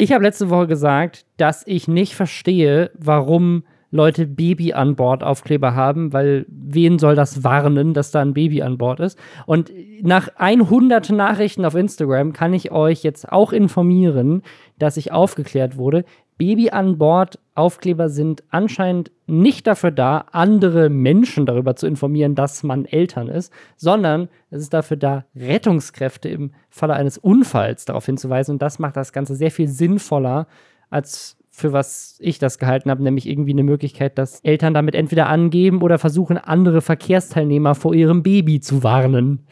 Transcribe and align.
Ich 0.00 0.12
habe 0.14 0.24
letzte 0.24 0.48
Woche 0.48 0.66
gesagt, 0.66 1.26
dass 1.36 1.62
ich 1.66 1.86
nicht 1.86 2.14
verstehe, 2.14 2.90
warum 2.98 3.64
Leute 3.90 4.26
Baby 4.26 4.72
an 4.72 4.96
Bord 4.96 5.22
Aufkleber 5.22 5.74
haben, 5.74 6.14
weil 6.14 6.46
wen 6.48 6.98
soll 6.98 7.14
das 7.14 7.44
warnen, 7.44 7.92
dass 7.92 8.10
da 8.10 8.22
ein 8.22 8.32
Baby 8.32 8.62
an 8.62 8.78
Bord 8.78 8.98
ist? 9.00 9.18
Und 9.44 9.70
nach 10.00 10.28
100 10.36 11.10
Nachrichten 11.10 11.66
auf 11.66 11.74
Instagram 11.74 12.32
kann 12.32 12.54
ich 12.54 12.72
euch 12.72 13.02
jetzt 13.02 13.30
auch 13.30 13.52
informieren, 13.52 14.42
dass 14.78 14.96
ich 14.96 15.12
aufgeklärt 15.12 15.76
wurde. 15.76 16.06
Baby 16.38 16.70
an 16.70 16.96
Bord 16.96 17.38
Aufkleber 17.60 18.08
sind 18.08 18.42
anscheinend 18.50 19.12
nicht 19.26 19.66
dafür 19.66 19.90
da, 19.90 20.26
andere 20.32 20.88
Menschen 20.88 21.46
darüber 21.46 21.76
zu 21.76 21.86
informieren, 21.86 22.34
dass 22.34 22.62
man 22.62 22.86
Eltern 22.86 23.28
ist, 23.28 23.52
sondern 23.76 24.28
es 24.50 24.62
ist 24.62 24.74
dafür 24.74 24.96
da, 24.96 25.24
Rettungskräfte 25.36 26.28
im 26.28 26.52
Falle 26.70 26.94
eines 26.94 27.18
Unfalls 27.18 27.84
darauf 27.84 28.06
hinzuweisen. 28.06 28.52
Und 28.52 28.62
das 28.62 28.78
macht 28.78 28.96
das 28.96 29.12
Ganze 29.12 29.36
sehr 29.36 29.50
viel 29.50 29.68
sinnvoller, 29.68 30.46
als 30.88 31.36
für 31.50 31.72
was 31.72 32.16
ich 32.20 32.38
das 32.38 32.58
gehalten 32.58 32.90
habe, 32.90 33.02
nämlich 33.02 33.28
irgendwie 33.28 33.52
eine 33.52 33.62
Möglichkeit, 33.62 34.18
dass 34.18 34.40
Eltern 34.40 34.72
damit 34.72 34.94
entweder 34.94 35.28
angeben 35.28 35.82
oder 35.82 35.98
versuchen, 35.98 36.38
andere 36.38 36.80
Verkehrsteilnehmer 36.80 37.74
vor 37.74 37.94
ihrem 37.94 38.22
Baby 38.22 38.60
zu 38.60 38.82
warnen. 38.82 39.46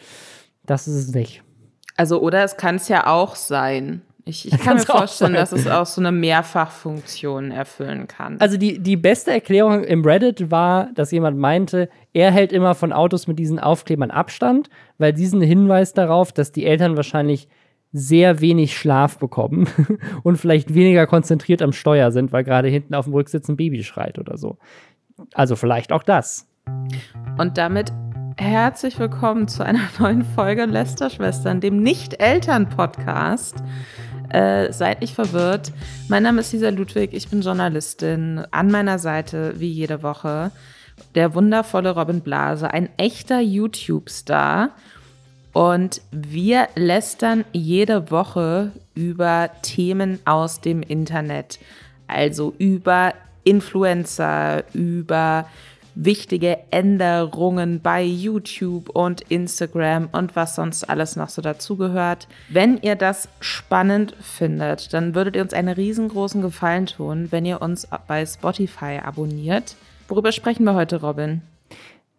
Das 0.65 0.89
ist 0.89 0.95
es 0.95 1.15
nicht. 1.15 1.43
Also, 1.97 2.21
oder 2.21 2.45
es 2.45 2.57
kann 2.57 2.77
es 2.77 2.89
ja 2.89 3.07
auch 3.07 3.37
sein. 3.37 4.03
Ich, 4.29 4.47
ich 4.53 4.59
kann 4.59 4.77
mir 4.77 4.83
vorstellen, 4.83 5.33
dass 5.33 5.53
es 5.53 5.67
auch 5.67 5.87
so 5.87 6.03
eine 6.03 6.13
Mehrfachfunktion 6.13 7.51
erfüllen 7.51 8.09
kann. 8.09 8.37
Also 8.41 8.59
die, 8.59 8.79
die 8.79 8.99
beste 8.99 9.31
Erklärung 9.31 9.85
im 9.85 10.05
Reddit 10.05 10.51
war, 10.51 10.91
dass 10.95 11.11
jemand 11.13 11.39
meinte, 11.39 11.89
er 12.13 12.31
hält 12.31 12.53
immer 12.53 12.75
von 12.75 12.93
Autos 12.93 13.27
mit 13.27 13.39
diesen 13.39 13.59
Aufklebern 13.59 14.11
Abstand, 14.11 14.69
weil 14.99 15.15
diesen 15.15 15.41
Hinweis 15.41 15.95
darauf, 15.95 16.31
dass 16.33 16.53
die 16.53 16.67
Eltern 16.67 16.95
wahrscheinlich 16.97 17.49
sehr 17.93 18.43
wenig 18.43 18.77
Schlaf 18.77 19.19
bekommen 19.19 19.67
und 20.23 20.37
vielleicht 20.37 20.75
weniger 20.75 21.07
konzentriert 21.07 21.63
am 21.63 21.73
Steuer 21.73 22.13
sind, 22.13 22.31
weil 22.31 22.45
gerade 22.45 22.69
hinten 22.69 22.95
auf 22.95 23.07
dem 23.07 23.15
Rücksitz 23.15 23.49
ein 23.49 23.57
Baby 23.57 23.83
schreit 23.83 24.19
oder 24.19 24.37
so. 24.37 24.59
Also 25.33 25.57
vielleicht 25.57 25.91
auch 25.91 26.03
das. 26.03 26.47
Und 27.39 27.57
damit 27.57 27.93
herzlich 28.37 28.99
willkommen 28.99 29.49
zu 29.49 29.65
einer 29.65 29.81
neuen 29.99 30.23
Folge 30.23 30.67
Lästerschwestern, 30.67 31.61
dem 31.61 31.83
Nicht-Eltern-Podcast. 31.83 33.57
Äh, 34.31 34.73
seid 34.73 35.01
nicht 35.01 35.15
verwirrt. 35.15 35.73
Mein 36.09 36.23
Name 36.23 36.41
ist 36.41 36.53
Lisa 36.53 36.69
Ludwig, 36.69 37.15
ich 37.15 37.29
bin 37.29 37.41
Journalistin. 37.41 38.43
An 38.51 38.71
meiner 38.71 38.99
Seite, 38.99 39.55
wie 39.59 39.71
jede 39.71 40.03
Woche, 40.03 40.51
der 41.15 41.35
wundervolle 41.35 41.95
Robin 41.95 42.21
Blase, 42.21 42.71
ein 42.71 42.91
echter 42.99 43.41
YouTube-Star 43.41 44.71
und 45.53 46.03
wir 46.11 46.69
lästern 46.75 47.45
jede 47.53 48.11
Woche 48.11 48.73
über 48.95 49.51
Themen 49.63 50.19
aus 50.25 50.61
dem 50.61 50.83
Internet. 50.83 51.59
Also 52.07 52.55
über 52.59 53.15
Influencer, 53.45 54.65
über 54.75 55.47
wichtige 56.01 56.59
Änderungen 56.71 57.81
bei 57.81 58.03
YouTube 58.05 58.89
und 58.91 59.21
Instagram 59.23 60.09
und 60.13 60.37
was 60.37 60.55
sonst 60.55 60.89
alles 60.89 61.17
noch 61.17 61.29
so 61.29 61.43
dazugehört. 61.43 62.29
Wenn 62.49 62.79
ihr 62.79 62.95
das 62.95 63.29
spannend 63.41 64.15
findet, 64.21 64.95
dann 64.95 65.15
würdet 65.17 65.35
ihr 65.35 65.43
uns 65.43 65.53
einen 65.53 65.75
riesengroßen 65.75 66.41
Gefallen 66.41 66.87
tun, 66.87 67.29
wenn 67.31 67.45
ihr 67.45 67.61
uns 67.61 67.89
bei 68.07 68.25
Spotify 68.25 69.01
abonniert. 69.05 69.75
Worüber 70.07 70.31
sprechen 70.31 70.65
wir 70.65 70.75
heute, 70.75 71.01
Robin? 71.01 71.43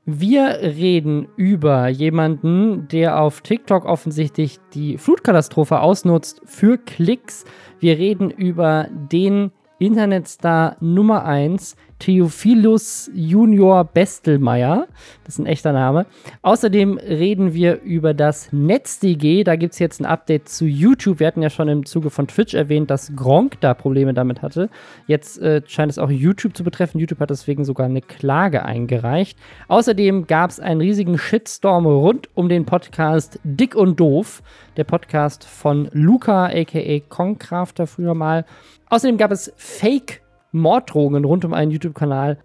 Wir 0.06 0.60
reden 0.62 1.28
über 1.38 1.88
jemanden, 1.88 2.88
der 2.88 3.22
auf 3.22 3.42
TikTok 3.42 3.86
offensichtlich 3.86 4.60
die 4.74 4.98
Flutkatastrophe 4.98 5.80
ausnutzt 5.80 6.42
für 6.46 6.78
Klicks. 6.78 7.46
Wir 7.80 7.98
reden 7.98 8.30
über 8.30 8.88
den 8.92 9.52
Internetstar 9.78 10.76
Nummer 10.82 11.26
1, 11.26 11.76
Theophilus 12.00 13.12
Junior 13.14 13.84
Bestelmeier. 13.84 14.88
Das 15.26 15.36
ist 15.36 15.40
ein 15.40 15.46
echter 15.46 15.74
Name. 15.74 16.06
Außerdem 16.42 16.98
reden 16.98 17.54
wir 17.54 17.82
über 17.82 18.14
das 18.14 18.52
NetzDG. 18.54 19.44
Da 19.44 19.58
gibt 19.58 19.74
es 19.74 19.80
jetzt 19.80 20.00
ein 20.00 20.06
Update 20.06 20.48
zu 20.48 20.66
YouTube. 20.66 21.20
Wir 21.20 21.28
hatten 21.28 21.42
ja 21.42 21.50
schon 21.50 21.68
im 21.68 21.86
Zuge 21.86 22.10
von 22.10 22.28
Twitch 22.28 22.54
erwähnt, 22.54 22.90
dass 22.90 23.16
Gronk 23.16 23.60
da 23.60 23.74
Probleme 23.74 24.14
damit 24.14 24.42
hatte. 24.42 24.70
Jetzt 25.08 25.40
äh, 25.40 25.62
scheint 25.68 25.92
es 25.92 26.00
auch 26.00 26.10
YouTube 26.10 26.56
zu 26.56 26.64
betreffen. 26.64 27.00
YouTube 27.00 27.20
hat 27.20 27.30
deswegen 27.30 27.66
sogar 27.66 27.86
eine 27.86 28.02
Klage 28.02 28.64
eingereicht. 28.64 29.38
Außerdem 29.68 30.26
gab 30.26 30.52
es 30.52 30.60
einen 30.60 30.82
riesigen 30.82 31.18
Shitstorm 31.18 31.86
rund 31.86 32.30
um 32.34 32.48
den 32.48 32.66
Podcast 32.66 33.40
Dick 33.44 33.76
und 33.76 34.00
Doof. 34.00 34.42
Der 34.78 34.86
Podcast 34.86 35.44
von 35.44 35.90
Luca, 35.92 36.46
aka 36.46 37.00
Concrafter 37.10 37.88
früher 37.88 38.14
mal. 38.14 38.46
Außerdem 38.90 39.18
gab 39.18 39.32
es 39.32 39.52
Fake 39.58 40.22
Morddrohungen 40.52 41.26
rund 41.26 41.46
um 41.46 41.54
einen 41.54 41.72
YouTube-Kanal. 41.72 42.40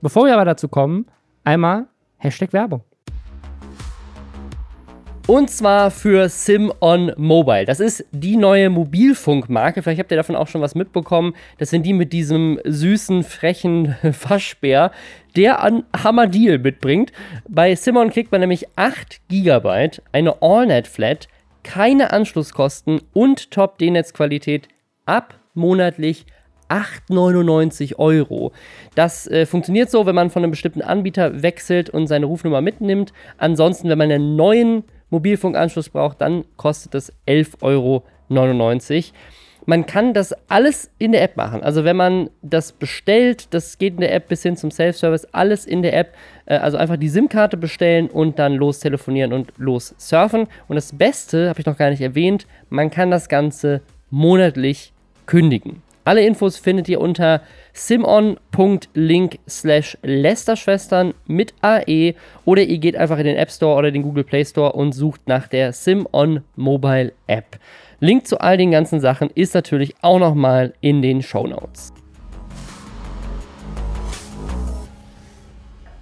Bevor 0.00 0.26
wir 0.26 0.34
aber 0.34 0.44
dazu 0.44 0.68
kommen, 0.68 1.06
einmal 1.44 1.86
Hashtag 2.18 2.52
Werbung. 2.52 2.82
Und 5.28 5.50
zwar 5.50 5.90
für 5.90 6.30
SimOn 6.30 7.12
Mobile. 7.18 7.66
Das 7.66 7.80
ist 7.80 8.02
die 8.12 8.38
neue 8.38 8.70
Mobilfunkmarke. 8.70 9.82
Vielleicht 9.82 10.00
habt 10.00 10.10
ihr 10.10 10.16
davon 10.16 10.36
auch 10.36 10.48
schon 10.48 10.62
was 10.62 10.74
mitbekommen. 10.74 11.34
Das 11.58 11.68
sind 11.68 11.84
die 11.84 11.92
mit 11.92 12.14
diesem 12.14 12.58
süßen, 12.64 13.24
frechen 13.24 13.94
Waschbär, 14.02 14.90
der 15.36 15.62
an 15.62 15.84
Hammerdeal 15.94 16.58
mitbringt. 16.58 17.12
Bei 17.46 17.74
SimOn 17.74 18.08
kriegt 18.08 18.32
man 18.32 18.40
nämlich 18.40 18.68
8 18.76 19.28
GB, 19.28 19.90
eine 20.12 20.40
AllNet-Flat, 20.40 21.28
keine 21.62 22.10
Anschlusskosten 22.10 23.02
und 23.12 23.50
Top-D-Netz-Qualität 23.50 24.68
ab 25.04 25.34
monatlich 25.52 26.24
8,99 26.68 27.96
Euro. 27.96 28.52
Das 28.94 29.26
äh, 29.26 29.46
funktioniert 29.46 29.90
so, 29.90 30.06
wenn 30.06 30.14
man 30.14 30.30
von 30.30 30.42
einem 30.42 30.50
bestimmten 30.50 30.82
Anbieter 30.82 31.42
wechselt 31.42 31.90
und 31.90 32.06
seine 32.06 32.26
Rufnummer 32.26 32.60
mitnimmt. 32.60 33.12
Ansonsten, 33.36 33.88
wenn 33.88 33.98
man 33.98 34.10
einen 34.10 34.36
neuen 34.36 34.84
Mobilfunkanschluss 35.10 35.88
braucht, 35.88 36.20
dann 36.20 36.44
kostet 36.56 36.94
es 36.94 37.12
11,99 37.26 37.62
Euro. 37.62 38.04
Man 39.66 39.84
kann 39.84 40.14
das 40.14 40.34
alles 40.48 40.90
in 40.98 41.12
der 41.12 41.22
App 41.22 41.36
machen. 41.36 41.62
Also 41.62 41.84
wenn 41.84 41.96
man 41.96 42.30
das 42.40 42.72
bestellt, 42.72 43.52
das 43.52 43.76
geht 43.76 43.94
in 43.94 44.00
der 44.00 44.14
App 44.14 44.28
bis 44.28 44.42
hin 44.42 44.56
zum 44.56 44.70
Self-Service, 44.70 45.26
alles 45.32 45.66
in 45.66 45.82
der 45.82 45.94
App. 45.94 46.14
Äh, 46.46 46.56
also 46.56 46.78
einfach 46.78 46.96
die 46.96 47.10
SIM-Karte 47.10 47.58
bestellen 47.58 48.08
und 48.08 48.38
dann 48.38 48.54
los 48.54 48.80
telefonieren 48.80 49.34
und 49.34 49.52
los 49.58 49.94
surfen. 49.98 50.46
Und 50.68 50.76
das 50.76 50.96
Beste, 50.96 51.50
habe 51.50 51.60
ich 51.60 51.66
noch 51.66 51.76
gar 51.76 51.90
nicht 51.90 52.00
erwähnt, 52.00 52.46
man 52.70 52.90
kann 52.90 53.10
das 53.10 53.28
Ganze 53.28 53.82
monatlich 54.08 54.94
kündigen. 55.26 55.82
Alle 56.08 56.24
Infos 56.24 56.56
findet 56.56 56.88
ihr 56.88 57.02
unter 57.02 57.42
simon.link 57.74 59.38
slash 59.46 59.98
Lästerschwestern 60.00 61.12
mit 61.26 61.52
AE 61.60 62.14
oder 62.46 62.62
ihr 62.62 62.78
geht 62.78 62.96
einfach 62.96 63.18
in 63.18 63.26
den 63.26 63.36
App 63.36 63.50
Store 63.50 63.76
oder 63.76 63.90
den 63.90 64.04
Google 64.04 64.24
Play 64.24 64.42
Store 64.42 64.72
und 64.72 64.92
sucht 64.92 65.28
nach 65.28 65.48
der 65.48 65.74
Simon 65.74 66.44
Mobile 66.56 67.12
App. 67.26 67.58
Link 68.00 68.26
zu 68.26 68.40
all 68.40 68.56
den 68.56 68.70
ganzen 68.70 69.00
Sachen 69.00 69.28
ist 69.34 69.52
natürlich 69.52 69.96
auch 70.00 70.18
nochmal 70.18 70.72
in 70.80 71.02
den 71.02 71.20
Show 71.20 71.46
Notes. 71.46 71.92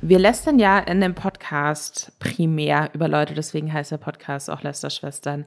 Wir 0.03 0.21
lästern 0.21 0.61
ja 0.61 0.79
in 0.79 1.01
dem 1.01 1.17
Podcast 1.17 2.13
primär 2.21 2.91
über 2.93 3.09
Leute, 3.09 3.35
deswegen 3.35 3.73
heißt 3.73 3.91
der 3.91 3.97
Podcast 3.97 4.51
auch 4.51 4.63
Lästerschwestern. 4.63 5.47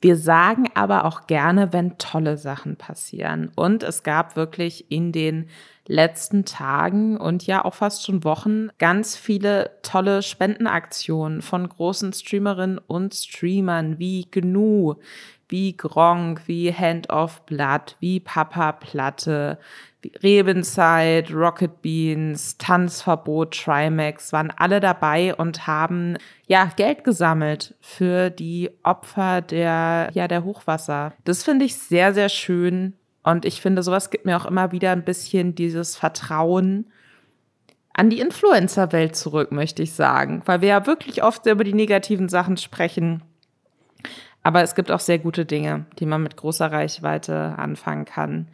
Wir 0.00 0.16
sagen 0.16 0.66
aber 0.74 1.04
auch 1.04 1.26
gerne, 1.26 1.72
wenn 1.72 1.98
tolle 1.98 2.38
Sachen 2.38 2.76
passieren. 2.76 3.50
Und 3.54 3.82
es 3.82 4.02
gab 4.02 4.34
wirklich 4.36 4.90
in 4.90 5.12
den 5.12 5.48
letzten 5.90 6.44
Tagen 6.44 7.16
und 7.16 7.46
ja 7.46 7.64
auch 7.64 7.74
fast 7.74 8.06
schon 8.06 8.22
Wochen 8.22 8.68
ganz 8.78 9.16
viele 9.16 9.72
tolle 9.82 10.22
Spendenaktionen 10.22 11.42
von 11.42 11.68
großen 11.68 12.12
Streamerinnen 12.12 12.78
und 12.78 13.12
Streamern 13.12 13.98
wie 13.98 14.28
Gnu, 14.30 14.94
wie 15.48 15.76
Gronk, 15.76 16.42
wie 16.46 16.72
Hand 16.72 17.10
of 17.10 17.44
Blood, 17.44 17.96
wie 17.98 18.20
Papa 18.20 18.70
Platte, 18.72 19.58
Rebenzeit, 20.22 21.32
Rocket 21.32 21.82
Beans, 21.82 22.56
Tanzverbot, 22.56 23.60
Trimax 23.60 24.32
waren 24.32 24.52
alle 24.56 24.78
dabei 24.78 25.34
und 25.34 25.66
haben 25.66 26.16
ja 26.46 26.70
Geld 26.76 27.02
gesammelt 27.02 27.74
für 27.80 28.30
die 28.30 28.70
Opfer 28.84 29.42
der 29.42 30.10
ja 30.14 30.28
der 30.28 30.44
Hochwasser. 30.44 31.14
Das 31.24 31.42
finde 31.42 31.64
ich 31.64 31.76
sehr 31.76 32.14
sehr 32.14 32.28
schön 32.28 32.94
und 33.22 33.44
ich 33.44 33.60
finde 33.60 33.82
sowas 33.82 34.10
gibt 34.10 34.26
mir 34.26 34.36
auch 34.36 34.46
immer 34.46 34.72
wieder 34.72 34.92
ein 34.92 35.04
bisschen 35.04 35.54
dieses 35.54 35.96
Vertrauen 35.96 36.86
an 37.92 38.08
die 38.08 38.20
Influencer-Welt 38.20 39.14
zurück, 39.16 39.52
möchte 39.52 39.82
ich 39.82 39.92
sagen, 39.92 40.42
weil 40.46 40.60
wir 40.60 40.68
ja 40.68 40.86
wirklich 40.86 41.22
oft 41.22 41.44
über 41.46 41.64
die 41.64 41.74
negativen 41.74 42.28
Sachen 42.28 42.56
sprechen. 42.56 43.22
Aber 44.42 44.62
es 44.62 44.74
gibt 44.74 44.90
auch 44.90 45.00
sehr 45.00 45.18
gute 45.18 45.44
Dinge, 45.44 45.84
die 45.98 46.06
man 46.06 46.22
mit 46.22 46.36
großer 46.36 46.72
Reichweite 46.72 47.54
anfangen 47.58 48.06
kann. 48.06 48.48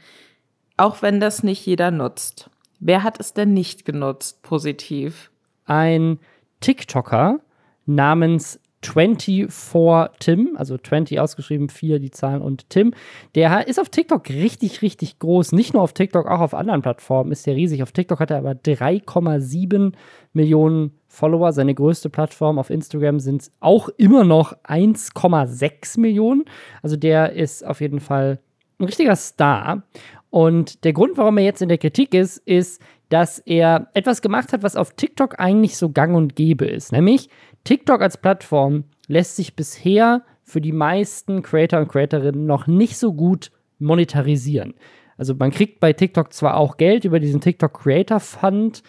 Auch 0.76 1.00
wenn 1.00 1.20
das 1.20 1.42
nicht 1.42 1.64
jeder 1.64 1.90
nutzt. 1.90 2.50
Wer 2.80 3.02
hat 3.02 3.20
es 3.20 3.34
denn 3.34 3.52
nicht 3.52 3.84
genutzt, 3.84 4.42
positiv? 4.42 5.30
Ein 5.64 6.18
TikToker 6.60 7.40
namens 7.86 8.60
24Tim, 8.90 10.56
also 10.56 10.78
20 10.78 11.20
ausgeschrieben, 11.20 11.68
4 11.68 11.98
die 11.98 12.10
Zahlen 12.10 12.42
und 12.42 12.70
Tim. 12.70 12.94
Der 13.34 13.66
ist 13.66 13.80
auf 13.80 13.88
TikTok 13.88 14.28
richtig, 14.28 14.82
richtig 14.82 15.18
groß. 15.18 15.52
Nicht 15.52 15.74
nur 15.74 15.82
auf 15.82 15.92
TikTok, 15.92 16.26
auch 16.26 16.40
auf 16.40 16.54
anderen 16.54 16.82
Plattformen 16.82 17.32
ist 17.32 17.46
der 17.46 17.56
riesig. 17.56 17.82
Auf 17.82 17.92
TikTok 17.92 18.20
hat 18.20 18.30
er 18.30 18.38
aber 18.38 18.52
3,7 18.52 19.92
Millionen 20.32 20.92
Follower. 21.08 21.52
Seine 21.52 21.74
größte 21.74 22.10
Plattform 22.10 22.58
auf 22.58 22.70
Instagram 22.70 23.20
sind 23.20 23.50
auch 23.60 23.88
immer 23.96 24.24
noch 24.24 24.52
1,6 24.64 26.00
Millionen. 26.00 26.44
Also 26.82 26.96
der 26.96 27.32
ist 27.32 27.66
auf 27.66 27.80
jeden 27.80 28.00
Fall 28.00 28.38
ein 28.78 28.84
richtiger 28.84 29.16
Star. 29.16 29.82
Und 30.30 30.84
der 30.84 30.92
Grund, 30.92 31.16
warum 31.16 31.38
er 31.38 31.44
jetzt 31.44 31.62
in 31.62 31.68
der 31.68 31.78
Kritik 31.78 32.12
ist, 32.12 32.38
ist, 32.38 32.82
dass 33.08 33.38
er 33.38 33.88
etwas 33.94 34.20
gemacht 34.20 34.52
hat, 34.52 34.62
was 34.62 34.76
auf 34.76 34.92
TikTok 34.92 35.38
eigentlich 35.38 35.76
so 35.76 35.90
gang 35.90 36.14
und 36.16 36.36
gäbe 36.36 36.66
ist. 36.66 36.92
Nämlich 36.92 37.28
TikTok 37.66 38.00
als 38.00 38.16
Plattform 38.16 38.84
lässt 39.08 39.36
sich 39.36 39.56
bisher 39.56 40.22
für 40.44 40.60
die 40.60 40.72
meisten 40.72 41.42
Creator 41.42 41.80
und 41.80 41.88
Creatorinnen 41.88 42.46
noch 42.46 42.68
nicht 42.68 42.96
so 42.96 43.12
gut 43.12 43.50
monetarisieren. 43.80 44.74
Also 45.18 45.34
man 45.34 45.50
kriegt 45.50 45.80
bei 45.80 45.92
TikTok 45.92 46.32
zwar 46.32 46.56
auch 46.56 46.76
Geld 46.76 47.04
über 47.04 47.18
diesen 47.18 47.40
TikTok 47.40 47.74
Creator 47.74 48.20
Fund, 48.20 48.82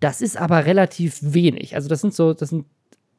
das 0.00 0.20
ist 0.20 0.36
aber 0.36 0.66
relativ 0.66 1.20
wenig. 1.22 1.74
Also 1.74 1.88
das 1.88 2.02
sind 2.02 2.12
so, 2.12 2.34
das 2.34 2.50
sind 2.50 2.66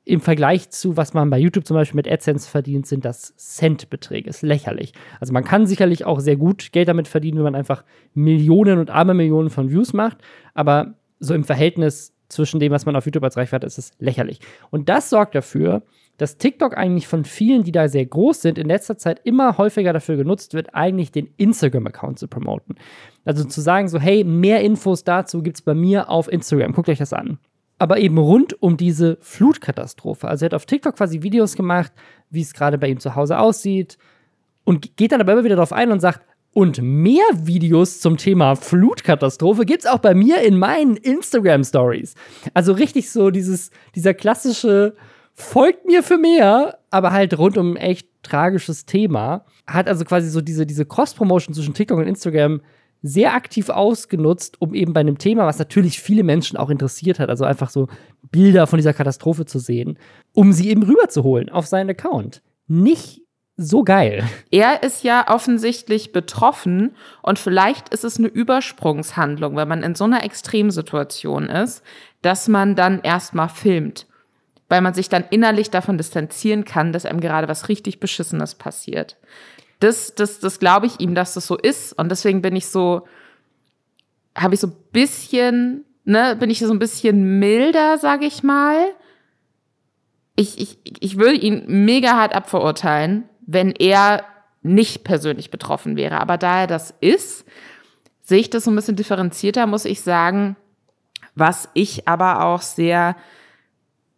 im 0.06 0.20
Vergleich 0.20 0.70
zu, 0.70 0.96
was 0.96 1.14
man 1.14 1.30
bei 1.30 1.40
YouTube 1.40 1.66
zum 1.66 1.76
Beispiel 1.76 1.96
mit 1.96 2.12
AdSense 2.12 2.48
verdient, 2.48 2.86
sind 2.86 3.06
das 3.06 3.36
Centbeträge. 3.38 4.30
Ist 4.30 4.44
lächerlich. 4.44 4.94
Also 5.20 5.34
man 5.34 5.46
kann 5.46 5.66
sicherlich 5.66 6.06
auch 6.06 6.20
sehr 6.20 6.36
gut 6.36 6.72
Geld 6.72 6.90
damit 6.90 7.08
verdienen, 7.08 7.38
wenn 7.38 7.46
man 7.46 7.56
einfach 7.56 7.84
Millionen 8.14 8.78
und 8.80 8.92
arme 8.92 9.14
Millionen 9.14 9.50
von 9.50 9.72
Views 9.72 9.94
macht. 9.94 10.18
Aber 10.54 10.96
so 11.20 11.34
im 11.34 11.46
Verhältnis 11.46 12.14
zwischen 12.34 12.60
dem, 12.60 12.72
was 12.72 12.86
man 12.86 12.96
auf 12.96 13.06
YouTube 13.06 13.24
als 13.24 13.38
Reichweite 13.38 13.66
hat, 13.66 13.72
ist 13.72 13.78
es 13.78 13.92
lächerlich. 14.00 14.40
Und 14.70 14.90
das 14.90 15.10
sorgt 15.10 15.36
dafür, 15.36 15.84
dass 16.18 16.38
TikTok 16.38 16.78
eigentlich 16.78 17.08
von 17.08 17.26
vielen, 17.26 17.64
die 17.64 17.72
da 17.72 17.88
sehr 17.88 18.06
groß 18.06 18.42
sind, 18.42 18.58
in 18.58 18.68
letzter 18.68 18.98
Zeit 18.98 19.22
immer 19.24 19.58
häufiger 19.58 19.94
dafür 19.94 20.16
genutzt 20.16 20.54
wird, 20.54 20.76
eigentlich 20.76 21.12
den 21.12 21.30
Instagram-Account 21.38 22.20
zu 22.20 22.28
promoten. 22.28 22.76
Also 23.26 23.44
zu 23.46 23.62
sagen 23.62 23.88
so, 23.88 24.00
hey, 24.00 24.24
mehr 24.24 24.62
Infos 24.62 25.04
dazu 25.04 25.42
gibt 25.42 25.58
es 25.58 25.62
bei 25.64 25.74
mir 25.74 26.10
auf 26.10 26.32
Instagram. 26.32 26.74
Guckt 26.74 26.90
euch 26.90 27.00
das 27.00 27.14
an 27.14 27.40
aber 27.84 27.98
eben 27.98 28.18
rund 28.18 28.62
um 28.62 28.78
diese 28.78 29.18
Flutkatastrophe. 29.20 30.30
Also 30.30 30.46
er 30.46 30.48
hat 30.48 30.54
auf 30.54 30.66
TikTok 30.66 30.96
quasi 30.96 31.22
Videos 31.22 31.58
gemacht, 31.58 31.92
wie 32.30 32.40
es 32.40 32.54
gerade 32.54 32.78
bei 32.78 32.88
ihm 32.88 33.00
zu 33.02 33.16
Hause 33.16 33.38
aussieht 33.38 33.98
und 34.64 34.96
geht 34.96 35.12
dann 35.12 35.20
aber 35.20 35.34
immer 35.34 35.44
wieder 35.44 35.58
darauf 35.58 35.74
ein 35.74 35.92
und 35.92 36.00
sagt, 36.00 36.22
und 36.54 36.82
mehr 36.82 37.26
Videos 37.34 38.00
zum 38.00 38.18
Thema 38.18 38.56
Flutkatastrophe 38.56 39.66
gibt 39.66 39.86
es 39.86 39.90
auch 39.90 40.00
bei 40.00 40.14
mir 40.14 40.42
in 40.42 40.58
meinen 40.58 40.98
Instagram 40.98 41.64
Stories. 41.64 42.14
Also 42.54 42.74
richtig 42.74 43.10
so 43.10 43.32
dieses, 43.32 43.72
dieser 43.96 44.14
klassische 44.14 44.96
folgt 45.34 45.86
mir 45.86 46.04
für 46.04 46.18
mehr, 46.18 46.78
aber 46.92 47.12
halt 47.12 47.38
rund 47.38 47.58
um 47.58 47.74
ein 47.74 47.78
echt 47.78 48.08
tragisches 48.22 48.86
Thema. 48.86 49.46
Hat 49.66 49.88
also 49.88 50.06
quasi 50.06 50.30
so 50.30 50.42
diese, 50.42 50.66
diese 50.66 50.86
Cross-Promotion 50.86 51.56
zwischen 51.56 51.74
TikTok 51.74 51.98
und 51.98 52.08
Instagram 52.08 52.62
sehr 53.02 53.34
aktiv 53.34 53.70
ausgenutzt, 53.70 54.62
um 54.62 54.74
eben 54.74 54.94
bei 54.94 55.02
einem 55.02 55.18
Thema, 55.18 55.46
was 55.46 55.60
natürlich 55.60 56.00
viele 56.00 56.24
Menschen 56.24 56.58
auch 56.58 56.70
interessiert 56.70 57.20
hat, 57.20 57.30
also 57.30 57.44
einfach 57.44 57.70
so 57.70 57.88
Bilder 58.32 58.66
von 58.66 58.78
dieser 58.78 58.94
Katastrophe 58.94 59.46
zu 59.46 59.60
sehen, 59.60 59.98
um 60.34 60.54
sie 60.54 60.70
eben 60.70 60.84
rüberzuholen 60.84 61.50
auf 61.50 61.66
seinen 61.66 61.90
Account. 61.90 62.42
Nicht 62.68 63.23
so 63.64 63.84
geil. 63.84 64.24
Er 64.52 64.84
ist 64.84 65.04
ja 65.04 65.30
offensichtlich 65.30 66.12
betroffen 66.12 66.96
und 67.22 67.40
vielleicht 67.40 67.90
ist 67.90 68.04
es 68.04 68.18
eine 68.18 68.28
Übersprungshandlung, 68.28 69.56
wenn 69.56 69.68
man 69.68 69.84
in 69.84 69.96
so 69.96 70.04
einer 70.04 70.24
Extremsituation 70.24 71.50
ist, 71.50 71.84
dass 72.22 72.48
man 72.48 72.76
dann 72.76 73.02
erstmal 73.02 73.50
filmt, 73.50 74.06
weil 74.70 74.82
man 74.82 74.94
sich 74.94 75.10
dann 75.10 75.26
innerlich 75.30 75.70
davon 75.70 75.98
distanzieren 75.98 76.66
kann, 76.66 76.94
dass 76.94 77.06
einem 77.06 77.20
gerade 77.20 77.48
was 77.48 77.70
richtig 77.70 78.00
Beschissenes 78.00 78.56
passiert 78.56 79.18
das, 79.84 80.16
das, 80.16 80.40
das 80.40 80.60
glaube 80.60 80.86
ich 80.86 81.00
ihm, 81.00 81.14
dass 81.14 81.34
das 81.34 81.46
so 81.46 81.58
ist. 81.58 81.94
Und 81.94 82.10
deswegen 82.10 82.42
bin 82.42 82.56
ich 82.56 82.68
so, 82.68 83.06
habe 84.36 84.54
ich 84.54 84.62
so 84.62 84.68
ein 84.68 84.76
bisschen, 84.94 85.84
ne, 86.06 86.38
bin 86.40 86.50
ich 86.50 86.60
so 86.60 86.72
ein 86.72 86.80
bisschen 86.80 87.40
milder, 87.40 87.98
sage 87.98 88.26
ich 88.26 88.44
mal. 88.44 88.78
Ich, 90.36 90.60
ich, 90.60 90.78
ich 91.00 91.18
würde 91.18 91.36
ihn 91.36 91.64
mega 91.68 92.16
hart 92.16 92.34
abverurteilen, 92.34 93.26
wenn 93.46 93.72
er 93.72 94.24
nicht 94.62 95.04
persönlich 95.04 95.52
betroffen 95.52 95.98
wäre. 95.98 96.20
Aber 96.20 96.38
da 96.38 96.62
er 96.62 96.68
das 96.68 96.94
ist, 97.02 97.46
sehe 98.22 98.40
ich 98.40 98.50
das 98.50 98.64
so 98.64 98.72
ein 98.72 98.76
bisschen 98.76 98.96
differenzierter, 98.96 99.68
muss 99.68 99.86
ich 99.86 100.02
sagen. 100.02 100.56
Was 101.36 101.70
ich 101.74 102.08
aber 102.08 102.46
auch 102.46 102.62
sehr 102.62 103.16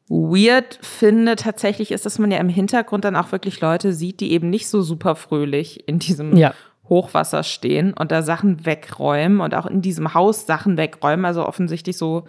weird 0.07 0.79
finde 0.81 1.35
tatsächlich 1.35 1.91
ist, 1.91 2.05
dass 2.05 2.19
man 2.19 2.29
ja 2.29 2.37
im 2.37 2.49
Hintergrund 2.49 3.05
dann 3.05 3.15
auch 3.15 3.31
wirklich 3.31 3.61
Leute 3.61 3.93
sieht, 3.93 4.19
die 4.19 4.31
eben 4.33 4.49
nicht 4.49 4.67
so 4.67 4.81
super 4.81 5.15
fröhlich 5.15 5.87
in 5.87 5.97
diesem 5.97 6.35
ja. 6.35 6.53
Hochwasser 6.87 7.43
stehen 7.43 7.93
und 7.93 8.11
da 8.11 8.21
Sachen 8.21 8.65
wegräumen 8.65 9.41
und 9.41 9.55
auch 9.55 9.65
in 9.65 9.81
diesem 9.81 10.13
Haus 10.13 10.45
Sachen 10.45 10.77
wegräumen. 10.77 11.25
Also 11.25 11.45
offensichtlich 11.45 11.97
so, 11.97 12.25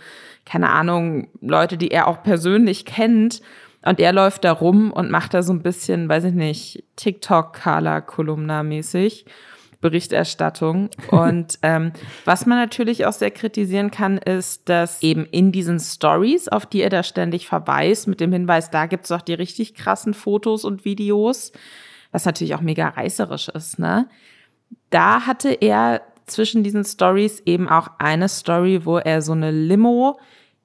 keine 0.46 0.70
Ahnung, 0.70 1.28
Leute, 1.42 1.76
die 1.76 1.90
er 1.90 2.08
auch 2.08 2.22
persönlich 2.22 2.86
kennt. 2.86 3.42
Und 3.86 4.00
er 4.00 4.12
läuft 4.12 4.44
da 4.44 4.52
rum 4.52 4.90
und 4.90 5.10
macht 5.10 5.32
da 5.32 5.42
so 5.42 5.52
ein 5.52 5.62
bisschen, 5.62 6.08
weiß 6.08 6.24
ich 6.24 6.34
nicht, 6.34 6.82
TikTok-Kala-Kolumna-mäßig. 6.96 9.26
Berichterstattung. 9.80 10.90
Und 11.10 11.58
ähm, 11.62 11.92
was 12.24 12.46
man 12.46 12.58
natürlich 12.58 13.06
auch 13.06 13.12
sehr 13.12 13.30
kritisieren 13.30 13.90
kann, 13.90 14.18
ist, 14.18 14.68
dass 14.68 15.02
eben 15.02 15.24
in 15.26 15.52
diesen 15.52 15.78
Stories, 15.78 16.48
auf 16.48 16.66
die 16.66 16.80
er 16.80 16.90
da 16.90 17.02
ständig 17.02 17.46
verweist, 17.46 18.08
mit 18.08 18.20
dem 18.20 18.32
Hinweis, 18.32 18.70
da 18.70 18.86
gibt's 18.86 19.12
auch 19.12 19.20
die 19.20 19.34
richtig 19.34 19.74
krassen 19.74 20.14
Fotos 20.14 20.64
und 20.64 20.86
Videos, 20.86 21.52
was 22.10 22.24
natürlich 22.24 22.54
auch 22.54 22.62
mega 22.62 22.88
reißerisch 22.88 23.50
ist, 23.50 23.78
ne? 23.78 24.08
Da 24.90 25.26
hatte 25.26 25.52
er 25.52 26.00
zwischen 26.24 26.64
diesen 26.64 26.84
Stories 26.84 27.40
eben 27.44 27.68
auch 27.68 27.88
eine 27.98 28.28
Story, 28.28 28.84
wo 28.84 28.98
er 28.98 29.22
so 29.22 29.30
eine 29.32 29.52
Limo 29.52 30.18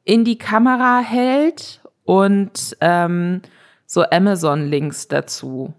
in 0.05 0.25
die 0.25 0.37
Kamera 0.37 0.99
hält 0.99 1.80
und 2.05 2.77
ähm, 2.81 3.41
so 3.85 4.03
Amazon-Links 4.03 5.07
dazu 5.07 5.73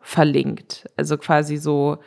verlinkt. 0.00 0.88
Also 0.96 1.18
quasi 1.18 1.56
so 1.56 1.98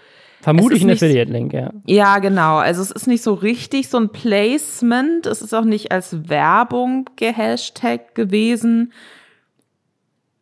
Vermutlich 0.41 0.83
ein 0.83 0.91
Affiliate-Link, 0.91 1.51
ja. 1.51 1.73
Ja, 1.85 2.19
genau. 2.19 2.57
Also 2.57 2.81
es 2.81 2.91
ist 2.91 3.07
nicht 3.07 3.23
so 3.23 3.33
richtig 3.33 3.89
so 3.89 3.97
ein 3.97 4.09
Placement. 4.09 5.25
Es 5.25 5.41
ist 5.41 5.53
auch 5.53 5.65
nicht 5.65 5.91
als 5.91 6.29
Werbung 6.29 7.09
gehashtag 7.17 8.15
gewesen. 8.15 8.93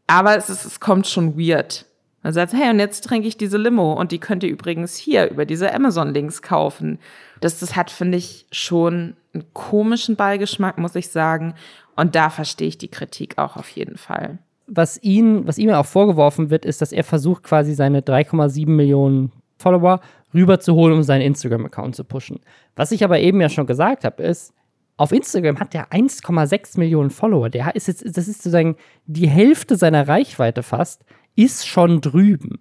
Aber 0.06 0.38
es, 0.38 0.50
ist, 0.50 0.66
es 0.66 0.80
kommt 0.80 1.08
schon 1.08 1.38
weird. 1.38 1.86
Man 2.22 2.32
sagt, 2.34 2.54
hey, 2.54 2.70
und 2.70 2.80
jetzt 2.80 3.06
trinke 3.06 3.28
ich 3.28 3.38
diese 3.38 3.58
Limo 3.58 3.94
und 3.94 4.12
die 4.12 4.20
könnt 4.20 4.44
ihr 4.44 4.50
übrigens 4.50 4.96
hier 4.96 5.32
über 5.32 5.46
diese 5.46 5.74
Amazon-Links 5.74 6.42
kaufen. 6.42 7.00
Das, 7.42 7.60
das 7.60 7.76
hat, 7.76 7.90
finde 7.90 8.20
ich, 8.20 8.46
schon 8.52 9.16
einen 9.34 9.46
komischen 9.54 10.16
Beigeschmack, 10.16 10.78
muss 10.78 10.96
ich 10.96 11.10
sagen. 11.10 11.56
Und 11.98 12.16
da 12.16 12.30
verstehe 12.30 12.70
ich 12.70 12.78
die 12.78 12.88
Kritik 12.88 13.38
auch 13.38 13.58
auf 13.58 13.70
jeden 13.72 13.98
Fall. 13.98 14.38
Was, 14.68 15.02
ihn, 15.02 15.48
was 15.48 15.58
ihm 15.58 15.72
auch 15.72 15.86
vorgeworfen 15.86 16.50
wird, 16.50 16.64
ist, 16.64 16.82
dass 16.82 16.92
er 16.92 17.04
versucht, 17.04 17.44
quasi 17.44 17.74
seine 17.74 18.02
3,7 18.02 18.70
Millionen 18.70 19.32
Follower 19.58 20.00
rüberzuholen, 20.34 20.98
um 20.98 21.04
seinen 21.04 21.22
Instagram-Account 21.22 21.96
zu 21.96 22.04
pushen. 22.04 22.40
Was 22.76 22.92
ich 22.92 23.04
aber 23.04 23.20
eben 23.20 23.42
ja 23.42 23.50
schon 23.50 23.66
gesagt 23.66 24.04
habe, 24.04 24.24
ist, 24.24 24.54
auf 24.98 25.12
Instagram 25.12 25.60
hat 25.60 25.74
der 25.74 25.90
1,6 25.90 26.80
Millionen 26.80 27.10
Follower. 27.10 27.50
Der 27.50 27.76
ist 27.76 27.88
jetzt, 27.88 28.06
das 28.06 28.28
ist 28.28 28.44
sozusagen 28.44 28.76
die 29.06 29.28
Hälfte 29.28 29.76
seiner 29.76 30.08
Reichweite 30.08 30.64
fast, 30.64 31.04
ist 31.36 31.68
schon 31.68 32.02
drüben. 32.02 32.60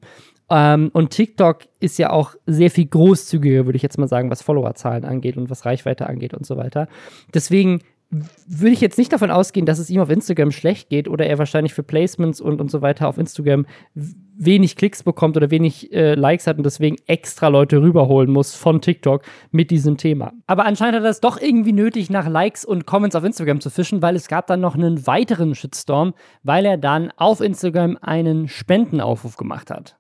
Ähm, 0.49 0.91
und 0.93 1.11
TikTok 1.11 1.67
ist 1.81 1.99
ja 1.99 2.11
auch 2.11 2.35
sehr 2.47 2.71
viel 2.71 2.87
großzügiger, 2.87 3.67
würde 3.67 3.77
ich 3.77 3.83
jetzt 3.83 3.99
mal 3.99 4.09
sagen, 4.09 4.31
was 4.31 4.43
Followerzahlen 4.43 5.05
angeht 5.05 5.37
und 5.37 5.51
was 5.51 5.65
Reichweite 5.65 6.07
angeht 6.07 6.35
und 6.35 6.47
so 6.47 6.57
weiter. 6.57 6.89
Deswegen 7.35 7.81
würde 8.11 8.73
ich 8.73 8.81
jetzt 8.81 8.99
nicht 8.99 9.13
davon 9.13 9.31
ausgehen, 9.31 9.67
dass 9.67 9.79
es 9.79 9.91
ihm 9.91 10.01
auf 10.01 10.11
Instagram 10.11 10.53
schlecht 10.53 10.89
geht 10.89 11.09
oder 11.09 11.27
er 11.27 11.39
wahrscheinlich 11.39 11.75
für 11.75 11.83
Placements 11.83 12.41
und, 12.41 12.61
und 12.61 12.71
so 12.71 12.81
weiter 12.81 13.09
auf 13.09 13.19
Instagram 13.19 13.67
wenig 13.95 14.77
Klicks 14.77 15.03
bekommt 15.03 15.37
oder 15.37 15.51
wenig 15.51 15.93
äh, 15.93 16.15
Likes 16.15 16.47
hat 16.47 16.57
und 16.59 16.65
deswegen 16.65 16.97
extra 17.07 17.49
Leute 17.49 17.83
rüberholen 17.83 18.31
muss 18.31 18.55
von 18.55 18.81
TikTok 18.81 19.23
mit 19.51 19.71
diesem 19.71 19.97
Thema. 19.97 20.33
Aber 20.47 20.67
anscheinend 20.67 20.97
hat 20.97 21.05
er 21.05 21.11
es 21.11 21.21
doch 21.21 21.41
irgendwie 21.41 21.73
nötig, 21.73 22.09
nach 22.09 22.29
Likes 22.29 22.65
und 22.65 22.87
Comments 22.87 23.17
auf 23.17 23.25
Instagram 23.25 23.61
zu 23.61 23.71
fischen, 23.71 24.03
weil 24.03 24.15
es 24.15 24.29
gab 24.29 24.47
dann 24.47 24.61
noch 24.61 24.77
einen 24.77 25.07
weiteren 25.07 25.55
Shitstorm, 25.55 26.15
weil 26.45 26.65
er 26.65 26.77
dann 26.77 27.13
auf 27.17 27.41
Instagram 27.41 27.99
einen 28.01 28.49
Spendenaufruf 28.49 29.37
gemacht 29.37 29.71
hat 29.71 29.97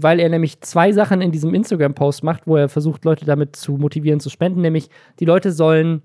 weil 0.00 0.20
er 0.20 0.28
nämlich 0.28 0.60
zwei 0.60 0.92
Sachen 0.92 1.20
in 1.20 1.32
diesem 1.32 1.54
Instagram-Post 1.54 2.22
macht, 2.22 2.46
wo 2.46 2.54
er 2.54 2.68
versucht, 2.68 3.04
Leute 3.04 3.24
damit 3.24 3.56
zu 3.56 3.72
motivieren, 3.72 4.20
zu 4.20 4.30
spenden. 4.30 4.60
Nämlich, 4.60 4.90
die 5.18 5.24
Leute 5.24 5.50
sollen 5.50 6.02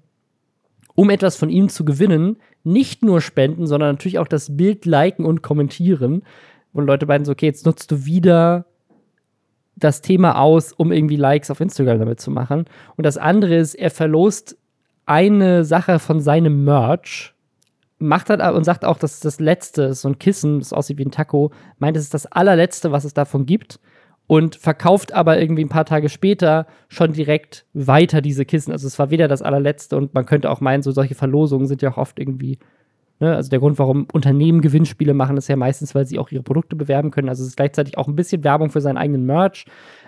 um 0.96 1.10
etwas 1.10 1.36
von 1.36 1.50
ihnen 1.50 1.70
zu 1.70 1.86
gewinnen, 1.86 2.38
nicht 2.64 3.04
nur 3.04 3.22
spenden, 3.22 3.68
sondern 3.68 3.94
natürlich 3.94 4.20
auch 4.20 4.28
das 4.28 4.56
Bild 4.56 4.86
liken 4.86 5.26
und 5.26 5.42
kommentieren. 5.42 6.24
Und 6.72 6.86
Leute 6.86 7.06
meinen 7.06 7.26
so, 7.26 7.32
okay, 7.32 7.48
jetzt 7.48 7.66
nutzt 7.66 7.92
du 7.92 8.06
wieder 8.06 8.66
das 9.76 10.02
Thema 10.02 10.40
aus, 10.40 10.72
um 10.72 10.92
irgendwie 10.92 11.16
Likes 11.16 11.50
auf 11.50 11.60
Instagram 11.60 12.00
damit 12.00 12.22
zu 12.22 12.32
machen. 12.32 12.66
Und 12.96 13.06
das 13.06 13.18
andere 13.18 13.56
ist, 13.56 13.74
er 13.76 13.90
verlost 13.90 14.58
eine 15.06 15.66
Sache 15.66 16.00
von 16.00 16.20
seinem 16.20 16.64
Merch 16.64 17.34
macht 18.04 18.30
halt 18.30 18.42
und 18.42 18.64
sagt 18.64 18.86
auch, 18.86 18.98
dass 18.98 19.20
das 19.22 19.40
letzte, 19.40 19.94
so 19.94 20.10
ein 20.10 20.20
Kissen, 20.20 20.60
das 20.60 20.74
aussieht 20.74 20.98
wie 20.98 21.06
ein 21.06 21.12
Taco, 21.12 21.52
meint, 21.80 21.98
es 21.98 22.04
ist 22.04 22.14
das 22.14 22.26
allerletzte, 22.26 22.92
was 22.92 23.06
es 23.06 23.14
davon 23.14 23.46
gibt 23.46 23.80
und 24.28 24.56
verkauft 24.56 25.14
aber 25.14 25.40
irgendwie 25.40 25.64
ein 25.64 25.70
paar 25.70 25.86
Tage 25.86 26.10
später 26.10 26.66
schon 26.88 27.14
direkt 27.14 27.66
weiter 27.74 28.22
diese 28.22 28.46
Kissen. 28.46 28.72
Also 28.72 28.88
es 28.88 28.98
war 28.98 29.10
wieder 29.10 29.28
das 29.28 29.42
allerletzte 29.42 29.98
und 29.98 30.14
man 30.14 30.26
könnte 30.26 30.50
auch 30.50 30.62
meinen, 30.62 30.82
so 30.82 30.92
solche 30.92 31.16
Verlosungen 31.16 31.68
sind 31.68 31.82
ja 31.82 31.92
auch 31.92 31.98
oft 31.98 32.20
irgendwie, 32.20 32.58
ne, 33.20 33.36
also 33.36 33.50
der 33.50 33.60
Grund, 33.60 33.78
warum 33.80 34.08
Unternehmen 34.14 34.62
Gewinnspiele 34.62 35.14
machen, 35.14 35.38
ist 35.38 35.50
ja 35.50 35.56
meistens, 35.56 35.94
weil 35.94 36.06
sie 36.06 36.20
auch 36.20 36.32
ihre 36.32 36.44
Produkte 36.44 36.76
bewerben 36.76 37.12
können. 37.12 37.30
Also 37.30 37.44
es 37.44 37.50
ist 37.50 37.58
gleichzeitig 37.58 37.98
auch 37.98 38.08
ein 38.08 38.16
bisschen 38.16 38.44
Werbung 38.44 38.70
für 38.70 38.82
seinen 38.82 38.98
eigenen 38.98 39.26
Merch, 39.26 39.66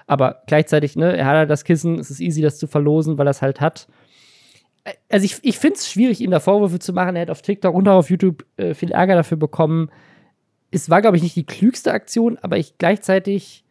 aber 0.07 0.43
gleichzeitig, 0.47 0.95
ne, 0.95 1.15
er 1.15 1.25
hat 1.25 1.35
halt 1.35 1.49
das 1.49 1.65
Kissen, 1.65 1.99
es 1.99 2.09
ist 2.09 2.21
easy, 2.21 2.41
das 2.41 2.57
zu 2.57 2.67
verlosen, 2.67 3.17
weil 3.17 3.27
er 3.27 3.31
es 3.31 3.41
halt 3.41 3.59
hat 3.59 3.87
also 5.09 5.25
ich, 5.25 5.39
ich 5.41 5.57
finde 5.57 5.77
es 5.77 5.89
schwierig, 5.89 6.21
ihm 6.21 6.31
da 6.31 6.39
Vorwürfe 6.39 6.79
zu 6.79 6.93
machen. 6.93 7.15
Er 7.15 7.23
hat 7.23 7.29
auf 7.29 7.41
TikTok 7.41 7.73
und 7.73 7.87
auch 7.87 7.97
auf 7.97 8.09
YouTube 8.09 8.45
äh, 8.57 8.73
viel 8.73 8.91
Ärger 8.91 9.15
dafür 9.15 9.37
bekommen. 9.37 9.89
Es 10.71 10.89
war, 10.89 11.01
glaube 11.01 11.17
ich, 11.17 11.23
nicht 11.23 11.35
die 11.35 11.45
klügste 11.45 11.91
Aktion, 11.91 12.37
aber 12.41 12.57
ich 12.57 12.77
gleichzeitig 12.77 13.64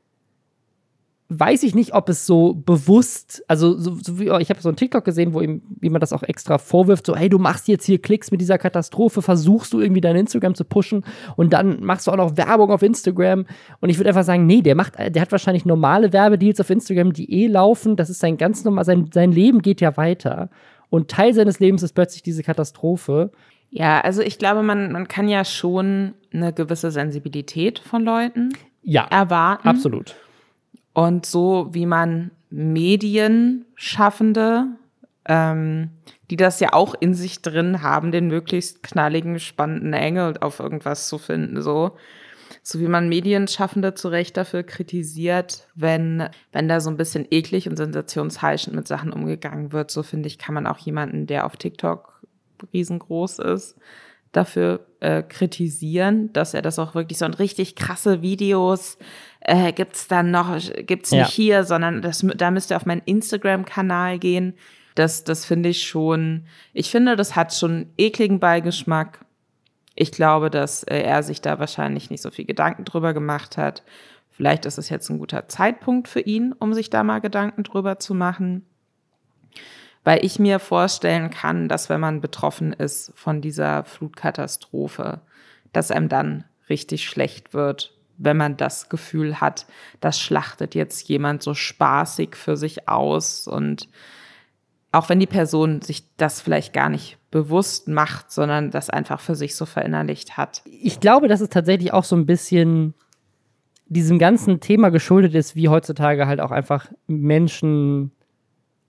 weiß 1.31 1.63
ich 1.63 1.75
nicht, 1.75 1.95
ob 1.95 2.09
es 2.11 2.27
so 2.27 2.53
bewusst, 2.53 3.43
also 3.49 3.79
so, 3.79 3.97
so 4.01 4.19
wie, 4.21 4.25
ich 4.41 4.51
habe 4.51 4.61
so 4.61 4.69
ein 4.69 4.77
TikTok 4.77 5.05
gesehen, 5.05 5.33
wo 5.33 5.41
ihm, 5.41 5.63
wie 5.81 5.89
man 5.89 6.01
das 6.01 6.13
auch 6.13 6.23
extra 6.23 6.59
vorwirft, 6.59 7.07
so 7.07 7.17
hey, 7.17 7.31
du 7.31 7.39
machst 7.39 7.67
jetzt 7.67 7.87
hier 7.87 8.01
Klicks 8.01 8.31
mit 8.31 8.43
dieser 8.43 8.59
Katastrophe, 8.59 9.23
versuchst 9.23 9.73
du 9.73 9.81
irgendwie 9.81 10.03
dein 10.03 10.17
Instagram 10.17 10.55
zu 10.55 10.65
pushen 10.65 11.05
und 11.37 11.55
dann 11.55 11.83
machst 11.83 12.07
du 12.07 12.11
auch 12.11 12.17
noch 12.17 12.37
Werbung 12.37 12.71
auf 12.71 12.83
Instagram 12.83 13.47
und 13.81 13.89
ich 13.89 13.99
würde 13.99 14.11
einfach 14.11 14.25
sagen, 14.25 14.47
nee, 14.47 14.61
der 14.61 14.75
macht, 14.75 14.99
der 14.99 15.23
hat 15.23 15.33
wahrscheinlich 15.33 15.65
normale 15.65 16.13
Werbedeals 16.13 16.61
auf 16.61 16.69
Instagram, 16.69 17.15
die 17.15 17.33
eh 17.33 17.47
laufen, 17.47 17.97
das 17.97 18.11
ist 18.11 18.21
sein 18.21 18.37
ganz 18.37 18.65
normal, 18.65 18.85
sein, 18.85 19.09
sein 19.13 19.33
Leben 19.33 19.63
geht 19.63 19.81
ja 19.81 19.97
weiter 19.97 20.51
und 20.91 21.11
Teil 21.11 21.33
seines 21.33 21.59
Lebens 21.59 21.83
ist 21.83 21.95
plötzlich 21.95 22.23
diese 22.23 22.43
Katastrophe. 22.43 23.33
Ja, 23.71 24.01
also 24.03 24.21
ich 24.23 24.39
glaube, 24.39 24.63
man, 24.63 24.93
man 24.93 25.09
kann 25.09 25.29
ja 25.29 25.45
schon 25.45 26.13
eine 26.33 26.53
gewisse 26.53 26.91
Sensibilität 26.91 27.79
von 27.79 28.05
Leuten 28.05 28.53
ja, 28.83 29.05
erwarten. 29.11 29.67
Absolut. 29.67 30.15
Und 30.95 31.27
so 31.27 31.69
wie 31.73 31.87
man 31.87 32.31
Medienschaffende, 32.51 34.67
ähm, 35.27 35.91
die 36.31 36.37
das 36.37 36.61
ja 36.61 36.73
auch 36.73 36.95
in 36.99 37.15
sich 37.15 37.43
drin 37.43 37.83
haben, 37.83 38.13
den 38.13 38.29
möglichst 38.29 38.83
knalligen, 38.83 39.39
spannenden 39.41 39.93
Engel 39.93 40.39
auf 40.41 40.61
irgendwas 40.61 41.09
zu 41.09 41.19
finden, 41.19 41.61
so. 41.61 41.97
So 42.63 42.81
wie 42.81 42.89
man 42.89 43.09
Medienschaffende 43.09 43.95
zu 43.95 44.09
Recht 44.09 44.37
dafür 44.37 44.63
kritisiert, 44.63 45.69
wenn, 45.75 46.29
wenn 46.53 46.69
da 46.69 46.81
so 46.81 46.89
ein 46.89 46.97
bisschen 46.97 47.27
eklig 47.31 47.69
und 47.69 47.77
sensationsheischend 47.77 48.75
mit 48.75 48.89
Sachen 48.89 49.13
umgegangen 49.13 49.73
wird, 49.73 49.91
so 49.91 50.03
finde 50.03 50.29
ich, 50.29 50.39
kann 50.39 50.55
man 50.55 50.67
auch 50.67 50.79
jemanden, 50.79 51.27
der 51.27 51.45
auf 51.45 51.57
TikTok 51.57 52.23
riesengroß 52.73 53.41
ist, 53.41 53.77
dafür 54.33 54.87
äh, 55.01 55.23
kritisieren, 55.23 56.33
dass 56.33 56.55
er 56.55 56.63
das 56.63 56.79
auch 56.79 56.95
wirklich 56.95 57.19
so 57.19 57.25
ein 57.25 57.35
richtig 57.35 57.77
krasse 57.77 58.23
Videos 58.23 58.99
äh, 59.45 59.73
gibt's 59.73 60.09
dann 60.09 60.31
noch, 60.31 60.59
gibt's 60.87 61.13
nicht 61.13 61.21
ja. 61.21 61.27
hier, 61.29 61.65
sondern 61.65 62.03
das, 62.03 62.27
da 62.37 62.51
müsst 62.51 62.71
ihr 62.71 62.77
auf 62.77 62.87
meinen 62.87 63.03
Instagram-Kanal 63.05 64.19
gehen. 64.19 64.55
Das, 64.95 65.25
das 65.25 65.45
finde 65.45 65.71
ich 65.71 65.87
schon, 65.87 66.47
ich 66.73 66.91
finde, 66.91 67.17
das 67.17 67.37
hat 67.37 67.55
schon 67.55 67.87
ekligen 67.97 68.41
Beigeschmack 68.41 69.25
ich 69.95 70.13
glaube, 70.13 70.51
dass 70.51 70.83
äh, 70.85 71.01
er 71.01 71.23
sich 71.23 71.41
da 71.41 71.59
wahrscheinlich 71.59 72.11
nicht 72.11 72.23
so 72.23 72.31
viel 72.31 72.45
Gedanken 72.45 72.85
drüber 72.85 73.15
gemacht 73.15 73.57
hat. 73.57 73.83
Vielleicht 74.31 74.67
ist 74.67 74.79
es 74.79 74.89
jetzt 74.89 75.09
ein 75.09 75.19
guter 75.19 75.49
Zeitpunkt 75.49 76.09
für 76.09 76.21
ihn, 76.21 76.53
um 76.53 76.75
sich 76.75 76.91
da 76.91 77.05
mal 77.05 77.21
Gedanken 77.21 77.63
drüber 77.63 77.99
zu 77.99 78.15
machen. 78.15 78.67
Weil 80.03 80.25
ich 80.25 80.39
mir 80.39 80.59
vorstellen 80.59 81.31
kann, 81.31 81.69
dass 81.69 81.89
wenn 81.89 82.01
man 82.01 82.21
betroffen 82.21 82.73
ist 82.73 83.13
von 83.15 83.41
dieser 83.41 83.85
Flutkatastrophe, 83.85 85.21
dass 85.73 85.91
einem 85.91 86.09
dann 86.09 86.45
richtig 86.69 87.09
schlecht 87.09 87.55
wird, 87.55 87.94
wenn 88.17 88.37
man 88.37 88.57
das 88.57 88.89
Gefühl 88.89 89.41
hat, 89.41 89.67
das 90.01 90.21
schlachtet 90.21 90.75
jetzt 90.75 91.09
jemand 91.09 91.43
so 91.43 91.55
spaßig 91.55 92.37
für 92.37 92.57
sich 92.57 92.89
aus 92.89 93.47
und 93.49 93.89
auch 94.93 95.09
wenn 95.09 95.19
die 95.19 95.27
Person 95.27 95.83
sich 95.83 96.05
das 96.17 96.41
vielleicht 96.41 96.73
gar 96.73 96.89
nicht 96.89 97.19
bewusst 97.33 97.89
macht, 97.89 98.31
sondern 98.31 98.71
das 98.71 98.91
einfach 98.91 99.21
für 99.21 99.35
sich 99.35 99.57
so 99.57 99.67
verinnerlicht 99.67 100.37
hat. 100.37 100.63
Ich 100.67 101.01
glaube, 101.01 101.27
dass 101.27 101.41
es 101.41 101.49
tatsächlich 101.49 101.93
auch 101.93 102.05
so 102.05 102.15
ein 102.15 102.27
bisschen 102.27 102.95
diesem 103.87 104.19
ganzen 104.19 104.61
Thema 104.61 104.91
geschuldet 104.91 105.35
ist, 105.35 105.57
wie 105.57 105.69
heutzutage 105.69 106.27
halt 106.27 106.41
auch 106.41 106.53
einfach 106.53 106.87
Menschen 107.09 108.13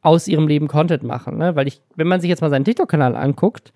aus 0.01 0.27
ihrem 0.27 0.47
Leben 0.47 0.67
Content 0.67 1.01
machen. 1.01 1.37
Ne? 1.37 1.55
Weil 1.55 1.67
ich, 1.67 1.81
wenn 1.95 2.07
man 2.07 2.21
sich 2.21 2.29
jetzt 2.29 2.41
mal 2.41 2.51
seinen 2.51 2.65
TikTok-Kanal 2.65 3.15
anguckt, 3.15 3.73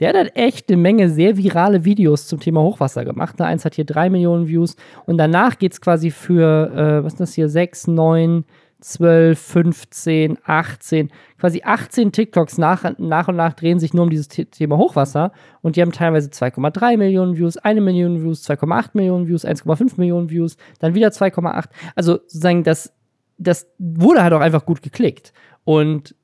der 0.00 0.10
hat 0.10 0.16
halt 0.16 0.36
echt 0.36 0.68
eine 0.68 0.80
Menge 0.80 1.08
sehr 1.08 1.36
virale 1.36 1.84
Videos 1.84 2.26
zum 2.26 2.40
Thema 2.40 2.60
Hochwasser 2.60 3.04
gemacht. 3.04 3.38
Ne? 3.38 3.46
Eins 3.46 3.64
hat 3.64 3.74
hier 3.74 3.84
drei 3.84 4.10
Millionen 4.10 4.48
Views 4.48 4.76
und 5.06 5.18
danach 5.18 5.58
geht 5.58 5.72
es 5.72 5.80
quasi 5.80 6.10
für, 6.10 6.72
äh, 6.74 7.04
was 7.04 7.14
ist 7.14 7.20
das 7.20 7.34
hier, 7.34 7.48
sechs, 7.48 7.86
neun, 7.86 8.44
12, 8.80 9.38
15, 9.38 10.38
18, 10.44 11.10
quasi 11.38 11.62
18 11.64 12.12
TikToks 12.12 12.58
nach, 12.58 12.84
nach 12.98 13.26
und 13.26 13.34
nach 13.34 13.54
drehen 13.54 13.80
sich 13.80 13.92
nur 13.92 14.04
um 14.04 14.10
dieses 14.10 14.28
Thema 14.28 14.76
Hochwasser 14.76 15.32
und 15.62 15.74
die 15.74 15.82
haben 15.82 15.90
teilweise 15.90 16.30
2,3 16.30 16.96
Millionen 16.96 17.36
Views, 17.36 17.56
1 17.56 17.80
Million 17.80 18.22
Views, 18.22 18.48
2,8 18.48 18.90
Millionen 18.94 19.26
Views, 19.26 19.44
1,5 19.44 19.94
Millionen 19.96 20.30
Views, 20.30 20.56
dann 20.78 20.94
wieder 20.94 21.08
2,8. 21.08 21.64
Also 21.96 22.18
sozusagen, 22.18 22.62
das, 22.62 22.92
das 23.36 23.66
wurde 23.78 24.22
halt 24.22 24.32
auch 24.32 24.40
einfach 24.40 24.64
gut 24.64 24.80
geklickt. 24.80 25.32
Und 25.64 26.14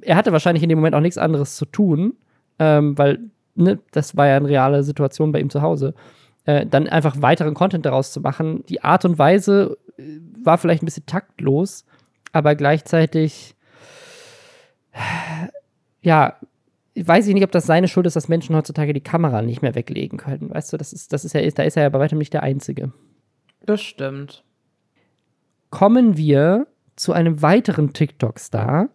er 0.00 0.16
hatte 0.16 0.32
wahrscheinlich 0.32 0.64
in 0.64 0.68
dem 0.68 0.78
Moment 0.78 0.96
auch 0.96 1.00
nichts 1.00 1.18
anderes 1.18 1.54
zu 1.54 1.64
tun, 1.64 2.14
ähm, 2.58 2.96
weil 2.98 3.20
ne, 3.54 3.78
das 3.92 4.16
war 4.16 4.26
ja 4.26 4.36
eine 4.36 4.48
reale 4.48 4.82
Situation 4.82 5.32
bei 5.32 5.40
ihm 5.40 5.50
zu 5.50 5.62
Hause. 5.62 5.94
Äh, 6.44 6.66
dann 6.66 6.88
einfach 6.88 7.20
weiteren 7.20 7.54
Content 7.54 7.84
daraus 7.84 8.12
zu 8.12 8.20
machen. 8.20 8.64
Die 8.68 8.82
Art 8.82 9.04
und 9.04 9.18
Weise 9.18 9.76
äh, 9.98 10.02
war 10.42 10.58
vielleicht 10.58 10.82
ein 10.82 10.86
bisschen 10.86 11.06
taktlos, 11.06 11.84
aber 12.32 12.54
gleichzeitig, 12.54 13.54
ja, 16.00 16.36
weiß 16.96 17.28
ich 17.28 17.34
nicht, 17.34 17.44
ob 17.44 17.52
das 17.52 17.66
seine 17.66 17.88
Schuld 17.88 18.06
ist, 18.06 18.16
dass 18.16 18.28
Menschen 18.28 18.56
heutzutage 18.56 18.92
die 18.92 19.00
Kamera 19.00 19.42
nicht 19.42 19.62
mehr 19.62 19.74
weglegen 19.74 20.18
können. 20.18 20.50
Weißt 20.50 20.72
du, 20.72 20.76
das 20.76 20.92
ist, 20.92 21.12
das 21.12 21.24
ist 21.24 21.34
ja, 21.34 21.48
da 21.50 21.62
ist 21.62 21.76
er 21.76 21.84
ja 21.84 21.88
bei 21.88 21.98
weitem 21.98 22.18
nicht 22.18 22.32
der 22.32 22.42
Einzige. 22.42 22.92
Das 23.60 23.80
stimmt. 23.80 24.44
Kommen 25.70 26.16
wir 26.16 26.66
zu 26.96 27.12
einem 27.12 27.42
weiteren 27.42 27.92
TikTok-Star. 27.92 28.88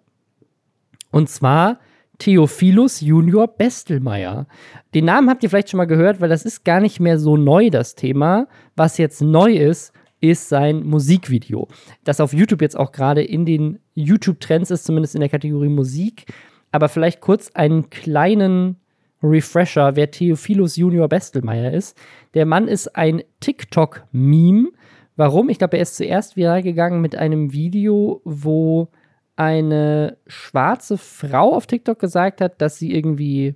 Und 1.11 1.29
zwar 1.29 1.79
Theophilus 2.23 3.01
Junior 3.01 3.49
Bestelmeier. 3.49 4.47
Den 4.93 5.03
Namen 5.03 5.29
habt 5.29 5.43
ihr 5.43 5.49
vielleicht 5.49 5.69
schon 5.69 5.77
mal 5.77 5.87
gehört, 5.87 6.21
weil 6.21 6.29
das 6.29 6.45
ist 6.45 6.63
gar 6.63 6.79
nicht 6.79 7.01
mehr 7.01 7.19
so 7.19 7.35
neu, 7.35 7.69
das 7.69 7.95
Thema. 7.95 8.47
Was 8.77 8.97
jetzt 8.97 9.21
neu 9.21 9.51
ist, 9.51 9.91
ist 10.21 10.47
sein 10.47 10.85
Musikvideo. 10.85 11.67
Das 12.05 12.21
auf 12.21 12.31
YouTube 12.31 12.61
jetzt 12.61 12.77
auch 12.77 12.93
gerade 12.93 13.21
in 13.21 13.45
den 13.45 13.79
YouTube-Trends 13.95 14.71
ist, 14.71 14.85
zumindest 14.85 15.15
in 15.15 15.19
der 15.19 15.27
Kategorie 15.27 15.67
Musik. 15.67 16.27
Aber 16.71 16.87
vielleicht 16.87 17.19
kurz 17.19 17.51
einen 17.55 17.89
kleinen 17.89 18.77
Refresher, 19.21 19.97
wer 19.97 20.09
Theophilus 20.09 20.77
Junior 20.77 21.09
Bestelmeier 21.09 21.73
ist. 21.73 21.97
Der 22.35 22.45
Mann 22.45 22.69
ist 22.69 22.95
ein 22.95 23.23
TikTok-Meme. 23.41 24.69
Warum? 25.17 25.49
Ich 25.49 25.57
glaube, 25.57 25.75
er 25.75 25.83
ist 25.83 25.97
zuerst 25.97 26.37
viral 26.37 26.63
gegangen 26.63 27.01
mit 27.01 27.17
einem 27.17 27.51
Video, 27.51 28.21
wo 28.23 28.87
eine 29.35 30.17
schwarze 30.27 30.97
Frau 30.97 31.53
auf 31.55 31.67
TikTok 31.67 31.99
gesagt 31.99 32.41
hat, 32.41 32.61
dass 32.61 32.77
sie 32.77 32.93
irgendwie, 32.93 33.55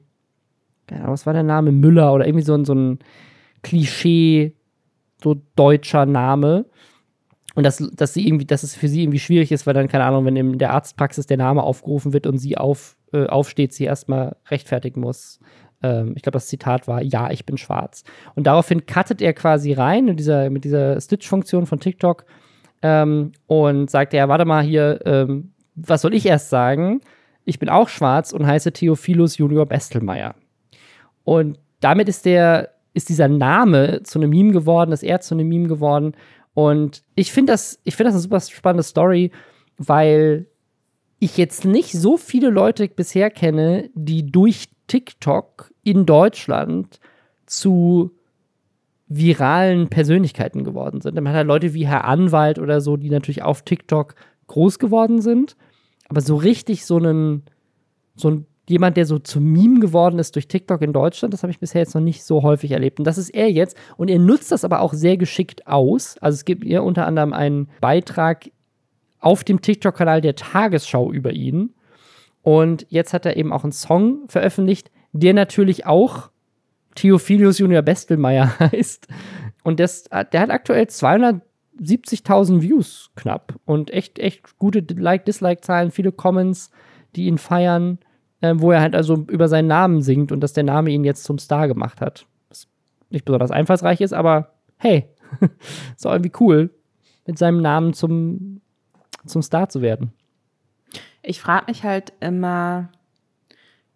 was 0.90 1.26
war 1.26 1.34
der 1.34 1.44
Name? 1.44 1.72
Müller 1.72 2.14
oder 2.14 2.26
irgendwie 2.26 2.46
so 2.46 2.56
ein, 2.56 2.66
so 2.66 2.74
ein 2.74 3.00
Klischee, 3.64 4.54
so 5.22 5.36
deutscher 5.56 6.06
Name. 6.06 6.66
Und 7.56 7.64
dass, 7.64 7.78
dass 7.78 8.14
sie 8.14 8.28
irgendwie, 8.28 8.46
dass 8.46 8.64
es 8.64 8.76
für 8.76 8.88
sie 8.88 9.04
irgendwie 9.04 9.20
schwierig 9.20 9.52
ist, 9.52 9.66
weil 9.66 9.74
dann, 9.74 9.88
keine 9.88 10.04
Ahnung, 10.06 10.26
wenn 10.26 10.36
in 10.36 10.60
der 10.60 10.74
Arztpraxis 10.74 11.26
der 11.26 11.38
Name 11.38 11.64
aufgerufen 11.64 12.14
wird 12.14 12.28
und 12.28 12.38
sie 12.38 12.58
auf, 12.58 12.96
äh, 13.14 13.26
aufsteht, 13.26 13.74
sie 13.74 13.86
erstmal 13.86 14.36
rechtfertigen 14.50 15.02
muss. 15.02 15.40
Ähm, 15.82 16.14
ich 16.16 16.22
glaube, 16.22 16.34
das 16.34 16.48
Zitat 16.48 16.88
war, 16.88 17.02
ja, 17.02 17.32
ich 17.32 17.46
bin 17.46 17.58
schwarz. 17.58 18.04
Und 18.36 18.46
daraufhin 18.46 18.86
cuttet 18.86 19.22
er 19.22 19.34
quasi 19.34 19.74
rein 19.74 20.06
mit 20.06 20.20
dieser, 20.20 20.50
mit 20.50 20.66
dieser 20.66 21.02
Stitch-Funktion 21.02 21.66
von 21.66 21.80
TikTok 21.80 22.26
ähm, 22.84 23.32
und 23.48 23.90
sagt, 23.90 24.14
ja, 24.14 24.28
warte 24.30 24.46
mal 24.46 24.64
hier, 24.64 25.00
ähm, 25.06 25.52
was 25.78 26.02
soll 26.02 26.14
ich 26.14 26.26
erst 26.26 26.50
sagen? 26.50 27.02
Ich 27.46 27.60
bin 27.60 27.70
auch 27.70 27.88
schwarz 27.88 28.34
und 28.34 28.46
heiße 28.46 28.74
Theophilus 28.74 29.38
Junior 29.38 29.66
Bestelmeier. 29.66 30.36
Und 31.24 31.60
damit 31.80 32.10
ist 32.10 32.26
der, 32.26 32.72
ist 32.94 33.10
dieser 33.10 33.28
Name 33.28 34.02
zu 34.04 34.20
einem 34.20 34.32
Meme 34.32 34.52
geworden, 34.52 34.92
ist 34.92 35.04
er 35.04 35.22
zu 35.22 35.36
einem 35.36 35.48
Meme 35.48 35.68
geworden. 35.68 36.14
Und 36.54 37.04
ich 37.16 37.32
finde 37.32 37.54
das, 37.54 37.80
ich 37.84 37.96
finde 37.96 38.10
das 38.10 38.16
eine 38.16 38.24
super 38.24 38.40
spannende 38.40 38.84
Story, 38.84 39.32
weil 39.78 40.48
ich 41.20 41.38
jetzt 41.38 41.64
nicht 41.64 41.92
so 41.94 42.18
viele 42.18 42.50
Leute 42.50 42.88
bisher 42.88 43.30
kenne, 43.30 43.90
die 43.94 44.30
durch 44.30 44.70
TikTok 44.88 45.72
in 45.84 46.06
Deutschland 46.06 47.00
zu 47.46 48.12
viralen 49.08 49.88
Persönlichkeiten 49.88 50.64
geworden 50.64 51.02
sind. 51.02 51.16
Man 51.16 51.30
hat 51.30 51.36
halt 51.36 51.48
Leute 51.48 51.74
wie 51.74 51.88
Herr 51.88 52.06
Anwalt 52.06 52.60
oder 52.60 52.82
so, 52.82 52.98
die 52.98 53.10
natürlich 53.10 53.44
auf 53.44 53.62
TikTok 53.62 54.16
groß 54.48 54.80
geworden 54.80 55.22
sind 55.22 55.56
aber 56.10 56.22
so 56.22 56.36
richtig 56.36 56.86
so 56.86 56.98
einen, 56.98 57.44
so 58.16 58.30
einen 58.30 58.46
jemand, 58.70 58.98
der 58.98 59.06
so 59.06 59.20
zum 59.20 59.52
Meme 59.52 59.80
geworden 59.80 60.20
ist 60.20 60.36
durch 60.36 60.48
TikTok 60.48 60.82
in 60.82 60.94
Deutschland. 60.94 61.34
Das 61.34 61.44
habe 61.44 61.52
ich 61.52 61.60
bisher 61.60 61.82
jetzt 61.82 61.96
noch 61.96 62.02
nicht 62.02 62.24
so 62.24 62.44
häufig 62.44 62.72
erlebt. 62.72 63.00
Und 63.00 63.06
das 63.06 63.18
ist 63.18 63.30
er 63.30 63.50
jetzt. 63.50 63.78
Und 63.96 64.10
er 64.10 64.20
nutzt 64.20 64.52
das 64.52 64.66
aber 64.66 64.82
auch 64.82 64.94
sehr 64.94 65.18
geschickt 65.18 65.68
aus. 65.68 66.18
Also 66.20 66.36
es 66.36 66.46
gibt 66.46 66.64
hier 66.64 66.84
unter 66.84 67.08
anderem 67.08 67.34
einen 67.34 67.70
Beitrag 67.80 68.50
auf 69.20 69.44
dem 69.44 69.62
TikTok-Kanal 69.62 70.22
der 70.22 70.36
Tagesschau 70.36 71.12
über 71.12 71.32
ihn. 71.32 71.74
Und 72.42 72.86
jetzt 72.90 73.14
hat 73.14 73.26
er 73.26 73.38
eben 73.38 73.54
auch 73.54 73.64
einen 73.64 73.72
Song 73.72 74.28
veröffentlicht, 74.28 74.92
der 75.12 75.34
natürlich 75.34 75.86
auch 75.86 76.30
Theophilus 76.96 77.60
Junior 77.60 77.82
Bestelmeier 77.82 78.60
heißt. 78.60 79.08
Und 79.64 79.80
das, 79.80 80.04
der 80.04 80.42
hat 80.42 80.50
aktuell 80.50 80.88
270.000 81.80 82.62
Views 82.62 83.12
knapp 83.16 83.56
und 83.66 83.92
echt, 83.92 84.20
echt 84.20 84.58
gute 84.58 84.80
Like-Dislike-Zahlen, 84.94 85.92
viele 85.92 86.12
Comments, 86.12 86.72
die 87.16 87.26
ihn 87.26 87.38
feiern 87.38 88.00
äh, 88.42 88.54
wo 88.58 88.72
er 88.72 88.82
halt 88.82 88.96
also 88.96 89.26
über 89.30 89.48
seinen 89.48 89.68
Namen 89.68 90.02
singt 90.02 90.32
und 90.32 90.42
dass 90.42 90.54
der 90.54 90.64
Name 90.64 90.92
ihn 90.92 91.04
jetzt 91.04 91.24
zum 91.24 91.40
Star 91.40 91.68
gemacht 91.68 92.02
hat. 92.02 92.26
Was 92.50 92.68
nicht 93.10 93.26
besonders 93.26 93.52
einfallsreich 93.52 94.02
ist, 94.02 94.14
aber 94.14 94.54
hey, 94.78 95.10
ist 95.96 96.06
doch 96.06 96.12
irgendwie 96.12 96.34
cool, 96.40 96.70
mit 97.26 97.38
seinem 97.38 97.62
Namen 97.62 97.94
zum, 97.94 98.62
zum 99.26 99.42
Star 99.42 99.70
zu 99.70 99.82
werden. 99.82 100.14
Ich 101.24 101.42
frage 101.42 101.66
mich 101.68 101.84
halt 101.84 102.14
immer, 102.22 102.90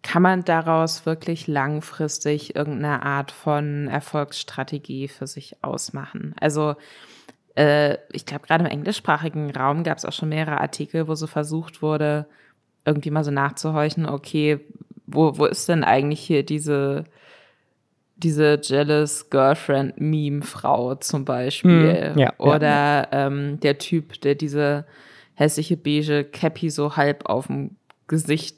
kann 0.02 0.22
man 0.22 0.44
daraus 0.44 1.06
wirklich 1.06 1.46
langfristig 1.46 2.56
irgendeine 2.56 3.02
Art 3.02 3.30
von 3.30 3.88
Erfolgsstrategie 3.88 5.08
für 5.08 5.26
sich 5.26 5.56
ausmachen? 5.62 6.34
Also, 6.40 6.74
äh, 7.54 7.98
ich 8.10 8.26
glaube, 8.26 8.46
gerade 8.46 8.64
im 8.64 8.70
englischsprachigen 8.70 9.50
Raum 9.54 9.84
gab 9.84 9.98
es 9.98 10.04
auch 10.04 10.12
schon 10.12 10.30
mehrere 10.30 10.60
Artikel, 10.60 11.08
wo 11.08 11.14
so 11.14 11.26
versucht 11.26 11.82
wurde, 11.82 12.26
irgendwie 12.84 13.10
mal 13.10 13.24
so 13.24 13.30
nachzuhorchen, 13.30 14.06
okay, 14.06 14.60
wo, 15.06 15.36
wo 15.36 15.44
ist 15.44 15.68
denn 15.68 15.84
eigentlich 15.84 16.20
hier 16.20 16.44
diese, 16.44 17.04
diese 18.16 18.58
Jealous 18.62 19.28
Girlfriend 19.30 20.00
Meme 20.00 20.42
Frau 20.42 20.94
zum 20.94 21.24
Beispiel? 21.24 22.12
Mm, 22.14 22.18
ja, 22.18 22.32
Oder 22.38 23.08
ja. 23.12 23.26
Ähm, 23.26 23.60
der 23.60 23.78
Typ, 23.78 24.20
der 24.22 24.34
diese 24.34 24.86
hässliche 25.34 25.76
beige 25.76 26.24
Cappy 26.24 26.70
so 26.70 26.96
halb 26.96 27.26
auf 27.26 27.46
dem 27.48 27.76
Gesicht 28.06 28.56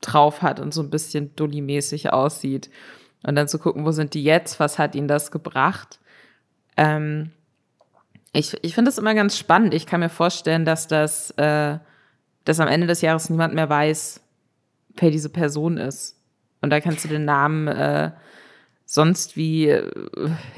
drauf 0.00 0.42
hat 0.42 0.60
und 0.60 0.74
so 0.74 0.82
ein 0.82 0.90
bisschen 0.90 1.34
Dully-mäßig 1.36 2.12
aussieht. 2.12 2.70
Und 3.24 3.36
dann 3.36 3.48
zu 3.48 3.58
gucken, 3.58 3.84
wo 3.84 3.92
sind 3.92 4.14
die 4.14 4.24
jetzt? 4.24 4.58
Was 4.58 4.78
hat 4.78 4.94
ihnen 4.94 5.08
das 5.08 5.30
gebracht? 5.30 6.00
Ähm, 6.76 7.30
ich 8.32 8.56
ich 8.62 8.74
finde 8.74 8.90
das 8.90 8.98
immer 8.98 9.14
ganz 9.14 9.36
spannend. 9.36 9.74
Ich 9.74 9.86
kann 9.86 10.00
mir 10.00 10.08
vorstellen, 10.08 10.64
dass 10.64 10.88
das 10.88 11.30
äh, 11.32 11.78
dass 12.44 12.60
am 12.60 12.68
Ende 12.68 12.86
des 12.86 13.00
Jahres 13.00 13.30
niemand 13.30 13.54
mehr 13.54 13.68
weiß, 13.68 14.20
wer 14.96 15.10
diese 15.10 15.28
Person 15.28 15.76
ist. 15.76 16.18
Und 16.60 16.70
da 16.70 16.80
kannst 16.80 17.04
du 17.04 17.08
den 17.08 17.24
Namen 17.24 17.68
äh, 17.68 18.12
sonst 18.84 19.36
wie 19.36 19.68
äh, 19.68 19.90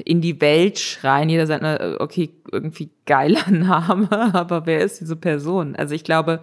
in 0.03 0.21
die 0.21 0.41
Welt 0.41 0.79
schreien. 0.79 1.29
Jeder 1.29 1.47
sagt, 1.47 1.63
äh, 1.63 1.95
okay, 1.99 2.31
irgendwie 2.51 2.91
geiler 3.05 3.47
Name, 3.49 4.09
aber 4.33 4.65
wer 4.65 4.81
ist 4.81 5.01
diese 5.01 5.15
Person? 5.15 5.75
Also 5.75 5.95
ich 5.95 6.03
glaube, 6.03 6.41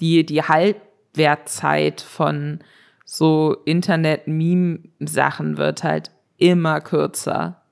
die, 0.00 0.24
die 0.24 0.42
Halbwertzeit 0.42 2.00
von 2.00 2.60
so 3.04 3.56
Internet-Meme-Sachen 3.64 5.58
wird 5.58 5.84
halt 5.84 6.10
immer 6.38 6.80
kürzer. 6.80 7.62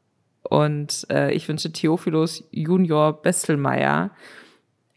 Und 0.48 1.06
äh, 1.10 1.32
ich 1.32 1.48
wünsche 1.48 1.72
Theophilus 1.72 2.44
Junior 2.50 3.22
Bestelmeier 3.22 4.10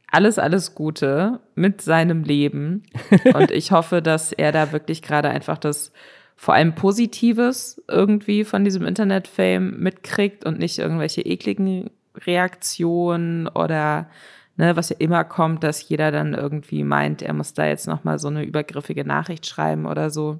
alles, 0.09 0.39
alles 0.39 0.73
Gute 0.73 1.41
mit 1.55 1.81
seinem 1.81 2.23
Leben. 2.23 2.83
Und 3.33 3.51
ich 3.51 3.71
hoffe, 3.71 4.01
dass 4.01 4.31
er 4.31 4.51
da 4.51 4.71
wirklich 4.71 5.01
gerade 5.01 5.29
einfach 5.29 5.57
das 5.57 5.91
vor 6.35 6.53
allem 6.53 6.75
Positives 6.75 7.83
irgendwie 7.87 8.43
von 8.43 8.63
diesem 8.63 8.85
Internet-Fame 8.85 9.79
mitkriegt 9.79 10.45
und 10.45 10.59
nicht 10.59 10.77
irgendwelche 10.77 11.21
ekligen 11.21 11.89
Reaktionen 12.15 13.47
oder 13.47 14.07
ne, 14.55 14.75
was 14.75 14.89
ja 14.89 14.97
immer 14.99 15.23
kommt, 15.23 15.63
dass 15.63 15.89
jeder 15.89 16.11
dann 16.11 16.35
irgendwie 16.35 16.83
meint, 16.83 17.23
er 17.23 17.33
muss 17.33 17.53
da 17.53 17.65
jetzt 17.65 17.87
nochmal 17.87 18.19
so 18.19 18.27
eine 18.27 18.43
übergriffige 18.43 19.03
Nachricht 19.03 19.47
schreiben 19.47 19.87
oder 19.87 20.11
so. 20.11 20.39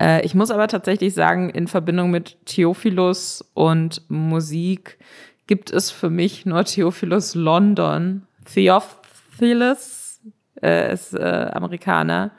Äh, 0.00 0.24
ich 0.24 0.34
muss 0.34 0.50
aber 0.50 0.68
tatsächlich 0.68 1.14
sagen, 1.14 1.50
in 1.50 1.68
Verbindung 1.68 2.10
mit 2.10 2.36
Theophilus 2.46 3.44
und 3.54 4.02
Musik 4.08 4.98
gibt 5.46 5.70
es 5.72 5.90
für 5.90 6.10
mich 6.10 6.46
nur 6.46 6.64
Theophilus 6.64 7.34
London. 7.34 8.26
Theophilus 8.44 10.20
äh, 10.62 10.92
ist 10.92 11.14
äh, 11.14 11.50
Amerikaner, 11.52 12.30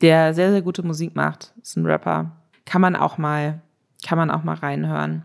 der 0.00 0.34
sehr, 0.34 0.50
sehr 0.50 0.62
gute 0.62 0.82
Musik 0.82 1.14
macht. 1.14 1.52
Ist 1.60 1.76
ein 1.76 1.86
Rapper. 1.86 2.32
Kann 2.64 2.80
man 2.80 2.96
auch 2.96 3.18
mal, 3.18 3.60
kann 4.06 4.18
man 4.18 4.30
auch 4.30 4.44
mal 4.44 4.54
reinhören. 4.54 5.24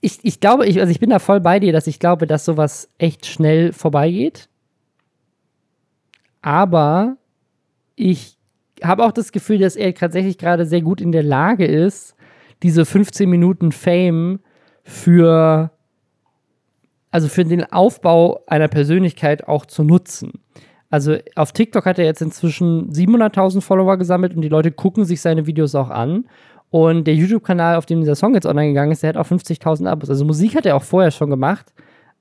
ich, 0.00 0.20
ich 0.22 0.40
glaube, 0.40 0.66
ich, 0.66 0.78
also 0.80 0.90
ich 0.90 1.00
bin 1.00 1.10
da 1.10 1.18
voll 1.18 1.40
bei 1.40 1.58
dir, 1.58 1.72
dass 1.72 1.86
ich 1.86 1.98
glaube, 1.98 2.26
dass 2.26 2.44
sowas 2.44 2.88
echt 2.98 3.26
schnell 3.26 3.72
vorbeigeht. 3.72 4.48
Aber 6.42 7.16
ich 7.96 8.35
habe 8.82 9.04
auch 9.04 9.12
das 9.12 9.32
Gefühl, 9.32 9.58
dass 9.58 9.76
er 9.76 9.94
tatsächlich 9.94 10.38
gerade 10.38 10.66
sehr 10.66 10.82
gut 10.82 11.00
in 11.00 11.12
der 11.12 11.22
Lage 11.22 11.66
ist, 11.66 12.14
diese 12.62 12.84
15 12.84 13.28
Minuten 13.28 13.72
Fame 13.72 14.40
für, 14.82 15.70
also 17.10 17.28
für 17.28 17.44
den 17.44 17.64
Aufbau 17.72 18.40
einer 18.46 18.68
Persönlichkeit 18.68 19.48
auch 19.48 19.66
zu 19.66 19.82
nutzen. 19.82 20.32
Also 20.90 21.16
auf 21.34 21.52
TikTok 21.52 21.84
hat 21.84 21.98
er 21.98 22.04
jetzt 22.04 22.22
inzwischen 22.22 22.92
700.000 22.92 23.60
Follower 23.60 23.96
gesammelt 23.96 24.34
und 24.34 24.42
die 24.42 24.48
Leute 24.48 24.70
gucken 24.70 25.04
sich 25.04 25.20
seine 25.20 25.46
Videos 25.46 25.74
auch 25.74 25.90
an. 25.90 26.26
Und 26.70 27.06
der 27.06 27.14
YouTube-Kanal, 27.14 27.76
auf 27.76 27.86
dem 27.86 28.00
dieser 28.00 28.16
Song 28.16 28.34
jetzt 28.34 28.46
online 28.46 28.68
gegangen 28.68 28.92
ist, 28.92 29.02
der 29.02 29.10
hat 29.10 29.16
auch 29.16 29.26
50.000 29.26 29.88
Abos. 29.88 30.10
Also 30.10 30.24
Musik 30.24 30.54
hat 30.56 30.66
er 30.66 30.76
auch 30.76 30.82
vorher 30.82 31.10
schon 31.10 31.30
gemacht, 31.30 31.72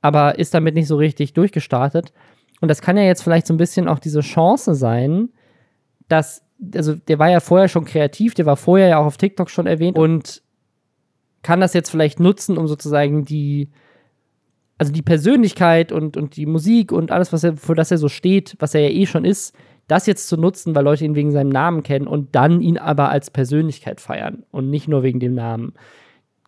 aber 0.02 0.40
ist 0.40 0.54
damit 0.54 0.76
nicht 0.76 0.88
so 0.88 0.98
richtig 0.98 1.34
durchgestartet. 1.34 2.14
Und 2.62 2.70
das 2.70 2.82
kann 2.82 2.98
ja 2.98 3.04
jetzt 3.04 3.24
vielleicht 3.24 3.48
so 3.48 3.54
ein 3.54 3.58
bisschen 3.58 3.88
auch 3.88 4.00
diese 4.00 4.22
Chance 4.22 4.76
sein, 4.76 5.30
dass, 6.08 6.44
also 6.76 6.96
der 6.96 7.20
war 7.20 7.30
ja 7.30 7.40
vorher 7.40 7.68
schon 7.68 7.86
kreativ, 7.86 8.34
der 8.34 8.46
war 8.46 8.58
vorher 8.58 8.88
ja 8.88 8.98
auch 9.00 9.06
auf 9.06 9.18
TikTok 9.18 9.50
schon 9.50 9.68
erwähnt 9.68 9.98
und 9.98 10.42
kann 11.44 11.62
das 11.62 11.74
jetzt 11.74 11.90
vielleicht 11.90 12.20
nutzen, 12.20 12.58
um 12.58 12.68
sozusagen 12.68 13.26
die, 13.26 13.70
also 14.78 14.92
die 14.92 15.04
Persönlichkeit 15.04 15.92
und, 15.92 16.18
und 16.18 16.36
die 16.36 16.46
Musik 16.46 16.92
und 16.92 17.12
alles, 17.12 17.32
was 17.32 17.44
er, 17.44 17.56
für 17.56 17.76
das 17.76 17.92
er 17.92 17.98
so 17.98 18.10
steht, 18.10 18.56
was 18.60 18.74
er 18.74 18.82
ja 18.82 18.90
eh 18.90 19.06
schon 19.06 19.26
ist, 19.26 19.56
das 19.88 20.08
jetzt 20.08 20.28
zu 20.28 20.38
nutzen, 20.38 20.74
weil 20.74 20.84
Leute 20.84 21.06
ihn 21.06 21.16
wegen 21.16 21.32
seinem 21.32 21.50
Namen 21.50 21.84
kennen 21.84 22.08
und 22.08 22.36
dann 22.36 22.62
ihn 22.62 22.78
aber 22.78 23.10
als 23.10 23.30
Persönlichkeit 23.30 24.02
feiern 24.02 24.44
und 24.52 24.70
nicht 24.70 24.88
nur 24.88 25.04
wegen 25.04 25.20
dem 25.20 25.36
Namen. 25.36 25.74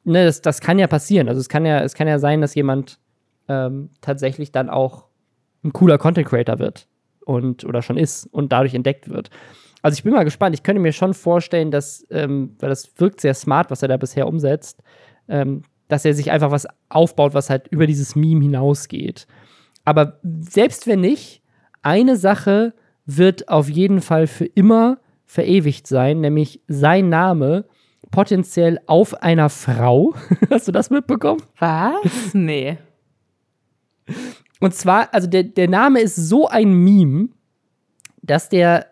Ne, 0.04 0.26
das, 0.26 0.42
das 0.42 0.62
kann 0.62 0.80
ja 0.80 0.88
passieren. 0.88 1.28
Also 1.28 1.42
es 1.42 1.50
kann 1.50 1.66
ja, 1.66 1.82
es 1.82 1.94
kann 1.94 2.08
ja 2.08 2.18
sein, 2.18 2.42
dass 2.42 2.56
jemand 2.56 3.00
ähm, 3.48 3.90
tatsächlich 4.02 4.52
dann 4.52 4.70
auch 4.70 5.06
ein 5.64 5.74
cooler 5.74 5.98
Content 5.98 6.28
Creator 6.28 6.60
wird 6.60 6.88
und 7.26 7.66
oder 7.66 7.82
schon 7.82 7.98
ist 7.98 8.26
und 8.26 8.52
dadurch 8.52 8.74
entdeckt 8.74 9.10
wird. 9.10 9.30
Also 9.82 9.96
ich 9.96 10.04
bin 10.04 10.14
mal 10.14 10.24
gespannt. 10.24 10.56
Ich 10.56 10.64
könnte 10.64 10.82
mir 10.82 10.92
schon 10.92 11.14
vorstellen, 11.14 11.72
dass, 11.72 12.06
ähm, 12.10 12.56
weil 12.60 12.70
das 12.70 12.92
wirkt 12.98 13.22
sehr 13.22 13.34
smart, 13.34 13.70
was 13.70 13.82
er 13.82 13.88
da 13.88 13.98
bisher 13.98 14.28
umsetzt, 14.28 14.82
ähm, 15.28 15.62
dass 15.88 16.06
er 16.06 16.14
sich 16.14 16.32
einfach 16.32 16.52
was 16.52 16.68
aufbaut, 16.90 17.34
was 17.34 17.50
halt 17.50 17.68
über 17.70 17.88
dieses 17.88 18.16
Meme 18.16 18.42
hinausgeht. 18.42 19.28
Aber 19.86 20.20
selbst 20.42 20.88
wenn 20.88 21.02
nicht, 21.02 21.42
eine 21.82 22.18
Sache 22.18 22.74
wird 23.06 23.48
auf 23.48 23.70
jeden 23.70 24.02
Fall 24.02 24.28
für 24.28 24.46
immer 24.46 25.00
verewigt 25.26 25.88
sein, 25.88 26.22
nämlich 26.22 26.62
sein 26.68 27.10
Name 27.10 27.66
potenziell 28.12 28.80
auf 28.86 29.22
einer 29.22 29.50
Frau. 29.50 30.14
Hast 30.50 30.68
du 30.68 30.72
das 30.72 30.90
mitbekommen? 30.90 31.42
Was? 31.60 32.02
Nee. 32.34 32.78
Und 34.60 34.74
zwar, 34.74 35.14
also 35.14 35.28
der, 35.28 35.44
der 35.44 35.70
Name 35.70 36.00
ist 36.00 36.16
so 36.16 36.48
ein 36.48 36.74
Meme, 36.74 37.30
dass 38.22 38.50
der 38.50 38.88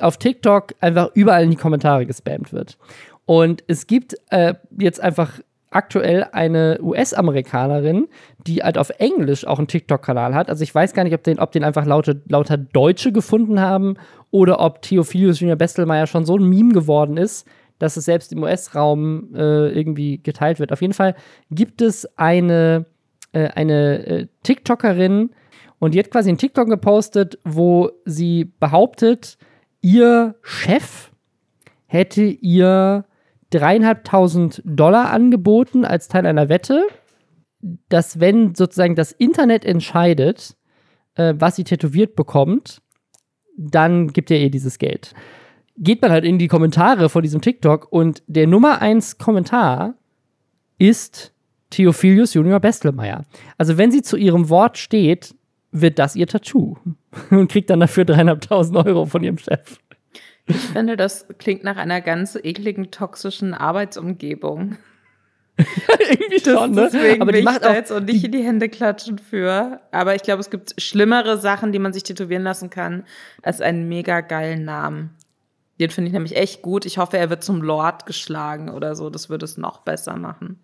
auf 0.00 0.16
TikTok 0.16 0.74
einfach 0.80 1.10
überall 1.14 1.44
in 1.44 1.50
die 1.50 1.56
Kommentare 1.56 2.06
gespammt 2.06 2.52
wird. 2.52 2.78
Und 3.26 3.64
es 3.66 3.86
gibt 3.86 4.16
äh, 4.30 4.54
jetzt 4.78 5.00
einfach 5.00 5.40
aktuell 5.70 6.24
eine 6.32 6.78
US-Amerikanerin, 6.80 8.08
die 8.46 8.62
halt 8.62 8.78
auf 8.78 8.90
Englisch 8.98 9.46
auch 9.46 9.58
einen 9.58 9.68
TikTok-Kanal 9.68 10.34
hat. 10.34 10.48
Also 10.48 10.62
ich 10.62 10.74
weiß 10.74 10.94
gar 10.94 11.04
nicht, 11.04 11.12
ob 11.12 11.22
den, 11.22 11.38
ob 11.38 11.52
den 11.52 11.64
einfach 11.64 11.84
lauter, 11.84 12.14
lauter 12.28 12.56
Deutsche 12.56 13.12
gefunden 13.12 13.60
haben 13.60 13.96
oder 14.30 14.60
ob 14.60 14.80
Theophilus 14.80 15.40
Junior 15.40 15.56
Bestelmeier 15.56 16.06
schon 16.06 16.24
so 16.24 16.36
ein 16.38 16.48
Meme 16.48 16.72
geworden 16.72 17.16
ist, 17.16 17.46
dass 17.78 17.96
es 17.96 18.06
selbst 18.06 18.32
im 18.32 18.42
US-Raum 18.42 19.34
äh, 19.34 19.68
irgendwie 19.68 20.18
geteilt 20.22 20.60
wird. 20.60 20.72
Auf 20.72 20.80
jeden 20.80 20.94
Fall 20.94 21.14
gibt 21.50 21.82
es 21.82 22.06
eine, 22.16 22.86
äh, 23.32 23.48
eine 23.48 24.06
äh, 24.06 24.26
TikTokerin 24.44 25.30
und 25.78 25.94
die 25.94 25.98
hat 25.98 26.10
quasi 26.10 26.30
einen 26.30 26.38
TikTok 26.38 26.68
gepostet, 26.68 27.38
wo 27.44 27.90
sie 28.06 28.50
behauptet, 28.60 29.36
ihr 29.86 30.34
Chef 30.42 31.12
hätte 31.86 32.24
ihr 32.24 33.04
dreieinhalbtausend 33.50 34.60
Dollar 34.64 35.12
angeboten 35.12 35.84
als 35.84 36.08
Teil 36.08 36.26
einer 36.26 36.48
Wette, 36.48 36.88
dass 37.88 38.18
wenn 38.18 38.56
sozusagen 38.56 38.96
das 38.96 39.12
Internet 39.12 39.64
entscheidet, 39.64 40.56
äh, 41.14 41.34
was 41.38 41.54
sie 41.54 41.62
tätowiert 41.62 42.16
bekommt, 42.16 42.82
dann 43.56 44.08
gibt 44.08 44.32
er 44.32 44.40
ihr 44.40 44.50
dieses 44.50 44.78
Geld. 44.78 45.14
Geht 45.78 46.02
man 46.02 46.10
halt 46.10 46.24
in 46.24 46.40
die 46.40 46.48
Kommentare 46.48 47.08
von 47.08 47.22
diesem 47.22 47.40
TikTok 47.40 47.86
und 47.92 48.24
der 48.26 48.48
Nummer 48.48 48.82
1 48.82 49.18
Kommentar 49.18 49.94
ist 50.78 51.32
Theophilius 51.70 52.34
Junior 52.34 52.58
Bestelmeier. 52.58 53.24
Also 53.56 53.78
wenn 53.78 53.92
sie 53.92 54.02
zu 54.02 54.16
ihrem 54.16 54.48
Wort 54.48 54.78
steht, 54.78 55.35
wird 55.80 55.98
das 55.98 56.16
ihr 56.16 56.26
Tattoo 56.26 56.76
und 57.30 57.50
kriegt 57.50 57.70
dann 57.70 57.80
dafür 57.80 58.04
dreieinhalbtausend 58.04 58.76
Euro 58.76 59.06
von 59.06 59.22
ihrem 59.22 59.38
Chef. 59.38 59.78
Ich 60.48 60.56
finde, 60.56 60.96
das 60.96 61.26
klingt 61.38 61.64
nach 61.64 61.76
einer 61.76 62.00
ganz 62.00 62.36
ekligen, 62.36 62.90
toxischen 62.90 63.52
Arbeitsumgebung. 63.52 64.76
Irgendwie 65.58 66.40
schon, 66.40 66.72
ne? 66.72 66.90
Deswegen 66.92 67.22
aber 67.22 67.32
die 67.32 67.42
macht 67.42 67.64
auch 67.64 67.72
jetzt 67.72 67.90
und 67.90 68.04
nicht 68.04 68.22
in 68.24 68.32
die 68.32 68.44
Hände 68.44 68.68
klatschen 68.68 69.18
für. 69.18 69.80
Aber 69.90 70.14
ich 70.14 70.22
glaube, 70.22 70.40
es 70.40 70.50
gibt 70.50 70.80
schlimmere 70.80 71.38
Sachen, 71.38 71.72
die 71.72 71.78
man 71.78 71.92
sich 71.92 72.02
tätowieren 72.02 72.42
lassen 72.42 72.70
kann, 72.70 73.04
als 73.42 73.60
einen 73.60 73.88
mega 73.88 74.20
geilen 74.20 74.64
Namen. 74.64 75.16
Den 75.80 75.90
finde 75.90 76.08
ich 76.08 76.12
nämlich 76.12 76.36
echt 76.36 76.62
gut. 76.62 76.86
Ich 76.86 76.98
hoffe, 76.98 77.18
er 77.18 77.30
wird 77.30 77.42
zum 77.42 77.62
Lord 77.62 78.06
geschlagen 78.06 78.68
oder 78.68 78.94
so. 78.94 79.10
Das 79.10 79.28
würde 79.28 79.44
es 79.44 79.56
noch 79.56 79.80
besser 79.80 80.16
machen. 80.16 80.60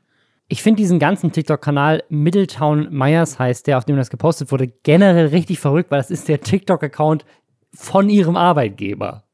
Ich 0.53 0.63
finde 0.63 0.83
diesen 0.83 0.99
ganzen 0.99 1.33
TikTok-Kanal 1.33 2.05
Middletown 2.11 2.89
Myers 2.91 3.39
heißt 3.39 3.67
der, 3.67 3.79
auf 3.79 3.87
dem 3.87 3.97
das 3.97 4.11
gepostet 4.11 4.53
wurde, 4.53 4.67
generell 4.67 5.29
richtig 5.29 5.59
verrückt, 5.59 5.91
weil 5.91 5.99
das 5.99 6.11
ist 6.11 6.29
der 6.29 6.43
TikTok-Account 6.43 7.25
von 7.73 8.11
ihrem 8.11 8.37
Arbeitgeber. 8.37 9.25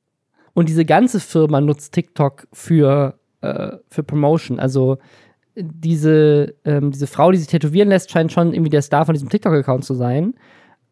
Und 0.55 0.69
diese 0.69 0.85
ganze 0.85 1.19
Firma 1.19 1.61
nutzt 1.61 1.93
TikTok 1.93 2.47
für, 2.53 3.19
äh, 3.41 3.79
für 3.89 4.05
Promotion. 4.05 4.61
Also 4.61 4.99
diese, 5.57 6.55
ähm, 6.65 6.93
diese 6.93 7.09
Frau, 7.09 7.33
die 7.33 7.39
sich 7.39 7.49
tätowieren 7.49 7.89
lässt, 7.89 8.13
scheint 8.13 8.31
schon 8.31 8.53
irgendwie 8.53 8.71
der 8.71 8.83
Star 8.83 9.05
von 9.05 9.15
diesem 9.15 9.29
TikTok-Account 9.29 9.85
zu 9.85 9.95
sein. 9.95 10.35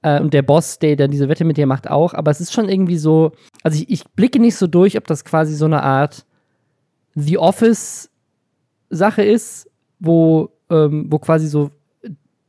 Äh, 0.03 0.21
und 0.21 0.35
der 0.35 0.43
Boss, 0.43 0.81
der 0.81 0.97
dann 0.97 1.13
diese 1.13 1.29
Wette 1.29 1.45
mit 1.45 1.57
ihr 1.57 1.69
macht, 1.69 1.89
auch. 1.89 2.15
Aber 2.15 2.33
es 2.33 2.41
ist 2.41 2.53
schon 2.53 2.69
irgendwie 2.69 2.99
so, 2.99 3.31
also 3.63 3.81
ich, 3.81 3.89
ich 3.89 4.05
blicke 4.17 4.41
nicht 4.41 4.57
so 4.57 4.67
durch, 4.67 4.99
ob 4.99 5.07
das 5.07 5.25
quasi 5.25 5.55
so 5.55 5.67
eine 5.67 5.85
Art 5.85 6.27
The 7.15 7.39
Office-Sache 7.39 9.23
ist, 9.23 9.71
wo, 9.99 10.51
ähm, 10.71 11.07
wo 11.11 11.19
quasi 11.19 11.47
so 11.47 11.71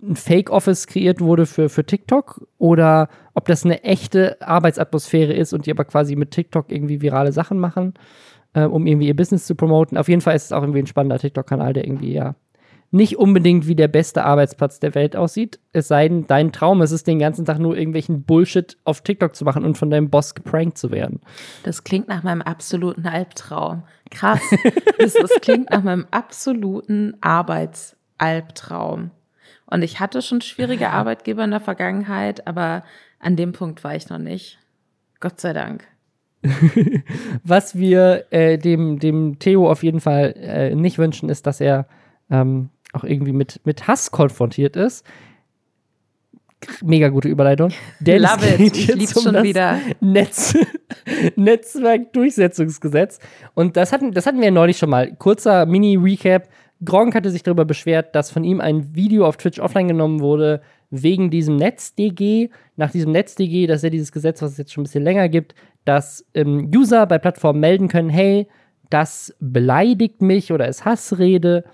ein 0.01 0.15
Fake-Office 0.15 0.87
kreiert 0.87 1.21
wurde 1.21 1.45
für, 1.45 1.69
für 1.69 1.83
TikTok 1.83 2.47
oder 2.57 3.09
ob 3.33 3.45
das 3.45 3.65
eine 3.65 3.83
echte 3.83 4.39
Arbeitsatmosphäre 4.41 5.33
ist 5.33 5.53
und 5.53 5.65
die 5.65 5.71
aber 5.71 5.85
quasi 5.85 6.15
mit 6.15 6.31
TikTok 6.31 6.71
irgendwie 6.71 7.01
virale 7.01 7.31
Sachen 7.31 7.57
machen 7.57 7.93
äh, 8.57 8.63
um 8.63 8.87
irgendwie 8.87 9.07
ihr 9.07 9.15
Business 9.15 9.45
zu 9.45 9.55
promoten. 9.55 9.97
Auf 9.97 10.09
jeden 10.09 10.21
Fall 10.21 10.35
ist 10.35 10.45
es 10.45 10.51
auch 10.51 10.61
irgendwie 10.61 10.79
ein 10.79 10.87
spannender 10.87 11.19
TikTok-Kanal, 11.19 11.73
der 11.73 11.85
irgendwie 11.85 12.13
ja 12.13 12.35
nicht 12.91 13.17
unbedingt 13.17 13.67
wie 13.67 13.75
der 13.75 13.89
beste 13.89 14.23
Arbeitsplatz 14.23 14.79
der 14.79 14.95
Welt 14.95 15.15
aussieht. 15.15 15.59
Es 15.73 15.89
sei 15.89 16.07
denn, 16.07 16.25
dein 16.27 16.51
Traum 16.51 16.81
ist 16.81 16.91
es, 16.91 17.03
den 17.03 17.19
ganzen 17.19 17.45
Tag 17.45 17.59
nur 17.59 17.77
irgendwelchen 17.77 18.23
Bullshit 18.23 18.77
auf 18.85 19.01
TikTok 19.01 19.35
zu 19.35 19.43
machen 19.43 19.65
und 19.65 19.77
von 19.77 19.89
deinem 19.89 20.09
Boss 20.09 20.35
geprankt 20.35 20.77
zu 20.77 20.91
werden. 20.91 21.19
Das 21.63 21.83
klingt 21.83 22.07
nach 22.07 22.23
meinem 22.23 22.41
absoluten 22.41 23.05
Albtraum. 23.05 23.83
Krass. 24.09 24.41
das, 24.99 25.13
das 25.13 25.31
klingt 25.41 25.69
nach 25.69 25.83
meinem 25.83 26.07
absoluten 26.11 27.17
Arbeitsalbtraum. 27.19 29.11
Und 29.65 29.81
ich 29.81 29.99
hatte 29.99 30.21
schon 30.21 30.41
schwierige 30.41 30.89
Arbeitgeber 30.91 31.43
in 31.43 31.51
der 31.51 31.59
Vergangenheit, 31.59 32.47
aber 32.47 32.83
an 33.19 33.35
dem 33.35 33.51
Punkt 33.51 33.83
war 33.83 33.95
ich 33.95 34.09
noch 34.09 34.19
nicht. 34.19 34.59
Gott 35.19 35.39
sei 35.39 35.53
Dank. 35.53 35.83
Was 37.43 37.77
wir 37.77 38.25
äh, 38.29 38.57
dem, 38.57 38.99
dem 38.99 39.39
Theo 39.39 39.69
auf 39.69 39.83
jeden 39.83 39.99
Fall 39.99 40.33
äh, 40.37 40.75
nicht 40.75 40.97
wünschen, 40.97 41.29
ist, 41.29 41.47
dass 41.47 41.59
er 41.59 41.87
ähm, 42.29 42.69
auch 42.97 43.03
irgendwie 43.03 43.33
mit, 43.33 43.61
mit 43.65 43.87
Hass 43.87 44.11
konfrontiert 44.11 44.75
ist. 44.75 45.05
Mega 46.83 47.09
gute 47.09 47.27
Überleitung. 47.27 47.71
Denn 47.99 48.21
Love 48.23 48.37
es 48.41 48.57
geht 48.57 48.77
it. 48.77 48.77
Ich 48.77 48.95
lieb's 48.95 49.15
um 49.15 49.23
schon 49.23 49.43
wieder. 49.43 49.79
Netz, 49.99 50.55
Netzwerkdurchsetzungsgesetz. 51.35 53.19
Und 53.53 53.77
das 53.77 53.91
hatten, 53.91 54.11
das 54.11 54.25
hatten 54.25 54.41
wir 54.41 54.51
neulich 54.51 54.77
schon 54.77 54.89
mal. 54.89 55.13
Kurzer 55.15 55.65
Mini-Recap. 55.65 56.47
Gronk 56.83 57.15
hatte 57.15 57.31
sich 57.31 57.43
darüber 57.43 57.65
beschwert, 57.65 58.13
dass 58.15 58.31
von 58.31 58.43
ihm 58.43 58.61
ein 58.61 58.95
Video 58.95 59.25
auf 59.25 59.37
Twitch 59.37 59.59
offline 59.59 59.87
genommen 59.87 60.19
wurde, 60.19 60.61
wegen 60.89 61.29
diesem 61.29 61.55
NetzDG. 61.55 62.49
Nach 62.75 62.91
diesem 62.91 63.11
NetzDG, 63.11 63.67
das 63.67 63.77
ist 63.77 63.83
ja 63.83 63.89
dieses 63.89 64.11
Gesetz, 64.11 64.41
was 64.41 64.51
es 64.51 64.57
jetzt 64.57 64.73
schon 64.73 64.81
ein 64.81 64.85
bisschen 64.85 65.03
länger 65.03 65.29
gibt, 65.29 65.55
dass 65.85 66.25
ähm, 66.33 66.71
User 66.73 67.05
bei 67.07 67.17
Plattformen 67.17 67.59
melden 67.59 67.87
können, 67.87 68.09
hey, 68.09 68.47
das 68.89 69.35
beleidigt 69.39 70.21
mich 70.21 70.51
oder 70.51 70.67
ist 70.67 70.85
Hassrede. 70.85 71.65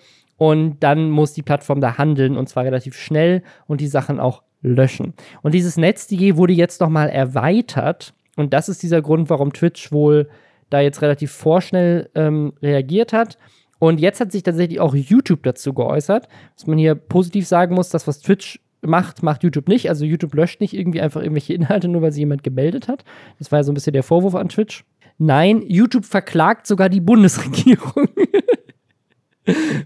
Und 0.44 0.82
dann 0.82 1.10
muss 1.10 1.32
die 1.32 1.42
Plattform 1.42 1.80
da 1.80 1.98
handeln 1.98 2.36
und 2.36 2.50
zwar 2.50 2.66
relativ 2.66 2.98
schnell 2.98 3.44
und 3.66 3.80
die 3.80 3.88
Sachen 3.88 4.20
auch 4.20 4.44
löschen. 4.62 5.14
Und 5.42 5.54
dieses 5.54 5.78
NetzDG 5.78 6.36
wurde 6.36 6.52
jetzt 6.52 6.82
nochmal 6.82 7.08
erweitert 7.08 8.14
und 8.36 8.54
das 8.54 8.68
ist 8.68 8.84
dieser 8.84 9.02
Grund, 9.02 9.30
warum 9.30 9.54
Twitch 9.54 9.94
wohl 9.94 10.28
da 10.70 10.82
jetzt 10.82 11.02
relativ 11.02 11.32
vorschnell 11.32 12.10
ähm, 12.14 12.52
reagiert 12.62 13.14
hat. 13.14 13.38
Und 13.80 14.02
jetzt 14.02 14.20
hat 14.20 14.34
sich 14.34 14.44
tatsächlich 14.44 14.82
auch 14.82 14.94
YouTube 14.94 15.44
dazu 15.44 15.74
geäußert, 15.74 16.28
dass 16.58 16.68
man 16.68 16.78
hier 16.78 16.96
positiv 16.96 17.48
sagen 17.48 17.74
muss, 17.74 17.88
das, 17.88 18.06
was 18.06 18.20
Twitch 18.20 18.60
macht, 18.82 19.24
macht 19.24 19.44
YouTube 19.44 19.70
nicht. 19.70 19.88
Also 19.88 20.04
YouTube 20.04 20.34
löscht 20.34 20.60
nicht 20.60 20.74
irgendwie 20.74 21.00
einfach 21.00 21.22
irgendwelche 21.22 21.54
Inhalte, 21.58 21.88
nur 21.88 22.02
weil 22.02 22.12
sie 22.12 22.20
jemand 22.20 22.44
gemeldet 22.44 22.90
hat. 22.90 23.06
Das 23.40 23.50
war 23.54 23.60
ja 23.60 23.64
so 23.64 23.72
ein 23.72 23.76
bisschen 23.76 23.94
der 23.94 24.04
Vorwurf 24.04 24.36
an 24.36 24.50
Twitch. 24.50 24.84
Nein, 25.20 25.64
YouTube 25.66 26.04
verklagt 26.04 26.68
sogar 26.68 26.90
die 26.90 27.00
Bundesregierung. 27.00 28.10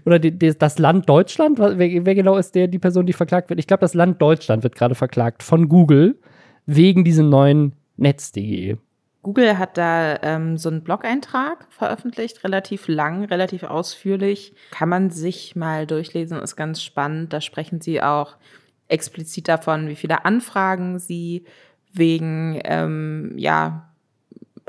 Oder 0.04 0.18
die, 0.18 0.30
die, 0.30 0.56
das 0.56 0.78
Land 0.78 1.08
Deutschland? 1.08 1.58
Wer, 1.58 1.78
wer, 1.78 2.14
genau 2.14 2.36
ist 2.36 2.54
der, 2.54 2.68
die 2.68 2.78
Person, 2.78 3.06
die 3.06 3.12
verklagt 3.12 3.50
wird? 3.50 3.58
Ich 3.58 3.66
glaube, 3.66 3.80
das 3.80 3.94
Land 3.94 4.20
Deutschland 4.22 4.62
wird 4.62 4.74
gerade 4.74 4.94
verklagt 4.94 5.42
von 5.42 5.68
Google 5.68 6.18
wegen 6.66 7.04
diesem 7.04 7.28
neuen 7.28 7.72
Netz.de. 7.96 8.76
Google 9.22 9.58
hat 9.58 9.76
da 9.76 10.16
ähm, 10.22 10.56
so 10.56 10.68
einen 10.68 10.82
Blog-Eintrag 10.82 11.66
veröffentlicht, 11.70 12.44
relativ 12.44 12.86
lang, 12.88 13.24
relativ 13.24 13.64
ausführlich. 13.64 14.54
Kann 14.70 14.88
man 14.88 15.10
sich 15.10 15.56
mal 15.56 15.86
durchlesen, 15.86 16.38
ist 16.38 16.56
ganz 16.56 16.82
spannend. 16.82 17.32
Da 17.32 17.40
sprechen 17.40 17.80
sie 17.80 18.00
auch 18.00 18.36
explizit 18.86 19.48
davon, 19.48 19.88
wie 19.88 19.96
viele 19.96 20.24
Anfragen 20.24 20.98
sie 20.98 21.44
wegen 21.92 22.60
ähm, 22.64 23.32
ja, 23.36 23.90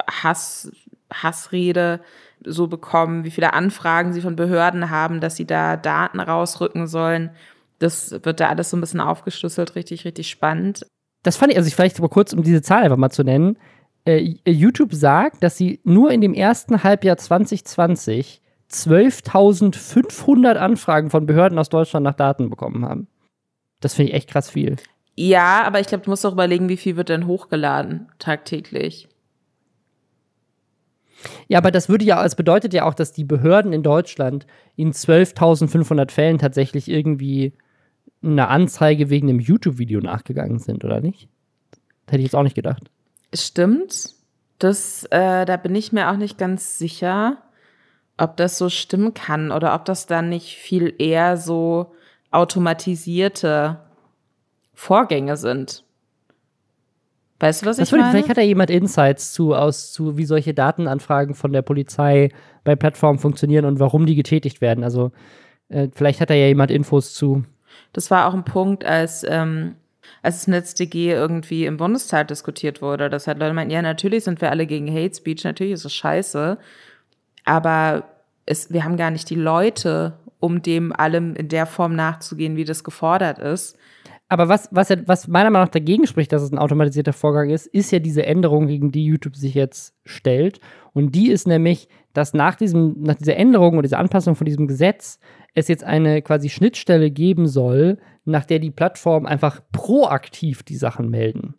Hass, 0.07 0.71
Hassrede 1.11 2.01
so 2.45 2.67
bekommen, 2.67 3.23
wie 3.23 3.31
viele 3.31 3.53
Anfragen 3.53 4.13
sie 4.13 4.21
von 4.21 4.35
Behörden 4.35 4.89
haben, 4.89 5.19
dass 5.19 5.35
sie 5.35 5.45
da 5.45 5.77
Daten 5.77 6.19
rausrücken 6.19 6.87
sollen. 6.87 7.31
Das 7.79 8.11
wird 8.11 8.39
da 8.39 8.49
alles 8.49 8.69
so 8.69 8.77
ein 8.77 8.81
bisschen 8.81 9.01
aufgeschlüsselt, 9.01 9.75
richtig, 9.75 10.05
richtig 10.05 10.29
spannend. 10.29 10.85
Das 11.23 11.37
fand 11.37 11.51
ich, 11.51 11.57
also 11.57 11.67
ich 11.67 11.75
vielleicht 11.75 11.99
mal 11.99 12.07
kurz, 12.07 12.33
um 12.33 12.43
diese 12.43 12.61
Zahl 12.61 12.83
einfach 12.83 12.97
mal 12.97 13.09
zu 13.09 13.23
nennen. 13.23 13.57
Äh, 14.05 14.35
YouTube 14.45 14.93
sagt, 14.93 15.43
dass 15.43 15.57
sie 15.57 15.81
nur 15.83 16.11
in 16.11 16.21
dem 16.21 16.33
ersten 16.33 16.83
Halbjahr 16.83 17.17
2020 17.17 18.41
12.500 18.71 20.55
Anfragen 20.55 21.09
von 21.09 21.25
Behörden 21.25 21.57
aus 21.57 21.69
Deutschland 21.69 22.03
nach 22.03 22.13
Daten 22.13 22.49
bekommen 22.49 22.85
haben. 22.85 23.07
Das 23.81 23.95
finde 23.95 24.11
ich 24.11 24.17
echt 24.17 24.29
krass 24.29 24.49
viel. 24.49 24.75
Ja, 25.15 25.63
aber 25.63 25.79
ich 25.79 25.87
glaube, 25.87 26.03
du 26.03 26.09
musst 26.11 26.25
auch 26.25 26.33
überlegen, 26.33 26.69
wie 26.69 26.77
viel 26.77 26.95
wird 26.95 27.09
denn 27.09 27.27
hochgeladen 27.27 28.07
tagtäglich. 28.19 29.08
Ja, 31.47 31.57
aber 31.57 31.71
das 31.71 31.89
würde 31.89 32.05
ja, 32.05 32.23
es 32.25 32.35
bedeutet 32.35 32.73
ja 32.73 32.85
auch, 32.85 32.93
dass 32.93 33.11
die 33.11 33.23
Behörden 33.23 33.73
in 33.73 33.83
Deutschland 33.83 34.45
in 34.75 34.93
12.500 34.93 36.11
Fällen 36.11 36.37
tatsächlich 36.37 36.89
irgendwie 36.89 37.53
eine 38.21 38.47
Anzeige 38.47 39.09
wegen 39.09 39.29
einem 39.29 39.39
YouTube-Video 39.39 40.01
nachgegangen 40.01 40.59
sind, 40.59 40.83
oder 40.83 41.01
nicht? 41.01 41.29
Das 42.05 42.13
hätte 42.13 42.17
ich 42.17 42.25
jetzt 42.25 42.35
auch 42.35 42.43
nicht 42.43 42.55
gedacht. 42.55 42.89
Stimmt. 43.33 44.13
Das, 44.57 45.05
äh, 45.11 45.45
da 45.45 45.57
bin 45.57 45.73
ich 45.75 45.93
mir 45.93 46.11
auch 46.11 46.17
nicht 46.17 46.37
ganz 46.37 46.77
sicher, 46.77 47.37
ob 48.17 48.35
das 48.35 48.57
so 48.57 48.69
stimmen 48.69 49.13
kann 49.13 49.51
oder 49.51 49.73
ob 49.73 49.85
das 49.85 50.05
dann 50.05 50.29
nicht 50.29 50.57
viel 50.57 50.93
eher 50.97 51.37
so 51.37 51.93
automatisierte 52.31 53.79
Vorgänge 54.73 55.37
sind. 55.37 55.83
Weißt 57.39 57.61
du, 57.61 57.65
was 57.65 57.77
das 57.77 57.87
ich 57.87 57.97
meine? 57.97 58.11
Vielleicht 58.11 58.29
hat 58.29 58.37
ja 58.37 58.43
jemand 58.43 58.69
Insights 58.69 59.31
zu, 59.31 59.55
aus, 59.55 59.93
zu, 59.93 60.17
wie 60.17 60.25
solche 60.25 60.53
Datenanfragen 60.53 61.35
von 61.35 61.53
der 61.53 61.61
Polizei 61.61 62.31
bei 62.63 62.75
Plattformen 62.75 63.19
funktionieren 63.19 63.65
und 63.65 63.79
warum 63.79 64.05
die 64.05 64.15
getätigt 64.15 64.59
werden. 64.59 64.83
Also 64.83 65.11
äh, 65.69 65.87
vielleicht 65.93 66.19
hat 66.19 66.29
da 66.29 66.33
ja 66.33 66.47
jemand 66.47 66.71
Infos 66.71 67.13
zu. 67.13 67.45
Das 67.93 68.11
war 68.11 68.27
auch 68.27 68.33
ein 68.33 68.43
Punkt, 68.43 68.83
als, 68.83 69.25
ähm, 69.27 69.75
als 70.21 70.37
das 70.37 70.47
NetzDG 70.47 71.11
irgendwie 71.11 71.65
im 71.65 71.77
Bundestag 71.77 72.27
diskutiert 72.27 72.81
wurde. 72.81 73.09
Das 73.09 73.27
hat 73.27 73.39
Leute 73.39 73.53
meinten, 73.53 73.73
ja, 73.73 73.81
natürlich 73.81 74.25
sind 74.25 74.41
wir 74.41 74.51
alle 74.51 74.65
gegen 74.65 74.89
Hate 74.93 75.15
Speech, 75.15 75.43
natürlich 75.45 75.73
ist 75.73 75.85
es 75.85 75.93
scheiße, 75.93 76.57
aber 77.45 78.03
es, 78.45 78.71
wir 78.71 78.83
haben 78.83 78.97
gar 78.97 79.11
nicht 79.11 79.29
die 79.29 79.35
Leute, 79.35 80.13
um 80.39 80.61
dem 80.61 80.91
allem 80.91 81.35
in 81.35 81.47
der 81.47 81.65
Form 81.65 81.95
nachzugehen, 81.95 82.55
wie 82.57 82.65
das 82.65 82.83
gefordert 82.83 83.39
ist. 83.39 83.77
Aber 84.29 84.47
was, 84.47 84.69
was, 84.71 84.91
was 85.07 85.27
meiner 85.27 85.49
Meinung 85.49 85.65
nach 85.65 85.71
dagegen 85.71 86.05
spricht, 86.05 86.31
dass 86.31 86.43
es 86.43 86.51
ein 86.51 86.59
automatisierter 86.59 87.13
Vorgang 87.13 87.49
ist, 87.49 87.65
ist 87.65 87.91
ja 87.91 87.97
diese 87.97 88.25
Änderung, 88.25 88.67
gegen 88.67 88.91
die 88.91 89.03
YouTube 89.03 89.35
sich 89.35 89.55
jetzt 89.55 89.95
stellt. 90.05 90.59
Und 90.93 91.15
die 91.15 91.31
ist 91.31 91.47
nämlich, 91.47 91.89
dass 92.13 92.35
nach, 92.35 92.55
diesem, 92.55 93.01
nach 93.01 93.15
dieser 93.15 93.35
Änderung 93.35 93.73
oder 93.73 93.81
dieser 93.81 93.97
Anpassung 93.97 94.35
von 94.35 94.45
diesem 94.45 94.67
Gesetz 94.67 95.19
es 95.55 95.67
jetzt 95.67 95.83
eine 95.83 96.21
quasi 96.21 96.49
Schnittstelle 96.49 97.09
geben 97.09 97.47
soll, 97.47 97.97
nach 98.23 98.45
der 98.45 98.59
die 98.59 98.69
Plattformen 98.69 99.25
einfach 99.25 99.61
proaktiv 99.71 100.61
die 100.61 100.75
Sachen 100.75 101.09
melden. 101.09 101.55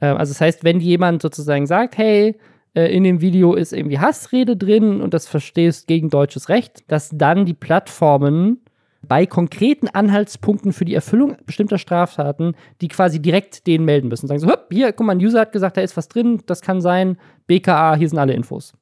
Äh, 0.00 0.06
also 0.06 0.32
das 0.32 0.40
heißt, 0.40 0.64
wenn 0.64 0.80
jemand 0.80 1.20
sozusagen 1.20 1.66
sagt, 1.66 1.98
hey, 1.98 2.38
äh, 2.74 2.86
in 2.94 3.04
dem 3.04 3.20
Video 3.20 3.54
ist 3.54 3.74
irgendwie 3.74 3.98
Hassrede 3.98 4.56
drin 4.56 5.02
und 5.02 5.12
das 5.12 5.28
verstehst 5.28 5.86
gegen 5.86 6.08
deutsches 6.08 6.48
Recht, 6.48 6.90
dass 6.90 7.10
dann 7.12 7.44
die 7.44 7.54
Plattformen 7.54 8.62
bei 9.02 9.26
konkreten 9.26 9.88
Anhaltspunkten 9.88 10.72
für 10.72 10.84
die 10.84 10.94
Erfüllung 10.94 11.36
bestimmter 11.46 11.78
Straftaten, 11.78 12.54
die 12.80 12.88
quasi 12.88 13.20
direkt 13.20 13.66
denen 13.66 13.84
melden 13.84 14.08
müssen. 14.08 14.26
Sagen 14.26 14.40
so, 14.40 14.48
Hüpp, 14.48 14.66
hier, 14.70 14.92
guck 14.92 15.06
mal, 15.06 15.12
ein 15.12 15.24
User 15.24 15.40
hat 15.40 15.52
gesagt, 15.52 15.76
da 15.76 15.80
ist 15.80 15.96
was 15.96 16.08
drin, 16.08 16.42
das 16.46 16.60
kann 16.60 16.80
sein, 16.80 17.16
BKA, 17.46 17.94
hier 17.96 18.08
sind 18.08 18.18
alle 18.18 18.34
Infos. 18.34 18.74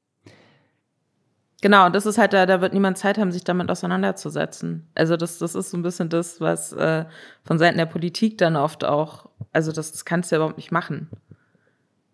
Genau, 1.60 1.86
und 1.86 1.94
das 1.94 2.06
ist 2.06 2.18
halt, 2.18 2.32
da, 2.32 2.46
da 2.46 2.60
wird 2.60 2.72
niemand 2.72 2.98
Zeit 2.98 3.18
haben, 3.18 3.32
sich 3.32 3.42
damit 3.42 3.68
auseinanderzusetzen. 3.70 4.88
Also 4.94 5.16
das, 5.16 5.38
das 5.38 5.54
ist 5.56 5.70
so 5.70 5.76
ein 5.76 5.82
bisschen 5.82 6.08
das, 6.08 6.40
was 6.40 6.72
äh, 6.72 7.04
von 7.44 7.58
Seiten 7.58 7.78
der 7.78 7.86
Politik 7.86 8.38
dann 8.38 8.56
oft 8.56 8.84
auch, 8.84 9.28
also 9.52 9.72
das, 9.72 9.90
das 9.90 10.04
kannst 10.04 10.30
du 10.30 10.36
ja 10.36 10.38
überhaupt 10.38 10.56
nicht 10.56 10.70
machen. 10.70 11.08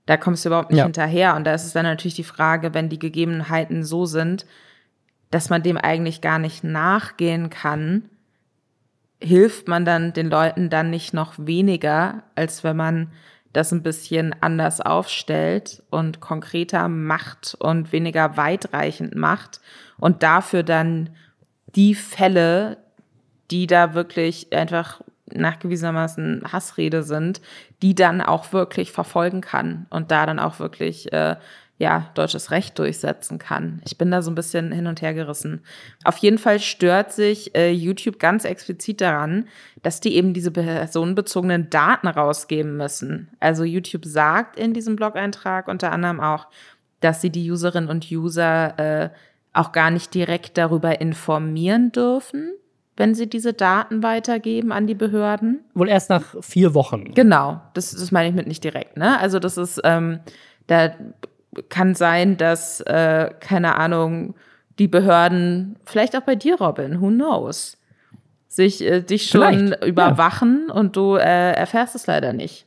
Da 0.07 0.17
kommst 0.17 0.45
du 0.45 0.49
überhaupt 0.49 0.71
nicht 0.71 0.79
ja. 0.79 0.85
hinterher. 0.85 1.37
Und 1.37 1.45
da 1.45 1.55
ist 1.55 1.65
es 1.65 1.73
dann 1.73 1.85
natürlich 1.85 2.15
die 2.15 2.25
Frage, 2.25 2.73
wenn 2.75 2.89
die 2.89 2.99
Gegebenheiten 2.99 3.85
so 3.85 4.07
sind, 4.07 4.47
dass 5.35 5.51
man 5.51 5.65
dem 5.65 5.77
eigentlich 5.77 6.21
gar 6.21 6.39
nicht 6.39 6.63
nachgehen 6.63 7.51
kann, 7.51 8.09
hilft 9.21 9.67
man 9.67 9.85
dann 9.85 10.13
den 10.13 10.31
Leuten 10.31 10.71
dann 10.71 10.91
nicht 10.91 11.13
noch 11.13 11.35
weniger, 11.37 12.23
als 12.37 12.63
wenn 12.63 12.77
man 12.77 13.11
das 13.53 13.73
ein 13.73 13.83
bisschen 13.83 14.33
anders 14.43 14.81
aufstellt 14.81 15.83
und 15.91 16.21
konkreter 16.21 16.87
macht 16.87 17.57
und 17.59 17.91
weniger 17.91 18.37
weitreichend 18.37 19.17
macht 19.17 19.61
und 19.99 20.23
dafür 20.23 20.63
dann 20.63 21.11
die 21.75 21.97
Fälle, 21.97 22.77
die 23.51 23.67
da 23.67 23.95
wirklich 23.95 24.53
einfach 24.53 25.01
nachgewiesenermaßen 25.33 26.45
Hassrede 26.53 27.03
sind, 27.03 27.41
die 27.83 27.97
dann 27.97 28.21
auch 28.21 28.53
wirklich 28.53 28.93
verfolgen 28.93 29.41
kann 29.41 29.87
und 29.91 30.13
da 30.13 30.27
dann 30.27 30.39
auch 30.39 30.61
wirklich 30.61 31.13
äh, 31.13 31.35
ja, 31.77 32.11
deutsches 32.15 32.53
Recht 32.53 32.79
durchsetzen 32.79 33.39
kann. 33.39 33.83
Ich 33.85 33.99
bin 33.99 34.11
da 34.11 34.23
so 34.23 34.31
ein 34.31 34.37
bisschen 34.37 34.71
hin 34.71 34.87
und 34.87 35.03
her 35.03 35.13
gerissen. 35.13 35.63
Auf 36.05 36.19
jeden 36.19 36.39
Fall 36.39 36.61
stört 36.61 37.13
sich 37.13 37.55
äh, 37.57 37.73
YouTube 37.73 38.21
ganz 38.21 38.45
explizit 38.45 39.01
daran, 39.01 39.49
dass 39.83 40.01
die 40.01 40.15
eben 40.15 40.35
diese 40.35 40.53
personenbezogenen 40.53 41.71
Daten 41.71 42.07
rausgeben 42.07 42.77
müssen. 42.77 43.29
Also 43.41 43.65
YouTube 43.65 44.05
sagt 44.05 44.57
in 44.57 44.73
diesem 44.73 44.95
Blog-Eintrag 44.95 45.67
unter 45.67 45.91
anderem 45.91 46.21
auch, 46.21 46.47
dass 47.01 47.21
sie 47.21 47.31
die 47.31 47.51
Userinnen 47.51 47.91
und 47.91 48.11
User 48.11 48.79
äh, 48.79 49.11
auch 49.53 49.73
gar 49.73 49.91
nicht 49.91 50.15
direkt 50.15 50.57
darüber 50.57 51.01
informieren 51.01 51.91
dürfen, 51.91 52.53
wenn 52.97 53.17
sie 53.17 53.29
diese 53.29 53.53
Daten 53.53 54.05
weitergeben 54.05 54.71
an 54.71 54.87
die 54.87 54.95
Behörden. 54.95 55.65
Wohl 55.75 55.89
erst 55.89 56.09
nach 56.09 56.37
vier 56.41 56.73
Wochen. 56.75 57.15
Genau, 57.15 57.61
das, 57.75 57.91
das 57.91 58.13
meine 58.13 58.29
ich 58.29 58.35
mit 58.35 58.47
nicht 58.47 58.63
direkt. 58.63 58.97
Ne? 58.97 59.19
Also 59.19 59.41
das 59.41 59.57
ist, 59.57 59.81
ähm, 59.85 60.21
da 60.69 60.93
kann 61.69 61.95
sein, 61.95 62.37
dass, 62.37 62.81
äh, 62.83 63.31
keine 63.41 63.77
Ahnung, 63.77 64.35
die 64.79 64.89
Behörden, 64.89 65.77
vielleicht 65.85 66.17
auch 66.17 66.23
bei 66.23 66.35
dir, 66.35 66.57
Robin, 66.57 67.01
who 67.01 67.09
knows, 67.09 67.79
sich 68.49 68.85
äh, 68.85 69.03
dich 69.03 69.29
schon 69.29 69.69
vielleicht, 69.69 69.85
überwachen 69.85 70.67
ja. 70.69 70.75
und 70.75 70.97
du 70.97 71.17
äh, 71.17 71.53
erfährst 71.53 71.95
es 71.95 72.07
leider 72.07 72.33
nicht. 72.33 72.67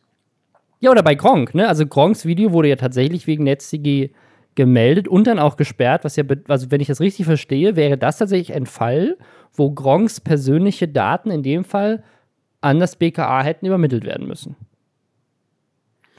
Ja, 0.80 0.91
oder 0.91 1.04
bei 1.04 1.15
Gronk, 1.15 1.56
ne? 1.56 1.67
Also 1.67 1.86
Gronks 1.86 2.26
Video 2.26 2.52
wurde 2.52 2.69
ja 2.69 2.76
tatsächlich 2.76 3.26
wegen 3.26 3.43
NetzDG 3.43 4.12
gemeldet 4.56 5.08
und 5.08 5.28
dann 5.28 5.39
auch 5.39 5.56
gesperrt, 5.56 6.04
was 6.04 6.15
ja, 6.15 6.23
also 6.47 6.71
wenn 6.71 6.82
ich 6.82 6.88
das 6.88 7.00
richtig 7.00 7.26
verstehe, 7.26 7.76
wäre 7.76 7.97
das 7.97 8.17
tatsächlich 8.17 8.56
ein 8.56 8.65
Fall, 8.65 9.17
wo 9.54 9.71
Gronks 9.71 10.19
persönliche 10.19 10.88
Daten 10.88 11.32
in 11.32 11.43
dem 11.43 11.63
Fall 11.63 12.04
an 12.62 12.80
das 12.80 12.95
BKA 12.95 13.43
hätten 13.43 13.65
übermittelt 13.65 14.04
werden 14.04 14.28
müssen. 14.28 14.56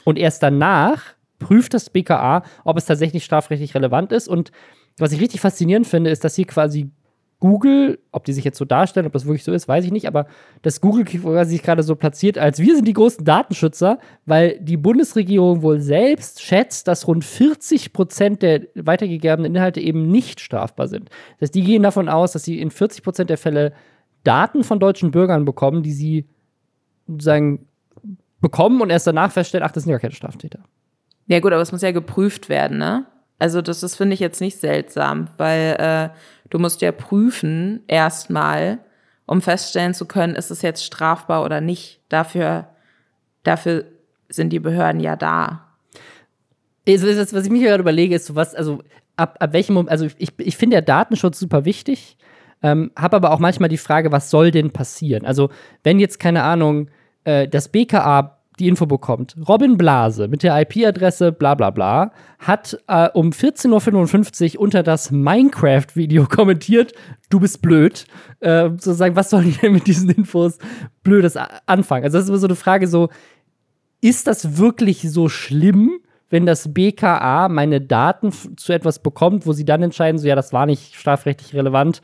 Und 0.05 0.19
erst 0.19 0.43
danach 0.43 1.15
prüft 1.39 1.75
das 1.75 1.91
BKA, 1.91 2.43
ob 2.65 2.77
es 2.77 2.87
tatsächlich 2.87 3.25
strafrechtlich 3.25 3.75
relevant 3.75 4.13
ist. 4.13 4.29
Und 4.29 4.51
was 4.99 5.13
ich 5.13 5.21
richtig 5.21 5.41
faszinierend 5.41 5.87
finde, 5.87 6.11
ist, 6.11 6.25
dass 6.25 6.35
hier 6.35 6.47
quasi 6.47 6.91
Google, 7.41 8.01
ob 8.11 8.25
die 8.25 8.33
sich 8.33 8.45
jetzt 8.45 8.59
so 8.59 8.65
darstellen, 8.65 9.07
ob 9.07 9.13
das 9.13 9.25
wirklich 9.25 9.45
so 9.45 9.53
ist, 9.53 9.69
weiß 9.69 9.85
ich 9.85 9.93
nicht, 9.93 10.09
aber 10.09 10.27
dass 10.63 10.81
Google 10.81 11.07
sich 11.47 11.63
gerade 11.63 11.85
so 11.85 11.95
platziert, 11.95 12.37
als 12.37 12.59
wir 12.59 12.75
sind 12.75 12.89
die 12.89 12.95
großen 12.95 13.25
Datenschützer, 13.25 14.01
weil 14.27 14.59
die 14.61 14.77
Bundesregierung 14.77 15.63
wohl 15.63 15.79
selbst 15.79 16.43
schätzt, 16.43 16.89
dass 16.89 17.07
rund 17.07 17.25
40 17.25 17.93
Prozent 17.93 18.43
der 18.43 18.63
weitergegebenen 18.75 19.55
Inhalte 19.55 19.81
eben 19.81 20.11
nicht 20.11 20.41
strafbar 20.41 20.89
sind. 20.89 21.11
Das 21.39 21.49
heißt, 21.49 21.55
die 21.55 21.63
gehen 21.63 21.85
davon 21.85 22.09
aus, 22.09 22.33
dass 22.33 22.43
sie 22.43 22.59
in 22.61 22.73
40 22.73 23.05
Prozent 23.05 23.31
der 23.31 23.39
Fälle 23.39 23.73
Daten 24.25 24.65
von 24.65 24.81
deutschen 24.81 25.13
Bürgern 25.13 25.45
bekommen, 25.45 25.85
die 25.85 25.93
sie 25.93 26.27
sozusagen 27.07 27.67
bekommen 28.41 28.81
und 28.81 28.91
erst 28.91 29.07
danach 29.07 29.31
feststellen, 29.31 29.65
ach, 29.65 29.71
das 29.71 29.85
sind 29.85 29.93
ja 29.93 29.99
keine 30.01 30.13
Straftäter. 30.13 30.59
Ja 31.29 31.41
gut, 31.41 31.53
aber 31.53 31.63
es 31.63 31.73
muss 31.73 31.83
ja 31.83 31.93
geprüft 31.93 32.49
werden, 32.49 32.79
ne? 32.79 33.07
Also 33.39 33.63
das, 33.63 33.81
das 33.81 33.95
finde 33.95 34.15
ich 34.15 34.21
jetzt 34.21 34.41
nicht 34.41 34.59
seltsam, 34.59 35.29
weil 35.37 35.77
äh, 35.79 36.09
du 36.51 36.59
musst 36.59 36.81
ja 36.81 36.91
prüfen 36.91 37.85
erstmal, 37.87 38.79
um 39.27 39.41
feststellen 39.41 39.95
zu 39.95 40.07
können, 40.07 40.35
ist 40.35 40.51
es 40.51 40.63
jetzt 40.63 40.85
strafbar 40.85 41.45
oder 41.45 41.61
nicht. 41.61 42.01
Dafür, 42.09 42.69
dafür 43.45 43.85
sind 44.29 44.51
die 44.51 44.59
Behörden 44.59 45.01
ja 45.01 45.15
da. 45.15 45.67
Was 46.87 47.45
ich 47.45 47.51
mich 47.51 47.63
gerade 47.63 47.83
überlege, 47.83 48.15
ist, 48.15 48.35
was, 48.35 48.55
also 48.55 48.83
ab, 49.17 49.37
ab 49.39 49.53
welchem 49.53 49.75
Moment, 49.75 49.91
also 49.91 50.07
ich, 50.17 50.33
ich 50.39 50.57
finde 50.57 50.77
ja 50.77 50.81
Datenschutz 50.81 51.39
super 51.39 51.65
wichtig, 51.65 52.17
ähm, 52.63 52.91
habe 52.97 53.17
aber 53.17 53.31
auch 53.31 53.39
manchmal 53.39 53.69
die 53.69 53.77
Frage, 53.77 54.11
was 54.11 54.31
soll 54.31 54.51
denn 54.51 54.73
passieren? 54.73 55.27
Also 55.27 55.51
wenn 55.85 56.01
jetzt, 56.01 56.19
keine 56.19 56.43
Ahnung, 56.43 56.89
äh, 57.25 57.47
das 57.47 57.69
BKA 57.69 58.38
die 58.61 58.69
Info 58.69 58.87
bekommt. 58.87 59.37
Robin 59.49 59.77
Blase 59.77 60.29
mit 60.29 60.43
der 60.43 60.61
IP-Adresse 60.61 61.33
bla 61.33 61.55
bla 61.55 61.71
bla 61.71 62.13
hat 62.39 62.79
äh, 62.87 63.09
um 63.15 63.31
14.55 63.31 64.57
Uhr 64.57 64.61
unter 64.63 64.83
das 64.83 65.11
Minecraft-Video 65.11 66.27
kommentiert, 66.29 66.93
du 67.31 67.41
bist 67.41 67.63
blöd. 67.63 68.07
Äh, 68.41 68.71
sozusagen, 68.71 69.17
was 69.17 69.31
soll 69.31 69.47
ich 69.47 69.59
denn 69.59 69.73
mit 69.73 69.87
diesen 69.87 70.11
Infos 70.11 70.59
Blödes 71.03 71.37
anfangen? 71.67 72.05
Also 72.05 72.19
das 72.19 72.25
ist 72.25 72.29
immer 72.31 72.39
so 72.39 72.47
eine 72.47 72.57
Frage 72.57 72.87
so, 72.87 73.09
ist 74.01 74.27
das 74.27 74.59
wirklich 74.59 75.11
so 75.11 75.29
schlimm, 75.29 76.01
wenn 76.31 76.47
das 76.47 76.73
BKA 76.73 77.49
meine 77.49 77.81
Daten 77.81 78.33
zu 78.57 78.73
etwas 78.73 79.03
bekommt, 79.03 79.47
wo 79.47 79.53
sie 79.53 79.65
dann 79.65 79.83
entscheiden, 79.83 80.19
so 80.19 80.29
ja, 80.29 80.35
das 80.35 80.53
war 80.53 80.67
nicht 80.67 80.95
strafrechtlich 80.95 81.55
relevant. 81.55 82.03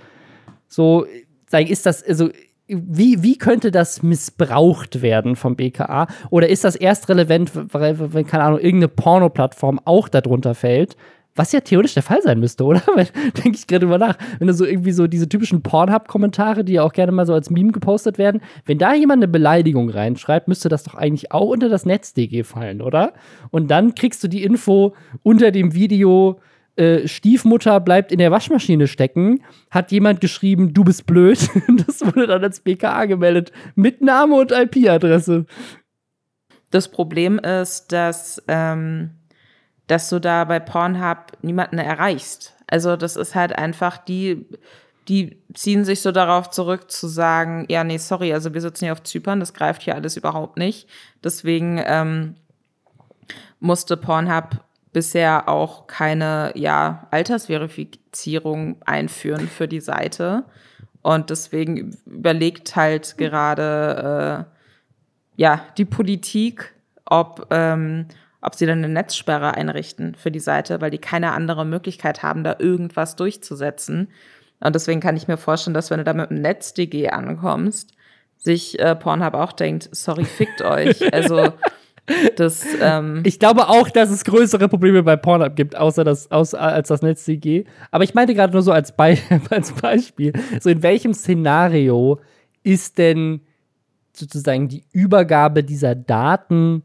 So, 0.66 1.06
sagen, 1.46 1.66
ist 1.66 1.86
das, 1.86 2.02
also 2.02 2.30
wie, 2.66 3.22
wie 3.22 3.36
könnte 3.36 3.70
das 3.70 4.02
missbraucht 4.02 5.02
werden 5.02 5.36
vom 5.36 5.56
BKA? 5.56 6.06
Oder 6.30 6.48
ist 6.48 6.64
das 6.64 6.76
erst 6.76 7.08
relevant, 7.08 7.52
wenn, 7.54 8.26
keine 8.26 8.44
Ahnung, 8.44 8.58
irgendeine 8.58 8.88
Porno-Plattform 8.88 9.80
auch 9.84 10.08
darunter 10.08 10.54
fällt? 10.54 10.96
Was 11.36 11.50
ja 11.50 11.60
theoretisch 11.60 11.94
der 11.94 12.04
Fall 12.04 12.22
sein 12.22 12.40
müsste, 12.40 12.64
oder? 12.64 12.80
Denke 12.96 13.58
ich 13.58 13.66
gerade 13.66 13.84
drüber 13.84 13.98
nach. 13.98 14.16
Wenn 14.38 14.46
du 14.46 14.54
so 14.54 14.64
irgendwie 14.64 14.92
so 14.92 15.06
diese 15.06 15.28
typischen 15.28 15.62
Pornhub-Kommentare, 15.62 16.64
die 16.64 16.74
ja 16.74 16.84
auch 16.84 16.92
gerne 16.92 17.12
mal 17.12 17.26
so 17.26 17.34
als 17.34 17.50
Meme 17.50 17.72
gepostet 17.72 18.16
werden, 18.16 18.40
wenn 18.64 18.78
da 18.78 18.94
jemand 18.94 19.22
eine 19.22 19.28
Beleidigung 19.28 19.90
reinschreibt, 19.90 20.48
müsste 20.48 20.68
das 20.68 20.84
doch 20.84 20.94
eigentlich 20.94 21.32
auch 21.32 21.48
unter 21.48 21.68
das 21.68 21.84
NetzDG 21.84 22.44
fallen, 22.44 22.80
oder? 22.80 23.12
Und 23.50 23.70
dann 23.70 23.94
kriegst 23.94 24.24
du 24.24 24.28
die 24.28 24.42
Info 24.42 24.94
unter 25.22 25.50
dem 25.50 25.74
Video, 25.74 26.38
äh, 26.76 27.06
Stiefmutter 27.06 27.78
bleibt 27.80 28.10
in 28.10 28.18
der 28.18 28.30
Waschmaschine 28.30 28.88
stecken, 28.88 29.44
hat 29.70 29.92
jemand 29.92 30.20
geschrieben, 30.20 30.74
du 30.74 30.84
bist 30.84 31.06
blöd. 31.06 31.48
das 31.86 32.00
wurde 32.00 32.26
dann 32.26 32.42
als 32.42 32.60
BKA 32.60 33.04
gemeldet. 33.06 33.52
Mit 33.74 34.00
Name 34.00 34.34
und 34.34 34.50
IP-Adresse. 34.50 35.46
Das 36.70 36.90
Problem 36.90 37.38
ist, 37.38 37.92
dass, 37.92 38.42
ähm, 38.48 39.10
dass 39.86 40.08
du 40.08 40.20
da 40.20 40.44
bei 40.44 40.58
Pornhub 40.58 41.32
niemanden 41.42 41.78
erreichst. 41.78 42.54
Also, 42.66 42.96
das 42.96 43.14
ist 43.14 43.36
halt 43.36 43.56
einfach 43.56 43.98
die, 43.98 44.44
die 45.06 45.40
ziehen 45.52 45.84
sich 45.84 46.00
so 46.00 46.10
darauf 46.10 46.50
zurück 46.50 46.90
zu 46.90 47.06
sagen, 47.06 47.66
ja, 47.68 47.84
nee, 47.84 47.98
sorry, 47.98 48.32
also 48.32 48.54
wir 48.54 48.60
sitzen 48.60 48.86
hier 48.86 48.92
auf 48.92 49.02
Zypern, 49.02 49.38
das 49.38 49.54
greift 49.54 49.82
hier 49.82 49.94
alles 49.94 50.16
überhaupt 50.16 50.56
nicht. 50.56 50.88
Deswegen 51.22 51.80
ähm, 51.84 52.34
musste 53.60 53.96
Pornhub 53.96 54.64
bisher 54.94 55.48
auch 55.48 55.86
keine 55.86 56.52
ja, 56.54 57.06
Altersverifizierung 57.10 58.80
einführen 58.86 59.48
für 59.48 59.68
die 59.68 59.80
Seite. 59.80 60.44
Und 61.02 61.28
deswegen 61.28 61.94
überlegt 62.06 62.76
halt 62.76 63.18
gerade 63.18 64.46
äh, 64.48 64.54
ja, 65.36 65.66
die 65.76 65.84
Politik, 65.84 66.72
ob, 67.04 67.48
ähm, 67.50 68.06
ob 68.40 68.54
sie 68.54 68.64
dann 68.64 68.78
eine 68.78 68.88
Netzsperre 68.88 69.54
einrichten 69.54 70.14
für 70.14 70.30
die 70.30 70.40
Seite, 70.40 70.80
weil 70.80 70.90
die 70.90 70.98
keine 70.98 71.32
andere 71.32 71.66
Möglichkeit 71.66 72.22
haben, 72.22 72.44
da 72.44 72.56
irgendwas 72.58 73.16
durchzusetzen. 73.16 74.08
Und 74.60 74.74
deswegen 74.74 75.00
kann 75.00 75.16
ich 75.16 75.28
mir 75.28 75.36
vorstellen, 75.36 75.74
dass 75.74 75.90
wenn 75.90 75.98
du 75.98 76.04
da 76.04 76.14
mit 76.14 76.30
dem 76.30 76.40
NetzDG 76.40 77.10
ankommst, 77.10 77.90
sich 78.38 78.78
äh, 78.78 78.94
Pornhub 78.94 79.34
auch 79.34 79.52
denkt, 79.52 79.88
sorry, 79.92 80.24
fickt 80.24 80.62
euch. 80.62 81.12
Also 81.12 81.52
Das, 82.36 82.66
ähm 82.82 83.22
ich 83.24 83.38
glaube 83.38 83.68
auch, 83.68 83.88
dass 83.88 84.10
es 84.10 84.24
größere 84.24 84.68
Probleme 84.68 85.02
bei 85.02 85.16
Pornhub 85.16 85.56
gibt, 85.56 85.76
außer 85.76 86.04
das, 86.04 86.30
außer, 86.30 86.60
als 86.60 86.88
das 86.88 87.02
NetzDG. 87.02 87.64
Aber 87.90 88.04
ich 88.04 88.14
meinte 88.14 88.34
gerade 88.34 88.52
nur 88.52 88.62
so 88.62 88.72
als, 88.72 88.92
Be 88.92 89.16
als 89.50 89.72
Beispiel, 89.72 90.32
so 90.60 90.68
in 90.68 90.82
welchem 90.82 91.14
Szenario 91.14 92.20
ist 92.62 92.98
denn 92.98 93.40
sozusagen 94.12 94.68
die 94.68 94.84
Übergabe 94.92 95.64
dieser 95.64 95.94
Daten 95.94 96.84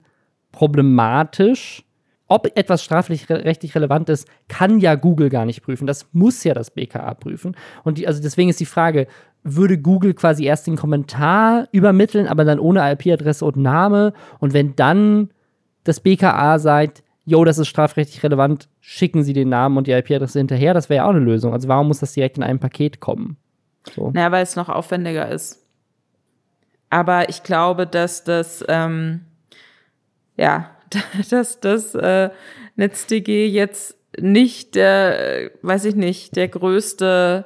problematisch. 0.51 1.83
Ob 2.31 2.55
etwas 2.55 2.83
strafrechtlich 2.83 3.75
relevant 3.75 4.07
ist, 4.09 4.27
kann 4.47 4.79
ja 4.79 4.93
Google 4.93 5.29
gar 5.29 5.45
nicht 5.45 5.63
prüfen. 5.63 5.87
Das 5.87 6.07
muss 6.11 6.43
ja 6.43 6.53
das 6.53 6.69
BKA 6.69 7.15
prüfen. 7.15 7.55
Und 7.83 7.97
die, 7.97 8.07
also 8.07 8.21
deswegen 8.21 8.49
ist 8.49 8.59
die 8.59 8.65
Frage, 8.65 9.07
würde 9.43 9.77
Google 9.77 10.13
quasi 10.13 10.45
erst 10.45 10.67
den 10.67 10.75
Kommentar 10.75 11.67
übermitteln, 11.71 12.27
aber 12.27 12.45
dann 12.45 12.59
ohne 12.59 12.91
IP-Adresse 12.91 13.45
und 13.45 13.57
Name? 13.57 14.13
Und 14.39 14.53
wenn 14.53 14.75
dann 14.75 15.29
das 15.83 15.99
BKA 15.99 16.59
sagt, 16.59 17.03
yo, 17.25 17.45
das 17.45 17.57
ist 17.57 17.67
strafrechtlich 17.67 18.23
relevant, 18.23 18.67
schicken 18.79 19.23
Sie 19.23 19.33
den 19.33 19.49
Namen 19.49 19.77
und 19.77 19.87
die 19.87 19.91
IP-Adresse 19.91 20.39
hinterher, 20.39 20.73
das 20.73 20.89
wäre 20.89 20.97
ja 20.97 21.05
auch 21.05 21.11
eine 21.11 21.19
Lösung. 21.19 21.53
Also 21.53 21.67
warum 21.67 21.87
muss 21.87 21.99
das 21.99 22.13
direkt 22.13 22.37
in 22.37 22.43
einem 22.43 22.59
Paket 22.59 22.99
kommen? 22.99 23.37
So. 23.95 24.11
Naja, 24.11 24.31
weil 24.31 24.43
es 24.43 24.55
noch 24.55 24.69
aufwendiger 24.69 25.29
ist. 25.29 25.65
Aber 26.89 27.29
ich 27.29 27.43
glaube, 27.43 27.85
dass 27.85 28.23
das, 28.23 28.63
ähm, 28.67 29.21
ja, 30.37 30.71
dass 31.29 31.59
das 31.59 31.95
äh, 31.95 32.29
NetzDG 32.75 33.47
jetzt 33.47 33.95
nicht 34.19 34.75
der, 34.75 35.51
weiß 35.61 35.85
ich 35.85 35.95
nicht, 35.95 36.35
der 36.35 36.47
größte, 36.47 37.45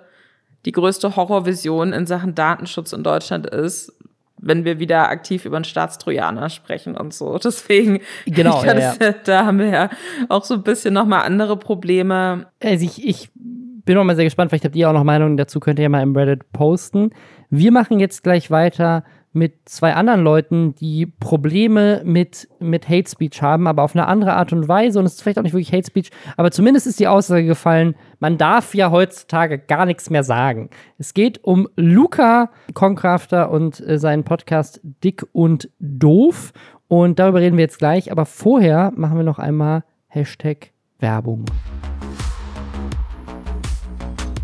die 0.66 0.72
größte 0.72 1.16
Horrorvision 1.16 1.94
in 1.94 2.06
Sachen 2.06 2.36
Datenschutz 2.36 2.94
in 2.94 3.04
Deutschland 3.04 3.48
ist, 3.48 3.94
wenn 4.38 4.66
wir 4.66 4.80
wieder 4.80 5.10
aktiv 5.10 5.46
über 5.46 5.56
einen 5.56 5.64
Staatstrojaner 5.64 6.50
sprechen 6.50 6.98
und 6.98 7.14
so. 7.14 7.38
Deswegen, 7.38 8.02
genau, 8.26 8.64
ja, 8.66 8.78
ja. 8.78 8.94
da 9.24 9.46
haben 9.46 9.60
wir 9.60 9.70
ja 9.70 9.90
auch 10.30 10.44
so 10.44 10.56
ein 10.56 10.64
bisschen 10.64 10.94
nochmal 10.94 11.22
andere 11.24 11.58
Probleme. 11.58 12.48
Also 12.62 12.86
ich, 12.86 13.06
ich 13.06 13.30
bin 13.34 13.96
noch 13.96 14.04
mal 14.04 14.16
sehr 14.16 14.26
gespannt, 14.26 14.52
vielleicht 14.52 14.66
habt 14.66 14.76
ihr 14.76 14.90
auch 14.90 14.94
noch 14.94 15.04
Meinungen 15.04 15.38
dazu, 15.38 15.60
könnt 15.60 15.80
ihr 15.80 15.84
ja 15.84 15.90
mal 15.90 16.04
im 16.04 16.16
Reddit 16.16 16.52
posten. 16.52 17.12
Wir 17.50 17.72
machen 17.72 18.00
jetzt 18.00 18.24
gleich 18.24 18.52
weiter 18.52 19.04
mit 19.34 19.68
zwei 19.68 19.96
anderen 19.96 20.22
Leuten, 20.22 20.76
die 20.76 21.08
Probleme 21.08 22.02
mit, 22.06 22.48
mit 22.60 22.88
Hate 22.88 23.10
Speech 23.10 23.42
haben, 23.42 23.68
aber 23.68 23.84
auf 23.84 23.96
eine 23.96 24.08
andere 24.08 24.34
Art 24.34 24.54
und 24.54 24.68
Weise. 24.68 25.00
Und 25.00 25.06
es 25.06 25.16
ist 25.16 25.24
vielleicht 25.24 25.40
auch 25.40 25.44
nicht 25.44 25.54
wirklich 25.54 25.74
Hate 25.74 25.88
Speech, 25.88 26.12
aber 26.38 26.52
zumindest 26.52 26.88
ist 26.88 27.00
die 27.00 27.08
Aussage 27.08 27.46
gefallen, 27.46 27.96
man 28.20 28.38
darf 28.38 28.76
ja 28.76 28.92
heutzutage 28.92 29.58
gar 29.58 29.86
nichts 29.86 30.10
mehr 30.10 30.24
sagen. 30.24 30.70
Es 30.98 31.14
geht 31.14 31.44
um 31.44 31.68
Luca 31.76 32.52
Concrafter 32.74 33.50
und 33.52 33.86
äh, 33.86 33.98
seinen 33.98 34.24
Podcast 34.24 34.80
Dick 34.84 35.26
und 35.34 35.70
Doof. 35.80 36.54
Und 36.88 37.18
darüber 37.18 37.42
reden 37.42 37.58
wir 37.58 37.64
jetzt 37.64 37.80
gleich. 37.80 38.12
Aber 38.12 38.26
vorher 38.26 38.94
machen 38.96 39.18
wir 39.18 39.24
noch 39.24 39.40
einmal 39.40 39.84
Hashtag 40.08 40.72
Werbung. 41.00 41.46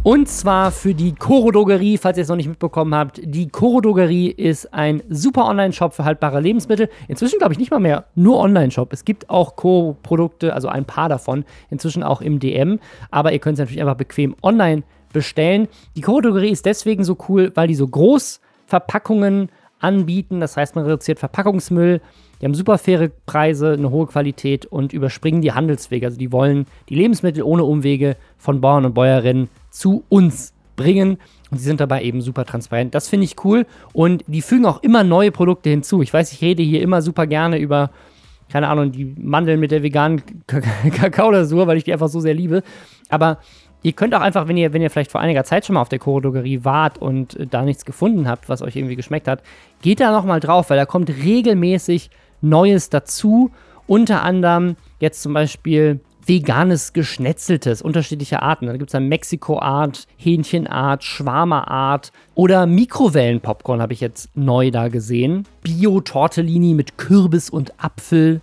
Und 0.02 0.30
zwar 0.30 0.72
für 0.72 0.94
die 0.96 1.14
Koro 1.14 1.52
Drogerie, 1.52 1.98
falls 1.98 2.18
ihr 2.18 2.22
es 2.22 2.30
noch 2.30 2.38
nicht 2.38 2.48
mitbekommen 2.48 2.96
habt. 2.96 3.20
Die 3.22 3.50
Koro 3.50 3.82
Drogerie 3.82 4.30
ist 4.30 4.74
ein 4.74 5.04
super 5.10 5.46
Online-Shop 5.46 5.94
für 5.94 6.06
haltbare 6.06 6.40
Lebensmittel. 6.40 6.90
Inzwischen 7.10 7.38
glaube 7.38 7.52
ich 7.52 7.60
nicht 7.60 7.70
mal 7.70 7.82
mehr 7.82 8.06
nur 8.16 8.38
Online-Shop. 8.40 8.94
Es 8.94 9.04
gibt 9.04 9.30
auch 9.30 9.58
Koro-Produkte, 9.58 10.54
also 10.54 10.70
ein 10.70 10.86
paar 10.86 11.10
davon, 11.10 11.44
inzwischen 11.70 12.02
auch 12.02 12.22
im 12.22 12.40
DM. 12.40 12.80
Aber 13.12 13.34
ihr 13.34 13.40
könnt 13.40 13.56
es 13.56 13.60
natürlich 13.60 13.82
einfach 13.82 13.98
bequem 13.98 14.38
online 14.42 14.84
bestellen. 15.12 15.68
Die 15.98 16.02
Koro 16.02 16.22
Drogerie 16.22 16.52
ist 16.52 16.66
deswegen 16.66 17.04
so 17.04 17.18
cool, 17.28 17.52
weil 17.56 17.68
die 17.68 17.76
so 17.76 17.86
Großverpackungen 17.86 19.50
anbieten. 19.80 20.40
Das 20.40 20.56
heißt, 20.56 20.76
man 20.76 20.86
reduziert 20.86 21.20
Verpackungsmüll. 21.20 22.00
Die 22.40 22.46
haben 22.46 22.56
super 22.56 22.78
faire 22.78 23.10
Preise, 23.26 23.74
eine 23.74 23.90
hohe 23.90 24.08
Qualität 24.08 24.66
und 24.66 24.94
überspringen 24.94 25.42
die 25.42 25.52
Handelswege. 25.52 26.06
Also 26.06 26.18
die 26.18 26.32
wollen 26.32 26.68
die 26.88 26.96
Lebensmittel 26.96 27.44
ohne 27.44 27.66
Umwege 27.66 28.16
von 28.38 28.62
Bauern 28.62 28.86
und 28.86 28.94
Bäuerinnen 28.94 29.50
zu 29.70 30.04
uns 30.10 30.54
bringen. 30.76 31.18
Und 31.52 31.58
sie 31.58 31.66
sind 31.66 31.80
dabei 31.80 32.04
eben 32.04 32.22
super 32.22 32.46
transparent. 32.46 32.96
Das 32.96 33.10
finde 33.10 33.26
ich 33.26 33.44
cool. 33.44 33.66
Und 33.94 34.24
die 34.28 34.42
fügen 34.42 34.66
auch 34.66 34.82
immer 34.84 35.04
neue 35.04 35.32
Produkte 35.32 35.70
hinzu. 35.70 36.02
Ich 36.02 36.14
weiß, 36.14 36.32
ich 36.32 36.42
rede 36.42 36.64
hier 36.64 36.82
immer 36.82 37.02
super 37.02 37.28
gerne 37.28 37.58
über, 37.58 37.92
keine 38.52 38.68
Ahnung, 38.68 38.92
die 38.92 39.06
Mandeln 39.20 39.60
mit 39.60 39.72
der 39.72 39.84
veganen 39.84 40.22
Kakaolasur, 40.48 41.68
weil 41.68 41.78
ich 41.78 41.84
die 41.84 41.94
einfach 41.94 42.08
so 42.08 42.20
sehr 42.20 42.34
liebe. 42.34 42.64
Aber 43.10 43.40
ihr 43.82 43.94
könnt 43.94 44.14
auch 44.14 44.22
einfach, 44.22 44.48
wenn 44.48 44.58
ihr, 44.58 44.74
wenn 44.74 44.82
ihr 44.82 44.90
vielleicht 44.90 45.12
vor 45.12 45.22
einiger 45.22 45.44
Zeit 45.44 45.66
schon 45.66 45.74
mal 45.74 45.82
auf 45.82 45.90
der 45.90 46.00
Chorodrogerie 46.00 46.64
wart 46.64 46.98
und 46.98 47.36
äh, 47.36 47.48
da 47.48 47.64
nichts 47.64 47.86
gefunden 47.86 48.28
habt, 48.28 48.50
was 48.50 48.62
euch 48.62 48.76
irgendwie 48.76 48.96
geschmeckt 48.96 49.28
hat, 49.28 49.42
geht 49.82 50.00
da 50.00 50.12
nochmal 50.12 50.40
drauf, 50.40 50.70
weil 50.70 50.78
da 50.78 50.86
kommt 50.86 51.10
regelmäßig 51.10 52.10
Neues 52.42 52.90
dazu. 52.90 53.52
Unter 53.88 54.24
anderem 54.24 54.76
jetzt 55.00 55.22
zum 55.22 55.34
Beispiel 55.34 56.00
veganes 56.30 56.94
Geschnetzeltes, 56.94 57.82
unterschiedliche 57.82 58.42
Arten. 58.44 58.68
Da 58.68 58.74
gibt 58.74 58.90
es 58.90 58.92
dann 58.92 59.08
Mexiko-Art, 59.08 60.06
Hähnchenart, 60.16 61.04
Schwarmer-Art 61.04 62.12
oder 62.36 62.68
Mikrowellen-Popcorn 62.68 63.82
habe 63.82 63.94
ich 63.94 64.00
jetzt 64.00 64.30
neu 64.38 64.70
da 64.70 64.88
gesehen. 64.90 65.46
Bio-Tortellini 65.64 66.76
mit 66.76 66.98
Kürbis 66.98 67.50
und 67.50 67.74
Apfel. 67.84 68.42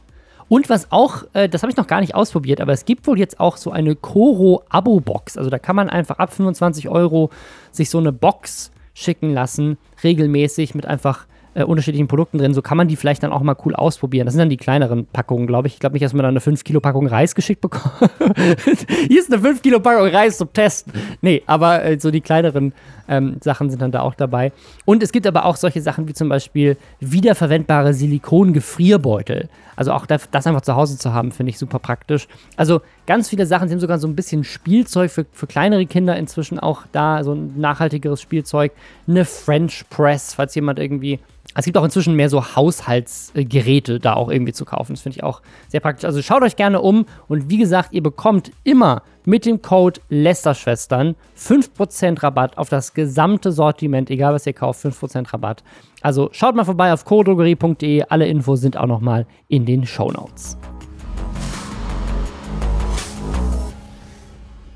Und 0.48 0.68
was 0.68 0.90
auch, 0.90 1.22
äh, 1.32 1.48
das 1.48 1.62
habe 1.62 1.70
ich 1.70 1.76
noch 1.76 1.86
gar 1.86 2.00
nicht 2.00 2.14
ausprobiert, 2.14 2.60
aber 2.60 2.72
es 2.72 2.84
gibt 2.84 3.06
wohl 3.06 3.18
jetzt 3.18 3.38
auch 3.38 3.56
so 3.56 3.70
eine 3.70 3.94
Koro-Abo-Box. 3.94 5.38
Also 5.38 5.48
da 5.48 5.58
kann 5.60 5.76
man 5.76 5.88
einfach 5.88 6.18
ab 6.18 6.32
25 6.32 6.88
Euro 6.88 7.30
sich 7.70 7.88
so 7.88 7.98
eine 7.98 8.12
Box 8.12 8.72
schicken 8.94 9.32
lassen, 9.32 9.78
regelmäßig 10.02 10.74
mit 10.74 10.86
einfach 10.86 11.26
äh, 11.56 11.64
unterschiedlichen 11.64 12.06
Produkten 12.06 12.38
drin. 12.38 12.52
So 12.52 12.60
kann 12.60 12.76
man 12.76 12.86
die 12.86 12.96
vielleicht 12.96 13.22
dann 13.22 13.32
auch 13.32 13.40
mal 13.40 13.56
cool 13.64 13.74
ausprobieren. 13.74 14.26
Das 14.26 14.34
sind 14.34 14.40
dann 14.40 14.50
die 14.50 14.58
kleineren 14.58 15.06
Packungen, 15.06 15.46
glaube 15.46 15.68
ich. 15.68 15.74
Ich 15.74 15.80
glaube 15.80 15.94
nicht, 15.94 16.04
dass 16.04 16.12
man 16.12 16.22
dann 16.22 16.36
eine 16.36 16.40
5-Kilo-Packung 16.40 17.06
Reis 17.06 17.34
geschickt 17.34 17.62
bekommt. 17.62 17.94
Hier 19.08 19.18
ist 19.18 19.32
eine 19.32 19.42
5-Kilo-Packung 19.42 20.08
Reis 20.08 20.36
zum 20.36 20.52
Testen. 20.52 20.92
Nee, 21.22 21.42
aber 21.46 21.82
äh, 21.82 21.98
so 21.98 22.10
die 22.10 22.20
kleineren 22.20 22.74
ähm, 23.08 23.36
Sachen 23.42 23.70
sind 23.70 23.80
dann 23.80 23.90
da 23.90 24.02
auch 24.02 24.14
dabei. 24.14 24.52
Und 24.84 25.02
es 25.02 25.12
gibt 25.12 25.26
aber 25.26 25.46
auch 25.46 25.56
solche 25.56 25.80
Sachen 25.80 26.08
wie 26.08 26.12
zum 26.12 26.28
Beispiel 26.28 26.76
wiederverwendbare 27.00 27.94
Silikon-Gefrierbeutel. 27.94 29.48
Also 29.76 29.92
auch 29.92 30.06
das 30.06 30.28
einfach 30.46 30.62
zu 30.62 30.74
Hause 30.74 30.98
zu 30.98 31.12
haben, 31.12 31.32
finde 31.32 31.50
ich 31.50 31.58
super 31.58 31.78
praktisch. 31.78 32.28
Also 32.56 32.80
ganz 33.06 33.28
viele 33.28 33.46
Sachen 33.46 33.68
sind 33.68 33.80
sogar 33.80 33.98
so 33.98 34.06
ein 34.06 34.16
bisschen 34.16 34.44
Spielzeug 34.44 35.10
für, 35.10 35.26
für 35.32 35.46
kleinere 35.46 35.86
Kinder 35.86 36.16
inzwischen 36.16 36.58
auch 36.58 36.82
da, 36.92 37.24
so 37.24 37.32
ein 37.32 37.58
nachhaltigeres 37.58 38.20
Spielzeug. 38.20 38.72
Eine 39.06 39.24
French 39.24 39.84
Press, 39.90 40.34
falls 40.34 40.54
jemand 40.54 40.78
irgendwie 40.78 41.20
es 41.58 41.64
gibt 41.64 41.76
auch 41.78 41.84
inzwischen 41.84 42.14
mehr 42.14 42.28
so 42.28 42.54
Haushaltsgeräte 42.54 43.98
da 43.98 44.14
auch 44.14 44.30
irgendwie 44.30 44.52
zu 44.52 44.64
kaufen. 44.64 44.92
Das 44.92 45.02
finde 45.02 45.16
ich 45.16 45.24
auch 45.24 45.40
sehr 45.68 45.80
praktisch. 45.80 46.04
Also 46.04 46.20
schaut 46.20 46.42
euch 46.42 46.56
gerne 46.56 46.82
um 46.82 47.06
und 47.28 47.48
wie 47.48 47.56
gesagt, 47.56 47.92
ihr 47.92 48.02
bekommt 48.02 48.50
immer 48.62 49.02
mit 49.24 49.46
dem 49.46 49.62
Code 49.62 50.00
Lästerschwestern 50.10 51.16
5% 51.38 52.22
Rabatt 52.22 52.58
auf 52.58 52.68
das 52.68 52.92
gesamte 52.92 53.52
Sortiment, 53.52 54.10
egal 54.10 54.34
was 54.34 54.46
ihr 54.46 54.52
kauft, 54.52 54.84
5% 54.84 55.32
Rabatt. 55.32 55.64
Also 56.02 56.28
schaut 56.32 56.54
mal 56.54 56.64
vorbei 56.64 56.92
auf 56.92 57.04
codrogerie.de, 57.04 58.04
alle 58.08 58.26
Infos 58.26 58.60
sind 58.60 58.76
auch 58.76 58.86
nochmal 58.86 59.26
in 59.48 59.64
den 59.64 59.86
Show 59.86 60.10
Notes. 60.10 60.58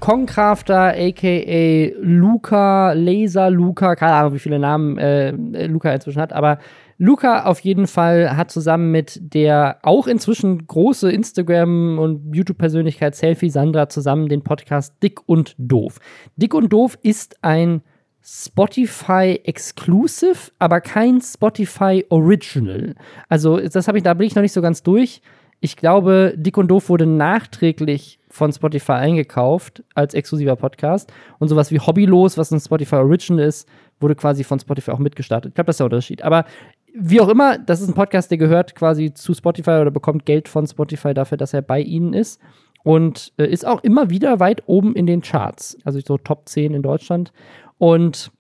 Concrafter, 0.00 0.94
aka 0.96 1.92
Luca, 2.00 2.92
Laser 2.92 3.50
Luca, 3.50 3.94
keine 3.94 4.14
Ahnung, 4.14 4.34
wie 4.34 4.38
viele 4.38 4.58
Namen 4.58 4.98
äh, 4.98 5.32
Luca 5.66 5.92
inzwischen 5.92 6.20
hat, 6.20 6.32
aber 6.32 6.58
Luca 7.02 7.44
auf 7.44 7.60
jeden 7.60 7.86
Fall 7.86 8.36
hat 8.36 8.50
zusammen 8.50 8.90
mit 8.90 9.18
der 9.34 9.78
auch 9.82 10.06
inzwischen 10.06 10.66
große 10.66 11.10
Instagram- 11.10 11.98
und 11.98 12.34
YouTube-Persönlichkeit 12.34 13.14
Selfie 13.14 13.48
Sandra 13.48 13.88
zusammen 13.88 14.28
den 14.28 14.42
Podcast 14.42 15.02
Dick 15.02 15.26
und 15.26 15.54
Doof. 15.56 15.98
Dick 16.36 16.52
und 16.52 16.70
Doof 16.70 16.98
ist 17.02 17.42
ein 17.42 17.80
Spotify 18.22 19.40
Exclusive, 19.44 20.52
aber 20.58 20.82
kein 20.82 21.22
Spotify 21.22 22.04
Original. 22.10 22.94
Also, 23.30 23.58
das 23.58 23.88
habe 23.88 23.96
ich, 23.96 24.04
da 24.04 24.12
bin 24.12 24.26
ich 24.26 24.34
noch 24.34 24.42
nicht 24.42 24.52
so 24.52 24.60
ganz 24.60 24.82
durch. 24.82 25.22
Ich 25.60 25.76
glaube, 25.76 26.34
Dick 26.36 26.56
und 26.56 26.68
Doof 26.68 26.88
wurde 26.88 27.06
nachträglich 27.06 28.18
von 28.30 28.52
Spotify 28.52 28.92
eingekauft 28.92 29.84
als 29.94 30.14
exklusiver 30.14 30.56
Podcast. 30.56 31.12
Und 31.38 31.48
sowas 31.48 31.70
wie 31.70 31.78
Hobbylos, 31.78 32.38
was 32.38 32.50
ein 32.50 32.60
Spotify 32.60 32.96
Original 32.96 33.44
ist, 33.44 33.68
wurde 34.00 34.14
quasi 34.14 34.42
von 34.44 34.58
Spotify 34.58 34.92
auch 34.92 34.98
mitgestartet. 34.98 35.50
Ich 35.50 35.54
glaube, 35.54 35.66
das 35.66 35.74
ist 35.74 35.80
der 35.80 35.86
Unterschied. 35.86 36.22
Aber 36.22 36.46
wie 36.94 37.20
auch 37.20 37.28
immer, 37.28 37.58
das 37.58 37.80
ist 37.80 37.88
ein 37.88 37.94
Podcast, 37.94 38.30
der 38.30 38.38
gehört 38.38 38.74
quasi 38.74 39.12
zu 39.12 39.34
Spotify 39.34 39.72
oder 39.72 39.90
bekommt 39.90 40.24
Geld 40.24 40.48
von 40.48 40.66
Spotify 40.66 41.12
dafür, 41.12 41.36
dass 41.36 41.52
er 41.52 41.62
bei 41.62 41.80
ihnen 41.80 42.14
ist. 42.14 42.40
Und 42.82 43.32
äh, 43.36 43.46
ist 43.46 43.66
auch 43.66 43.82
immer 43.82 44.08
wieder 44.08 44.40
weit 44.40 44.62
oben 44.66 44.94
in 44.94 45.06
den 45.06 45.20
Charts. 45.20 45.76
Also 45.84 46.00
so 46.00 46.16
Top 46.16 46.48
10 46.48 46.72
in 46.72 46.82
Deutschland. 46.82 47.32
Und 47.76 48.32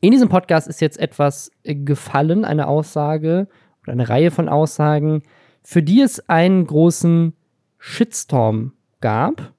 in 0.00 0.10
diesem 0.10 0.30
Podcast 0.30 0.68
ist 0.68 0.80
jetzt 0.80 0.98
etwas 0.98 1.50
äh, 1.62 1.74
gefallen, 1.74 2.46
eine 2.46 2.66
Aussage 2.68 3.48
oder 3.82 3.92
eine 3.92 4.08
Reihe 4.08 4.30
von 4.30 4.48
Aussagen, 4.48 5.22
für 5.62 5.82
die 5.82 6.00
es 6.00 6.28
einen 6.28 6.66
großen 6.66 7.34
Shitstorm 7.78 8.72
gab. 9.00 9.52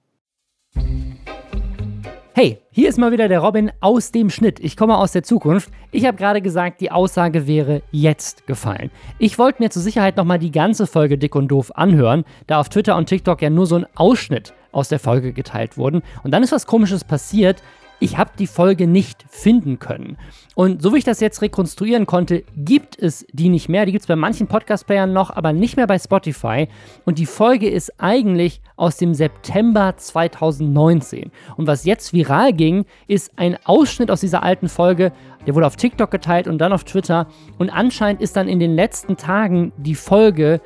Hey, 2.36 2.60
hier 2.72 2.89
ist 2.89 2.97
mal 2.97 3.12
wieder 3.12 3.28
der 3.28 3.41
Robin 3.41 3.72
aus 3.80 4.12
dem 4.12 4.32
Schnitt. 4.32 4.60
Ich 4.60 4.76
komme 4.76 4.97
aus 4.97 5.12
der 5.12 5.22
Zukunft. 5.22 5.70
Ich 5.91 6.06
habe 6.06 6.18
gerade 6.18 6.41
gesagt, 6.41 6.82
die 6.82 6.89
Aussage 6.89 7.45
wäre 7.45 7.84
jetzt 7.91 8.47
gefallen. 8.47 8.89
Ich 9.20 9.38
wollte 9.38 9.62
mir 9.62 9.70
zur 9.70 9.84
Sicherheit 9.84 10.18
nochmal 10.18 10.39
die 10.39 10.49
ganze 10.49 10.88
Folge 10.88 11.20
Dick 11.20 11.36
und 11.36 11.49
Doof 11.49 11.72
anhören, 11.76 12.26
da 12.47 12.60
auf 12.60 12.70
Twitter 12.70 12.97
und 12.97 13.08
TikTok 13.08 13.39
ja 13.43 13.51
nur 13.51 13.68
so 13.68 13.76
ein 13.76 13.86
Ausschnitt 13.93 14.56
aus 14.72 14.89
der 14.89 14.97
Folge 14.97 15.32
geteilt 15.32 15.78
wurden. 15.78 16.01
Und 16.24 16.32
dann 16.32 16.41
ist 16.41 16.51
was 16.51 16.66
Komisches 16.66 17.04
passiert. 17.04 17.62
Ich 18.04 18.18
habe 18.18 18.32
die 18.38 18.47
Folge 18.47 18.86
nicht 18.86 19.24
finden 19.30 19.80
können. 19.80 20.18
Und 20.56 20.82
so 20.82 20.93
wie 20.93 20.97
ich 20.97 21.06
das 21.06 21.22
jetzt 21.22 21.41
rekonstruieren 21.41 22.06
konnte, 22.06 22.43
gibt 22.58 22.99
es 22.99 23.26
die 23.32 23.47
nicht 23.47 23.70
mehr. 23.70 23.86
Die 23.86 23.93
gibt 23.93 24.01
es 24.01 24.08
bei 24.08 24.18
manchen 24.18 24.47
Podcast-Playern 24.47 25.14
noch, 25.14 25.30
aber 25.30 25.54
nicht 25.54 25.78
mehr 25.78 25.88
bei 25.88 25.97
Spotify. 25.97 26.68
Und 27.06 27.18
die 27.18 27.26
Folge 27.26 27.70
ist 27.70 27.93
eigentlich 28.01 28.60
aus 28.76 28.97
dem 28.97 29.14
September 29.14 29.93
2019. 29.95 31.32
Und 31.56 31.66
was 31.66 31.86
jetzt 31.86 32.12
viral 32.12 32.51
ging, 32.51 32.84
ist 33.08 33.32
ein 33.38 33.58
Ausschnitt 33.64 34.12
aus 34.12 34.20
dieser 34.20 34.43
alten 34.43 34.68
Folge. 34.68 35.14
Der 35.47 35.56
wurde 35.56 35.68
auf 35.68 35.78
TikTok 35.78 36.12
geteilt 36.12 36.49
und 36.49 36.58
dann 36.58 36.74
auf 36.74 36.84
Twitter. 36.84 37.28
Und 37.58 37.70
anscheinend 37.70 38.22
ist 38.22 38.36
dann 38.36 38.49
in 38.49 38.60
den 38.60 38.76
letzten 38.76 39.16
Tagen 39.16 39.72
die 39.78 39.95
Folge 39.95 40.60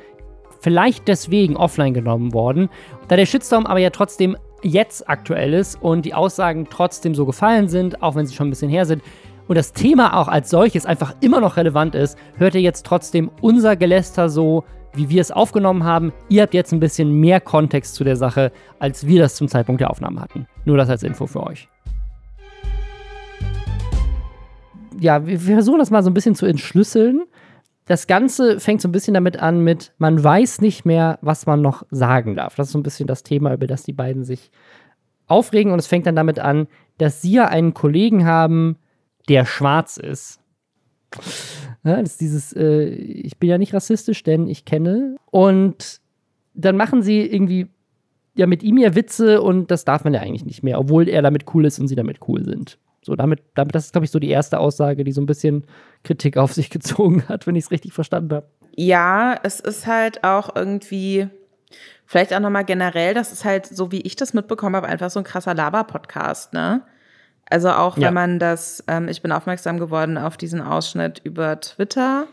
vielleicht 0.60 1.06
deswegen 1.06 1.56
offline 1.56 1.94
genommen 1.94 2.32
worden. 2.32 2.68
Da 3.06 3.14
der 3.14 3.26
Shitstorm 3.26 3.64
aber 3.64 3.78
ja 3.78 3.90
trotzdem 3.90 4.36
jetzt 4.62 5.08
aktuell 5.08 5.54
ist 5.54 5.80
und 5.80 6.04
die 6.04 6.14
Aussagen 6.14 6.66
trotzdem 6.70 7.14
so 7.14 7.26
gefallen 7.26 7.68
sind, 7.68 8.02
auch 8.02 8.14
wenn 8.14 8.26
sie 8.26 8.34
schon 8.34 8.48
ein 8.48 8.50
bisschen 8.50 8.70
her 8.70 8.86
sind, 8.86 9.02
und 9.48 9.56
das 9.56 9.72
Thema 9.72 10.14
auch 10.14 10.28
als 10.28 10.50
solches 10.50 10.84
einfach 10.84 11.14
immer 11.20 11.40
noch 11.40 11.56
relevant 11.56 11.94
ist, 11.94 12.18
hört 12.36 12.54
ihr 12.54 12.60
jetzt 12.60 12.84
trotzdem 12.84 13.30
unser 13.40 13.76
Geläster 13.76 14.28
so, 14.28 14.64
wie 14.92 15.08
wir 15.08 15.22
es 15.22 15.30
aufgenommen 15.30 15.84
haben. 15.84 16.12
Ihr 16.28 16.42
habt 16.42 16.52
jetzt 16.52 16.72
ein 16.72 16.80
bisschen 16.80 17.18
mehr 17.18 17.40
Kontext 17.40 17.94
zu 17.94 18.04
der 18.04 18.16
Sache, 18.16 18.52
als 18.78 19.06
wir 19.06 19.22
das 19.22 19.36
zum 19.36 19.48
Zeitpunkt 19.48 19.80
der 19.80 19.90
Aufnahme 19.90 20.20
hatten. 20.20 20.46
Nur 20.66 20.76
das 20.76 20.90
als 20.90 21.02
Info 21.02 21.26
für 21.26 21.42
euch. 21.42 21.66
Ja, 25.00 25.26
wir 25.26 25.38
versuchen 25.38 25.78
das 25.78 25.90
mal 25.90 26.02
so 26.02 26.10
ein 26.10 26.14
bisschen 26.14 26.34
zu 26.34 26.44
entschlüsseln 26.44 27.22
das 27.88 28.06
Ganze 28.06 28.60
fängt 28.60 28.82
so 28.82 28.88
ein 28.88 28.92
bisschen 28.92 29.14
damit 29.14 29.38
an 29.38 29.64
mit, 29.64 29.92
man 29.96 30.22
weiß 30.22 30.60
nicht 30.60 30.84
mehr, 30.84 31.18
was 31.22 31.46
man 31.46 31.62
noch 31.62 31.84
sagen 31.90 32.36
darf. 32.36 32.54
Das 32.54 32.68
ist 32.68 32.72
so 32.72 32.78
ein 32.78 32.82
bisschen 32.82 33.06
das 33.06 33.22
Thema, 33.22 33.54
über 33.54 33.66
das 33.66 33.82
die 33.82 33.94
beiden 33.94 34.24
sich 34.24 34.50
aufregen. 35.26 35.72
Und 35.72 35.78
es 35.78 35.86
fängt 35.86 36.06
dann 36.06 36.14
damit 36.14 36.38
an, 36.38 36.68
dass 36.98 37.22
sie 37.22 37.32
ja 37.32 37.46
einen 37.46 37.72
Kollegen 37.72 38.26
haben, 38.26 38.76
der 39.30 39.46
schwarz 39.46 39.96
ist. 39.96 40.38
Ja, 41.82 42.02
das 42.02 42.10
ist 42.10 42.20
dieses, 42.20 42.52
äh, 42.52 42.88
ich 42.88 43.38
bin 43.38 43.48
ja 43.48 43.56
nicht 43.56 43.72
rassistisch, 43.72 44.22
denn 44.22 44.48
ich 44.48 44.66
kenne. 44.66 45.16
Und 45.30 46.02
dann 46.52 46.76
machen 46.76 47.02
sie 47.02 47.22
irgendwie 47.22 47.68
ja 48.34 48.46
mit 48.46 48.62
ihm 48.62 48.76
ja 48.76 48.94
Witze 48.94 49.40
und 49.40 49.70
das 49.70 49.86
darf 49.86 50.04
man 50.04 50.12
ja 50.12 50.20
eigentlich 50.20 50.44
nicht 50.44 50.62
mehr, 50.62 50.78
obwohl 50.78 51.08
er 51.08 51.22
damit 51.22 51.46
cool 51.54 51.64
ist 51.64 51.78
und 51.78 51.88
sie 51.88 51.96
damit 51.96 52.18
cool 52.28 52.44
sind. 52.44 52.78
So, 53.02 53.14
damit, 53.14 53.40
damit, 53.54 53.74
das 53.74 53.86
ist, 53.86 53.92
glaube 53.92 54.04
ich, 54.04 54.10
so 54.10 54.18
die 54.18 54.30
erste 54.30 54.58
Aussage, 54.58 55.04
die 55.04 55.12
so 55.12 55.20
ein 55.20 55.26
bisschen 55.26 55.64
Kritik 56.04 56.36
auf 56.36 56.52
sich 56.52 56.70
gezogen 56.70 57.24
hat, 57.28 57.46
wenn 57.46 57.56
ich 57.56 57.64
es 57.64 57.70
richtig 57.70 57.92
verstanden 57.92 58.34
habe. 58.34 58.46
Ja, 58.76 59.38
es 59.42 59.60
ist 59.60 59.86
halt 59.86 60.24
auch 60.24 60.54
irgendwie, 60.54 61.28
vielleicht 62.06 62.34
auch 62.34 62.40
nochmal 62.40 62.64
generell, 62.64 63.14
das 63.14 63.32
ist 63.32 63.44
halt, 63.44 63.66
so 63.66 63.92
wie 63.92 64.02
ich 64.02 64.16
das 64.16 64.34
mitbekommen 64.34 64.76
habe, 64.76 64.88
einfach 64.88 65.10
so 65.10 65.20
ein 65.20 65.24
krasser 65.24 65.54
Laber-Podcast, 65.54 66.52
ne? 66.52 66.82
Also 67.50 67.70
auch 67.70 67.96
wenn 67.96 68.02
ja. 68.02 68.10
man 68.10 68.38
das, 68.38 68.84
ähm, 68.88 69.08
ich 69.08 69.22
bin 69.22 69.32
aufmerksam 69.32 69.78
geworden 69.78 70.18
auf 70.18 70.36
diesen 70.36 70.60
Ausschnitt 70.60 71.20
über 71.24 71.58
Twitter. 71.60 72.26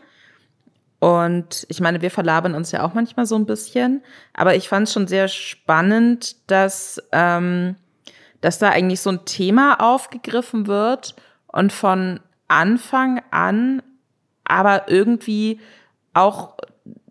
Und 0.98 1.66
ich 1.68 1.80
meine, 1.80 2.02
wir 2.02 2.10
verlabern 2.10 2.54
uns 2.54 2.70
ja 2.72 2.82
auch 2.82 2.94
manchmal 2.94 3.26
so 3.26 3.36
ein 3.36 3.46
bisschen. 3.46 4.02
Aber 4.34 4.56
ich 4.56 4.68
fand 4.68 4.88
es 4.88 4.92
schon 4.92 5.06
sehr 5.06 5.28
spannend, 5.28 6.36
dass 6.50 7.02
ähm, 7.12 7.76
dass 8.40 8.58
da 8.58 8.70
eigentlich 8.70 9.00
so 9.00 9.10
ein 9.10 9.24
Thema 9.24 9.80
aufgegriffen 9.80 10.66
wird 10.66 11.14
und 11.46 11.72
von 11.72 12.20
Anfang 12.48 13.22
an 13.30 13.82
aber 14.46 14.88
irgendwie 14.88 15.60
auch 16.14 16.56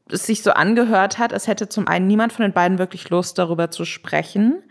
es 0.09 0.25
sich 0.25 0.43
so 0.43 0.51
angehört 0.51 1.17
hat, 1.17 1.33
als 1.33 1.47
hätte 1.47 1.67
zum 1.67 1.87
einen 1.87 2.07
niemand 2.07 2.31
von 2.31 2.43
den 2.43 2.53
beiden 2.53 2.77
wirklich 2.77 3.09
Lust, 3.09 3.37
darüber 3.37 3.71
zu 3.71 3.85
sprechen, 3.85 4.63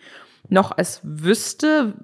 noch 0.48 0.76
als 0.76 1.00
wüsste 1.02 1.94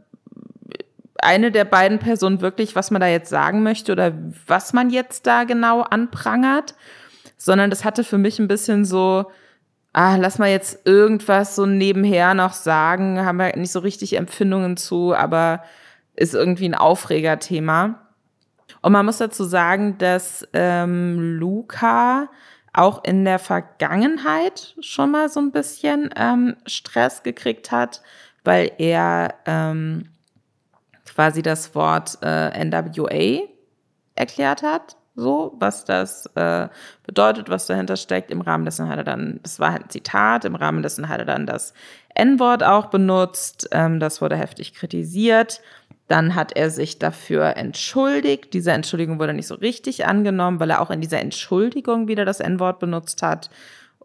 eine 1.19 1.53
der 1.53 1.65
beiden 1.65 1.99
Personen 1.99 2.41
wirklich, 2.41 2.75
was 2.75 2.91
man 2.91 3.01
da 3.01 3.07
jetzt 3.07 3.29
sagen 3.29 3.63
möchte 3.63 3.93
oder 3.93 4.13
was 4.47 4.73
man 4.73 4.91
jetzt 4.91 5.27
da 5.27 5.45
genau 5.45 5.83
anprangert, 5.83 6.75
sondern 7.37 7.71
das 7.71 7.85
hatte 7.85 8.05
für 8.05 8.19
mich 8.19 8.39
ein 8.39 8.49
bisschen 8.49 8.85
so, 8.85 9.31
ah, 9.93 10.17
lass 10.17 10.39
mal 10.39 10.51
jetzt 10.51 10.87
irgendwas 10.87 11.57
so 11.57 11.67
nebenher 11.67 12.35
noch 12.35 12.53
sagen, 12.53 13.25
haben 13.25 13.39
wir 13.39 13.57
nicht 13.57 13.73
so 13.73 13.81
richtig 13.81 14.17
Empfindungen 14.17 14.77
zu, 14.77 15.15
aber 15.15 15.63
ist 16.15 16.35
irgendwie 16.35 16.67
ein 16.67 16.75
Aufregerthema. 16.75 18.07
Und 18.83 18.93
man 18.93 19.05
muss 19.05 19.19
dazu 19.19 19.45
sagen, 19.45 19.99
dass 19.99 20.47
ähm, 20.53 21.39
Luca 21.39 22.29
auch 22.73 23.03
in 23.05 23.25
der 23.25 23.39
Vergangenheit 23.39 24.77
schon 24.81 25.11
mal 25.11 25.29
so 25.29 25.41
ein 25.41 25.51
bisschen 25.51 26.11
ähm, 26.17 26.57
Stress 26.67 27.23
gekriegt 27.23 27.73
hat, 27.73 28.01
weil 28.45 28.71
er 28.79 29.35
ähm, 29.45 30.09
quasi 31.05 31.43
das 31.43 31.75
Wort 31.75 32.19
äh, 32.23 32.65
NWA 32.65 33.41
erklärt 34.15 34.63
hat 34.63 34.97
so, 35.15 35.57
was 35.59 35.85
das 35.85 36.27
äh, 36.35 36.69
bedeutet, 37.05 37.49
was 37.49 37.67
dahinter 37.67 37.97
steckt. 37.97 38.31
Im 38.31 38.41
Rahmen 38.41 38.65
dessen 38.65 38.89
hat 38.89 38.99
er 38.99 39.05
dann, 39.05 39.41
das 39.43 39.61
war 39.61 39.73
halt 39.73 39.85
ein 39.85 39.91
Zitat, 39.91 40.45
im 40.45 40.55
Rahmen 40.55 40.83
dessen 40.83 41.09
hat 41.09 41.19
er 41.19 41.27
dann 41.27 41.47
das 41.47 41.75
N-Wort 42.15 42.63
auch 42.63 42.87
benutzt. 42.87 43.69
Ähm, 43.73 44.01
das 44.01 44.21
wurde 44.21 44.37
heftig 44.37 44.75
kritisiert. 44.75 45.61
Dann 46.09 46.35
hat 46.35 46.57
er 46.57 46.71
sich 46.71 46.99
dafür 46.99 47.57
entschuldigt. 47.57 48.53
Diese 48.53 48.73
Entschuldigung 48.73 49.19
wurde 49.21 49.35
nicht 49.35 49.47
so 49.47 49.55
richtig 49.55 50.07
angenommen, 50.07 50.59
weil 50.59 50.71
er 50.71 50.81
auch 50.81 50.91
in 50.91 51.01
dieser 51.01 51.21
Entschuldigung 51.21 52.09
wieder 52.09 52.25
das 52.25 52.41
N-Wort 52.41 52.81
benutzt 52.81 53.23
hat. 53.23 53.51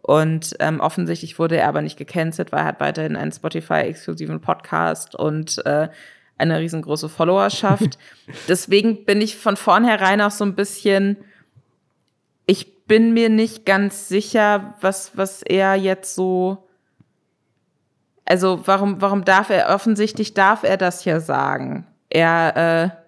Und 0.02 0.54
ähm, 0.60 0.78
offensichtlich 0.78 1.38
wurde 1.38 1.56
er 1.56 1.68
aber 1.68 1.82
nicht 1.82 1.96
gecancelt, 1.96 2.52
weil 2.52 2.60
er 2.60 2.66
hat 2.66 2.80
weiterhin 2.80 3.16
einen 3.16 3.32
Spotify-exklusiven 3.32 4.40
Podcast 4.40 5.16
und 5.16 5.64
äh, 5.66 5.88
eine 6.38 6.58
riesengroße 6.58 7.08
Followerschaft. 7.08 7.98
Deswegen 8.48 9.04
bin 9.04 9.20
ich 9.20 9.36
von 9.36 9.56
vornherein 9.56 10.20
auch 10.20 10.30
so 10.30 10.44
ein 10.44 10.54
bisschen, 10.54 11.16
ich 12.46 12.84
bin 12.86 13.12
mir 13.14 13.28
nicht 13.28 13.64
ganz 13.66 14.08
sicher, 14.08 14.74
was, 14.80 15.16
was 15.16 15.42
er 15.42 15.74
jetzt 15.74 16.14
so, 16.14 16.68
also 18.24 18.66
warum, 18.66 19.00
warum 19.00 19.24
darf 19.24 19.50
er, 19.50 19.74
offensichtlich 19.74 20.34
darf 20.34 20.62
er 20.62 20.76
das 20.76 21.04
ja 21.04 21.20
sagen. 21.20 21.86
Er, 22.08 22.92
äh, 22.94 23.06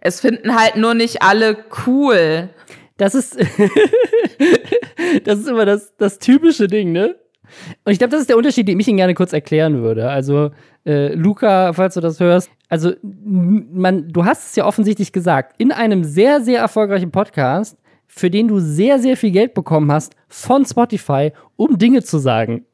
es 0.00 0.20
finden 0.20 0.58
halt 0.58 0.76
nur 0.76 0.94
nicht 0.94 1.22
alle 1.22 1.64
cool. 1.86 2.50
Das 2.96 3.14
ist, 3.14 3.36
das 5.24 5.38
ist 5.38 5.48
immer 5.48 5.64
das, 5.64 5.96
das 5.96 6.18
typische 6.18 6.66
Ding, 6.66 6.92
ne? 6.92 7.16
Und 7.84 7.92
ich 7.92 7.98
glaube, 7.98 8.10
das 8.10 8.20
ist 8.20 8.28
der 8.28 8.36
Unterschied, 8.36 8.68
den 8.68 8.78
ich 8.78 8.88
Ihnen 8.88 8.96
gerne 8.96 9.14
kurz 9.14 9.32
erklären 9.32 9.82
würde. 9.82 10.10
Also, 10.10 10.50
äh, 10.84 11.14
Luca, 11.14 11.72
falls 11.72 11.94
du 11.94 12.00
das 12.00 12.20
hörst, 12.20 12.50
also 12.68 12.92
man, 13.02 14.08
du 14.08 14.24
hast 14.24 14.50
es 14.50 14.56
ja 14.56 14.64
offensichtlich 14.64 15.12
gesagt, 15.12 15.54
in 15.58 15.72
einem 15.72 16.04
sehr, 16.04 16.40
sehr 16.40 16.60
erfolgreichen 16.60 17.10
Podcast, 17.10 17.76
für 18.06 18.30
den 18.30 18.48
du 18.48 18.58
sehr, 18.60 18.98
sehr 18.98 19.16
viel 19.16 19.30
Geld 19.30 19.54
bekommen 19.54 19.90
hast 19.90 20.14
von 20.28 20.66
Spotify, 20.66 21.32
um 21.56 21.78
Dinge 21.78 22.02
zu 22.02 22.18
sagen. 22.18 22.66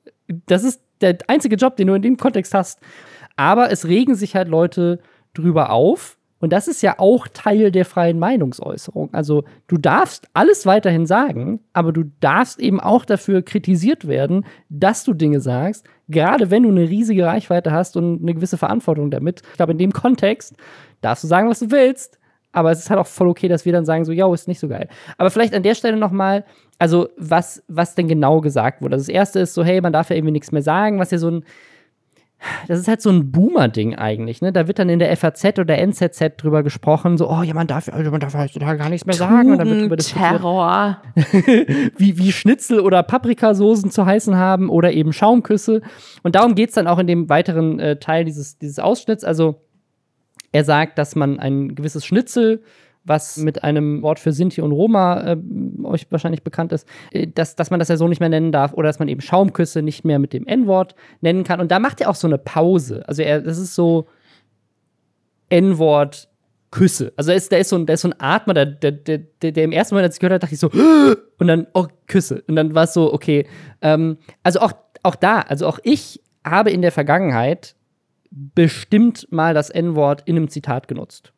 Das 0.47 0.65
ist 0.65 0.81
der 1.01 1.19
einzige 1.29 1.57
Job, 1.57 1.77
den 1.77 1.87
du 1.87 1.95
in 1.95 2.03
dem 2.03 2.17
Kontext 2.17 2.55
hast. 2.55 2.81
Aber 3.37 3.71
es 3.71 3.87
regen 3.87 4.17
sich 4.17 4.35
halt 4.35 4.49
Leute 4.49 4.99
drüber 5.33 5.71
auf, 5.71 6.18
und 6.41 6.53
das 6.53 6.69
ist 6.69 6.83
ja 6.83 6.95
auch 6.99 7.27
Teil 7.29 7.71
der 7.73 7.85
freien 7.85 8.19
Meinungsäußerung. 8.19 9.13
Also 9.13 9.45
du 9.67 9.77
darfst 9.77 10.29
alles 10.35 10.67
weiterhin 10.67 11.07
sagen, 11.07 11.61
aber 11.73 11.93
du 11.93 12.05
darfst 12.21 12.61
eben 12.61 12.81
auch 12.81 13.05
dafür 13.05 13.43
kritisiert 13.43 14.07
werden, 14.07 14.45
dass 14.69 15.05
du 15.05 15.15
Dinge 15.15 15.41
sagst, 15.41 15.85
gerade 16.09 16.51
wenn 16.51 16.63
du 16.63 16.69
eine 16.69 16.89
riesige 16.89 17.27
Reichweite 17.27 17.73
hast 17.73 17.97
und 17.97 18.23
eine 18.23 18.35
gewisse 18.35 18.59
Verantwortung 18.59 19.11
damit. 19.11 19.43
Ich 19.51 19.57
glaube, 19.57 19.73
in 19.73 19.79
dem 19.79 19.93
Kontext 19.93 20.55
darfst 21.01 21.25
du 21.25 21.29
sagen, 21.29 21.49
was 21.49 21.59
du 21.59 21.71
willst, 21.71 22.19
aber 22.53 22.71
es 22.71 22.79
ist 22.79 22.91
halt 22.91 23.01
auch 23.01 23.07
voll 23.07 23.29
okay, 23.29 23.49
dass 23.49 23.65
wir 23.65 23.73
dann 23.73 23.85
sagen, 23.85 24.05
so, 24.05 24.13
ja, 24.13 24.33
ist 24.33 24.49
nicht 24.49 24.61
so 24.61 24.69
geil. 24.69 24.89
Aber 25.19 25.31
vielleicht 25.31 25.55
an 25.55 25.63
der 25.63 25.75
Stelle 25.75 25.97
nochmal, 25.97 26.45
also 26.79 27.09
was, 27.17 27.63
was 27.69 27.95
denn 27.95 28.09
genau 28.09 28.41
gesagt 28.41 28.81
wurde. 28.81 28.95
Also 28.95 29.07
das 29.07 29.15
erste 29.15 29.41
ist 29.41 29.55
so, 29.55 29.65
hey, 29.65 29.81
man 29.81 29.93
darf 29.93 30.11
ja 30.11 30.17
irgendwie 30.17 30.33
nichts 30.33 30.53
mehr 30.53 30.63
sagen, 30.63 30.99
was 30.99 31.11
ja 31.11 31.19
so 31.19 31.31
ein 31.31 31.45
das 32.69 32.79
ist 32.79 32.89
halt 32.89 33.03
so 33.03 33.11
ein 33.11 33.33
Boomer-Ding 33.33 33.97
eigentlich, 33.97 34.41
ne? 34.41 34.53
Da 34.53 34.69
wird 34.69 34.79
dann 34.79 34.89
in 34.89 34.99
der 34.99 35.15
FAZ 35.17 35.59
oder 35.59 35.77
NZZ 35.79 36.37
drüber 36.37 36.63
gesprochen, 36.63 37.19
so, 37.19 37.29
oh 37.29 37.43
ja, 37.43 37.53
man 37.53 37.67
darf, 37.67 37.89
also 37.89 38.11
man 38.11 38.21
darf 38.21 38.35
heutzutage 38.35 38.79
gar 38.79 38.89
nichts 38.89 39.07
mehr 39.07 39.17
sagen. 39.17 39.53
Und 39.53 39.59
dann 39.59 39.91
wird 39.91 40.07
Terror. 40.07 41.03
wie, 41.97 42.19
wie 42.19 42.33
Schnitzel 42.33 42.81
oder 42.81 43.03
Paprikasoßen 43.03 43.91
zu 43.91 44.07
heißen 44.07 44.37
haben 44.37 44.69
oder 44.69 44.93
eben 44.93 45.13
Schaumküsse. 45.13 45.83
Und 46.23 46.37
darum 46.37 46.55
geht 46.55 46.69
es 46.69 46.75
dann 46.77 46.87
auch 46.87 46.99
in 46.99 47.07
dem 47.07 47.29
weiteren 47.29 47.81
äh, 47.81 47.99
Teil 47.99 48.25
dieses, 48.25 48.59
dieses 48.59 48.79
Ausschnitts. 48.79 49.25
Also 49.25 49.63
er 50.53 50.65
sagt, 50.65 50.99
dass 50.99 51.17
man 51.17 51.41
ein 51.41 51.75
gewisses 51.75 52.07
Schnitzel 52.07 52.63
was 53.09 53.37
mit 53.39 53.65
einem 53.65 54.03
Wort 54.03 54.19
für 54.19 54.33
Sinti 54.33 54.61
und 54.61 54.73
Roma 54.73 55.33
äh, 55.33 55.37
euch 55.85 56.07
wahrscheinlich 56.11 56.43
bekannt 56.43 56.73
ist, 56.73 56.87
äh, 57.11 57.27
dass, 57.27 57.57
dass 57.57 57.71
man 57.71 57.79
das 57.79 57.89
ja 57.89 57.97
so 57.97 58.09
nicht 58.09 58.21
mehr 58.21 58.29
nennen 58.29 58.53
darf 58.53 58.73
oder 58.75 58.89
dass 58.89 58.99
man 58.99 59.09
eben 59.09 59.21
Schaumküsse 59.21 59.83
nicht 59.83 60.05
mehr 60.05 60.19
mit 60.19 60.33
dem 60.33 60.47
N-Wort 60.47 60.95
nennen 61.21 61.45
kann. 61.45 61.61
Und 61.61 61.71
da 61.71 61.79
macht 61.79 62.01
er 62.01 62.11
auch 62.11 62.15
so 62.15 62.27
eine 62.27 62.39
Pause. 62.39 63.03
Also 63.07 63.23
er, 63.23 63.41
das 63.41 63.59
ist 63.59 63.75
so 63.75 64.07
N-Wort 65.49 66.29
Küsse. 66.71 67.13
Also 67.17 67.31
da 67.31 67.37
ist, 67.37 67.51
da 67.51 67.57
ist, 67.57 67.71
so, 67.71 67.77
ein, 67.77 67.87
da 67.87 67.95
ist 67.95 68.03
so 68.03 68.09
ein 68.09 68.21
Atmer, 68.21 68.55
der, 68.55 68.67
der, 68.67 68.93
der, 68.93 69.19
der 69.53 69.65
im 69.65 69.73
ersten 69.73 69.95
Moment, 69.95 70.09
als 70.09 70.17
ich 70.17 70.21
gehört 70.21 70.35
habe, 70.35 70.41
dachte 70.41 70.55
ich 70.55 70.61
so, 70.61 70.71
und 71.39 71.47
dann, 71.47 71.67
oh, 71.75 71.87
Küsse. 72.07 72.43
Und 72.47 72.57
dann 72.57 72.75
war 72.75 72.85
es 72.85 72.95
so, 72.95 73.13
okay. 73.13 73.47
Ähm, 73.81 74.19
also 74.43 74.61
auch, 74.61 74.73
auch 75.03 75.15
da, 75.15 75.41
also 75.41 75.67
auch 75.67 75.79
ich 75.83 76.21
habe 76.45 76.71
in 76.71 76.83
der 76.83 76.93
Vergangenheit 76.93 77.75
bestimmt 78.31 79.27
mal 79.31 79.55
das 79.55 79.71
N-Wort 79.71 80.23
in 80.27 80.37
einem 80.37 80.49
Zitat 80.49 80.89
genutzt. 80.89 81.33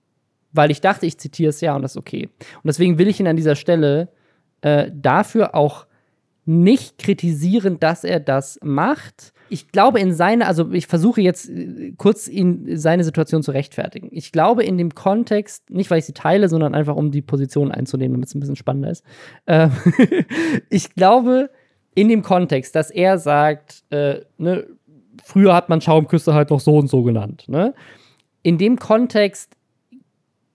Weil 0.53 0.71
ich 0.71 0.81
dachte, 0.81 1.07
ich 1.07 1.19
zitiere 1.19 1.51
es 1.51 1.61
ja 1.61 1.77
und 1.77 1.83
das 1.83 1.93
ist 1.93 1.97
okay. 1.97 2.29
Und 2.39 2.67
deswegen 2.67 2.99
will 2.99 3.09
ich 3.09 3.21
ihn 3.21 3.27
an 3.27 3.37
dieser 3.37 3.57
Stelle 3.57 4.09
äh, 4.63 4.91
dafür 4.93 5.55
auch 5.55 5.87
nicht 6.47 6.99
kritisieren, 6.99 7.79
dass 7.79 8.03
er 8.03 8.19
das 8.19 8.59
macht. 8.63 9.33
Ich 9.51 9.69
glaube 9.69 10.01
in 10.01 10.13
seine, 10.13 10.47
also 10.47 10.73
ich 10.73 10.87
versuche 10.87 11.21
jetzt 11.21 11.49
äh, 11.49 11.93
kurz 11.97 12.29
ihn 12.29 12.77
seine 12.77 13.05
Situation 13.05 13.43
zu 13.43 13.53
rechtfertigen. 13.53 14.09
Ich 14.13 14.33
glaube 14.33 14.65
in 14.65 14.79
dem 14.79 14.95
Kontext, 14.95 15.71
nicht 15.71 15.91
weil 15.91 15.99
ich 15.99 16.07
sie 16.07 16.13
teile, 16.13 16.49
sondern 16.49 16.75
einfach 16.75 16.97
um 16.97 17.11
die 17.11 17.23
Position 17.23 17.71
einzunehmen, 17.71 18.15
damit 18.15 18.29
es 18.29 18.35
ein 18.35 18.41
bisschen 18.41 18.57
spannender 18.57 18.91
ist. 18.91 19.05
Äh, 19.47 19.69
ich 20.71 20.95
glaube 20.95 21.51
in 21.95 22.09
dem 22.09 22.23
Kontext, 22.23 22.75
dass 22.75 22.91
er 22.91 23.19
sagt, 23.19 23.85
äh, 23.91 24.21
ne, 24.39 24.67
früher 25.23 25.55
hat 25.55 25.69
man 25.69 25.81
Schaumküsse 25.81 26.35
halt 26.35 26.51
noch 26.51 26.61
so 26.61 26.77
und 26.77 26.89
so 26.89 27.03
genannt. 27.03 27.45
Ne? 27.49 27.75
In 28.43 28.59
dem 28.59 28.79
Kontext 28.79 29.57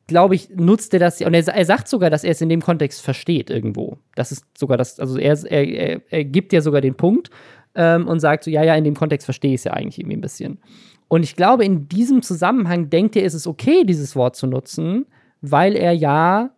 glaube 0.08 0.36
ich, 0.36 0.50
nutzt 0.50 0.94
er 0.94 1.00
das, 1.00 1.22
und 1.22 1.34
er, 1.34 1.48
er, 1.48 1.66
sagt 1.66 1.88
sogar, 1.88 2.10
dass 2.10 2.24
er 2.24 2.32
es 2.32 2.42
in 2.42 2.50
dem 2.50 2.62
Kontext 2.62 3.02
versteht 3.02 3.50
irgendwo. 3.50 3.98
Das 4.16 4.32
ist 4.32 4.46
sogar 4.58 4.78
das, 4.78 5.00
also 5.00 5.18
er, 5.18 5.38
er, 5.52 6.02
er 6.10 6.24
gibt 6.24 6.54
ja 6.54 6.62
sogar 6.62 6.82
den 6.82 6.96
Punkt 6.96 7.30
ähm, 7.74 8.08
und 8.08 8.20
sagt 8.20 8.44
so, 8.44 8.52
ja, 8.52 8.64
ja, 8.64 8.76
in 8.76 8.84
dem 8.84 8.96
Kontext 8.96 9.26
verstehe 9.26 9.54
ich 9.54 9.62
es 9.62 9.64
ja 9.66 9.74
eigentlich 9.74 10.00
irgendwie 10.00 10.18
ein 10.18 10.22
bisschen. 10.22 10.60
Und 11.08 11.24
ich 11.24 11.36
glaube, 11.36 11.66
in 11.66 11.88
diesem 11.88 12.22
Zusammenhang 12.22 12.90
denkt 12.90 13.16
er, 13.16 13.24
ist 13.24 13.34
es 13.34 13.48
okay, 13.48 13.84
dieses 13.84 14.16
Wort 14.16 14.36
zu 14.36 14.48
nutzen, 14.48 15.06
weil 15.42 15.76
er 15.76 15.92
ja 15.92 16.52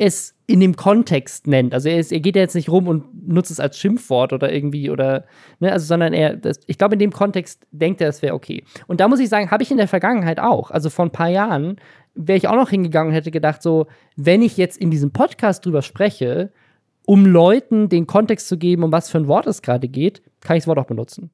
es 0.00 0.34
in 0.46 0.60
dem 0.60 0.76
Kontext 0.76 1.46
nennt. 1.46 1.74
Also 1.74 1.90
er, 1.90 1.98
ist, 1.98 2.10
er 2.10 2.20
geht 2.20 2.34
ja 2.34 2.40
jetzt 2.40 2.54
nicht 2.54 2.70
rum 2.70 2.88
und 2.88 3.28
nutzt 3.28 3.50
es 3.50 3.60
als 3.60 3.78
Schimpfwort 3.78 4.32
oder 4.32 4.50
irgendwie 4.50 4.88
oder, 4.88 5.26
ne, 5.58 5.70
also 5.70 5.84
sondern 5.84 6.14
er, 6.14 6.36
das, 6.36 6.58
ich 6.66 6.78
glaube, 6.78 6.94
in 6.94 6.98
dem 6.98 7.12
Kontext 7.12 7.66
denkt 7.70 8.00
er, 8.00 8.08
es 8.08 8.22
wäre 8.22 8.34
okay. 8.34 8.64
Und 8.86 9.00
da 9.00 9.08
muss 9.08 9.20
ich 9.20 9.28
sagen, 9.28 9.50
habe 9.50 9.62
ich 9.62 9.70
in 9.70 9.76
der 9.76 9.88
Vergangenheit 9.88 10.40
auch. 10.40 10.70
Also 10.70 10.88
vor 10.88 11.04
ein 11.04 11.12
paar 11.12 11.28
Jahren 11.28 11.76
wäre 12.14 12.36
ich 12.36 12.48
auch 12.48 12.56
noch 12.56 12.70
hingegangen 12.70 13.10
und 13.10 13.14
hätte 13.14 13.30
gedacht, 13.30 13.62
so, 13.62 13.86
wenn 14.16 14.42
ich 14.42 14.56
jetzt 14.56 14.78
in 14.78 14.90
diesem 14.90 15.12
Podcast 15.12 15.64
drüber 15.64 15.82
spreche, 15.82 16.52
um 17.06 17.26
Leuten 17.26 17.88
den 17.88 18.06
Kontext 18.06 18.48
zu 18.48 18.58
geben, 18.58 18.82
um 18.82 18.92
was 18.92 19.10
für 19.10 19.18
ein 19.18 19.28
Wort 19.28 19.46
es 19.46 19.62
gerade 19.62 19.88
geht, 19.88 20.22
kann 20.40 20.56
ich 20.56 20.62
das 20.62 20.68
Wort 20.68 20.78
auch 20.78 20.86
benutzen. 20.86 21.30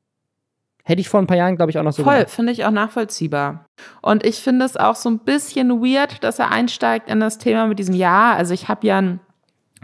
Hätte 0.85 1.01
ich 1.01 1.09
vor 1.09 1.21
ein 1.21 1.27
paar 1.27 1.37
Jahren, 1.37 1.57
glaube 1.57 1.71
ich, 1.71 1.79
auch 1.79 1.83
noch 1.83 1.93
so 1.93 2.05
Voll, 2.05 2.27
finde 2.29 2.53
ich 2.53 2.65
auch 2.65 2.71
nachvollziehbar. 2.71 3.67
Und 4.03 4.25
ich 4.25 4.37
finde 4.37 4.65
es 4.65 4.77
auch 4.77 4.95
so 4.95 5.09
ein 5.09 5.19
bisschen 5.19 5.83
weird, 5.83 6.23
dass 6.23 6.39
er 6.39 6.53
einsteigt 6.53 7.11
in 7.11 7.19
das 7.19 7.39
Thema 7.39 7.67
mit 7.67 7.81
diesem 7.81 7.95
Ja. 7.95 8.35
Also 8.35 8.55
ich 8.55 8.69
habe 8.69 8.87
ja 8.87 8.99
einen 8.99 9.21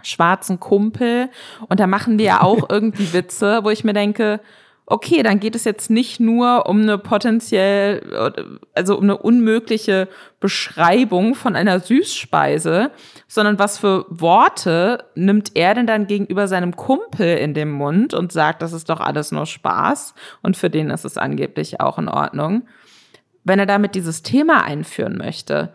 schwarzen 0.03 0.61
Kumpel 0.61 1.29
und 1.69 1.81
da 1.81 1.89
machen 1.89 2.19
wir 2.19 2.25
ja 2.25 2.43
auch 2.43 2.67
irgendwie 2.71 3.13
Witze, 3.13 3.65
wo 3.65 3.71
ich 3.71 3.83
mir 3.83 3.95
denke, 3.95 4.41
okay, 4.87 5.23
dann 5.23 5.41
geht 5.41 5.55
es 5.55 5.65
jetzt 5.65 5.91
nicht 5.91 6.21
nur 6.21 6.67
um 6.67 6.83
eine 6.83 6.99
potenziell, 6.99 8.61
also 8.75 8.97
um 8.99 9.05
eine 9.05 9.17
unmögliche 9.17 10.09
Beschreibung 10.41 11.35
von 11.35 11.55
einer 11.55 11.81
Süßspeise, 11.81 12.91
sondern 13.29 13.59
was 13.59 13.79
für 13.79 14.07
Worte 14.09 15.05
nimmt 15.15 15.53
er 15.55 15.75
denn 15.75 15.87
dann 15.87 16.09
gegenüber 16.09 16.49
seinem 16.49 16.75
Kumpel 16.77 17.37
in 17.39 17.55
den 17.55 17.71
Mund 17.71 18.13
und 18.13 18.33
sagt, 18.33 18.61
das 18.61 18.73
ist 18.73 18.91
doch 18.91 19.01
alles 19.01 19.31
nur 19.31 19.47
Spaß 19.47 20.15
und 20.43 20.57
für 20.57 20.69
den 20.69 20.91
ist 20.91 21.05
es 21.05 21.17
angeblich 21.17 21.81
auch 21.81 21.99
in 21.99 22.09
Ordnung, 22.09 22.67
wenn 23.45 23.59
er 23.59 23.67
damit 23.67 23.95
dieses 23.95 24.23
Thema 24.23 24.65
einführen 24.65 25.17
möchte. 25.17 25.73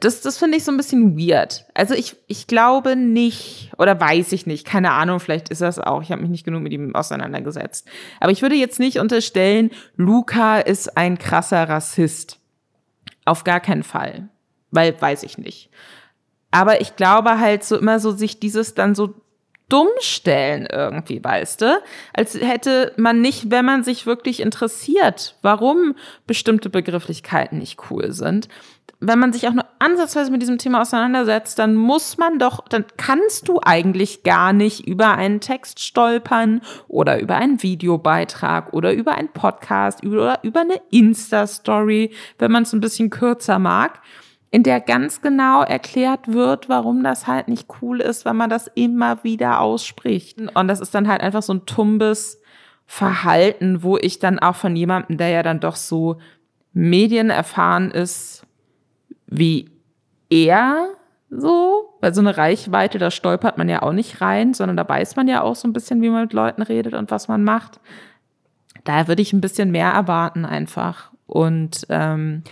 Das, 0.00 0.20
das 0.20 0.36
finde 0.36 0.58
ich 0.58 0.64
so 0.64 0.70
ein 0.70 0.76
bisschen 0.76 1.18
weird. 1.18 1.64
Also 1.72 1.94
ich, 1.94 2.16
ich 2.26 2.46
glaube 2.46 2.94
nicht, 2.94 3.72
oder 3.78 3.98
weiß 3.98 4.32
ich 4.32 4.44
nicht, 4.44 4.66
keine 4.66 4.92
Ahnung, 4.92 5.18
vielleicht 5.18 5.48
ist 5.48 5.62
das 5.62 5.78
auch, 5.78 6.02
ich 6.02 6.12
habe 6.12 6.20
mich 6.20 6.30
nicht 6.30 6.44
genug 6.44 6.62
mit 6.62 6.72
ihm 6.72 6.94
auseinandergesetzt. 6.94 7.88
Aber 8.20 8.30
ich 8.30 8.42
würde 8.42 8.54
jetzt 8.54 8.78
nicht 8.78 8.98
unterstellen, 8.98 9.70
Luca 9.96 10.58
ist 10.58 10.98
ein 10.98 11.16
krasser 11.16 11.66
Rassist. 11.68 12.38
Auf 13.24 13.44
gar 13.44 13.60
keinen 13.60 13.82
Fall. 13.82 14.28
Weil 14.70 15.00
weiß 15.00 15.22
ich 15.22 15.38
nicht. 15.38 15.70
Aber 16.50 16.82
ich 16.82 16.96
glaube 16.96 17.40
halt 17.40 17.64
so 17.64 17.78
immer 17.78 17.98
so, 17.98 18.10
sich 18.10 18.40
dieses 18.40 18.74
dann 18.74 18.94
so 18.94 19.14
dumm 19.68 19.88
stellen 20.00 20.66
irgendwie, 20.70 21.22
weißt 21.22 21.62
du? 21.62 21.82
Als 22.12 22.34
hätte 22.34 22.92
man 22.96 23.20
nicht, 23.20 23.50
wenn 23.50 23.64
man 23.64 23.84
sich 23.84 24.06
wirklich 24.06 24.40
interessiert, 24.40 25.36
warum 25.42 25.94
bestimmte 26.26 26.70
Begrifflichkeiten 26.70 27.58
nicht 27.58 27.78
cool 27.90 28.12
sind, 28.12 28.48
wenn 29.00 29.18
man 29.18 29.32
sich 29.32 29.46
auch 29.46 29.52
nur 29.52 29.64
ansatzweise 29.78 30.30
mit 30.32 30.42
diesem 30.42 30.58
Thema 30.58 30.82
auseinandersetzt, 30.82 31.58
dann 31.58 31.76
muss 31.76 32.16
man 32.18 32.38
doch, 32.38 32.66
dann 32.68 32.84
kannst 32.96 33.48
du 33.48 33.60
eigentlich 33.62 34.24
gar 34.24 34.52
nicht 34.52 34.86
über 34.88 35.12
einen 35.12 35.40
Text 35.40 35.80
stolpern 35.80 36.62
oder 36.88 37.20
über 37.20 37.36
einen 37.36 37.62
Videobeitrag 37.62 38.72
oder 38.72 38.92
über 38.92 39.14
einen 39.14 39.28
Podcast 39.28 40.04
oder 40.04 40.40
über 40.42 40.60
eine 40.60 40.80
Insta-Story, 40.90 42.12
wenn 42.38 42.50
man 42.50 42.64
es 42.64 42.72
ein 42.72 42.80
bisschen 42.80 43.10
kürzer 43.10 43.60
mag, 43.60 44.00
in 44.50 44.62
der 44.62 44.80
ganz 44.80 45.20
genau 45.20 45.62
erklärt 45.62 46.28
wird, 46.28 46.68
warum 46.68 47.02
das 47.02 47.26
halt 47.26 47.48
nicht 47.48 47.66
cool 47.82 48.00
ist, 48.00 48.24
wenn 48.24 48.36
man 48.36 48.48
das 48.48 48.66
immer 48.74 49.22
wieder 49.22 49.60
ausspricht. 49.60 50.40
Und 50.54 50.68
das 50.68 50.80
ist 50.80 50.94
dann 50.94 51.08
halt 51.08 51.20
einfach 51.20 51.42
so 51.42 51.52
ein 51.52 51.66
tumbes 51.66 52.40
Verhalten, 52.86 53.82
wo 53.82 53.98
ich 53.98 54.18
dann 54.18 54.38
auch 54.38 54.56
von 54.56 54.74
jemandem, 54.74 55.18
der 55.18 55.28
ja 55.28 55.42
dann 55.42 55.60
doch 55.60 55.76
so 55.76 56.18
medienerfahren 56.72 57.90
ist, 57.90 58.46
wie 59.26 59.70
er 60.30 60.88
so, 61.30 61.90
weil 62.00 62.14
so 62.14 62.22
eine 62.22 62.38
Reichweite, 62.38 62.98
da 62.98 63.10
stolpert 63.10 63.58
man 63.58 63.68
ja 63.68 63.82
auch 63.82 63.92
nicht 63.92 64.22
rein, 64.22 64.54
sondern 64.54 64.78
da 64.78 64.88
weiß 64.88 65.16
man 65.16 65.28
ja 65.28 65.42
auch 65.42 65.56
so 65.56 65.68
ein 65.68 65.74
bisschen, 65.74 66.00
wie 66.00 66.08
man 66.08 66.22
mit 66.22 66.32
Leuten 66.32 66.62
redet 66.62 66.94
und 66.94 67.10
was 67.10 67.28
man 67.28 67.44
macht. 67.44 67.80
Da 68.84 69.08
würde 69.08 69.20
ich 69.20 69.34
ein 69.34 69.42
bisschen 69.42 69.70
mehr 69.70 69.90
erwarten 69.90 70.46
einfach. 70.46 71.10
Und 71.26 71.86
ähm, 71.90 72.42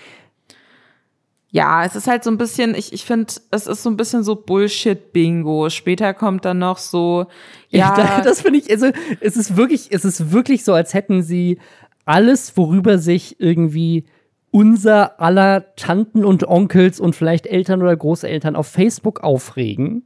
ja, 1.56 1.86
es 1.86 1.96
ist 1.96 2.06
halt 2.06 2.22
so 2.22 2.28
ein 2.30 2.36
bisschen, 2.36 2.74
ich, 2.74 2.92
ich 2.92 3.06
finde, 3.06 3.32
es 3.50 3.66
ist 3.66 3.82
so 3.82 3.88
ein 3.88 3.96
bisschen 3.96 4.22
so 4.22 4.36
Bullshit-Bingo. 4.36 5.70
Später 5.70 6.12
kommt 6.12 6.44
dann 6.44 6.58
noch 6.58 6.76
so, 6.76 7.28
ja. 7.70 7.96
ja 7.96 8.20
das 8.24 8.42
finde 8.42 8.58
ich, 8.58 8.70
also 8.70 8.90
es 9.22 9.38
ist 9.38 9.56
wirklich, 9.56 9.88
es 9.90 10.04
ist 10.04 10.32
wirklich 10.32 10.64
so, 10.64 10.74
als 10.74 10.92
hätten 10.92 11.22
sie 11.22 11.58
alles, 12.04 12.58
worüber 12.58 12.98
sich 12.98 13.40
irgendwie 13.40 14.04
unser 14.50 15.18
aller 15.18 15.74
Tanten 15.76 16.26
und 16.26 16.46
Onkels 16.46 17.00
und 17.00 17.16
vielleicht 17.16 17.46
Eltern 17.46 17.80
oder 17.80 17.96
Großeltern 17.96 18.54
auf 18.54 18.66
Facebook 18.66 19.20
aufregen, 19.20 20.04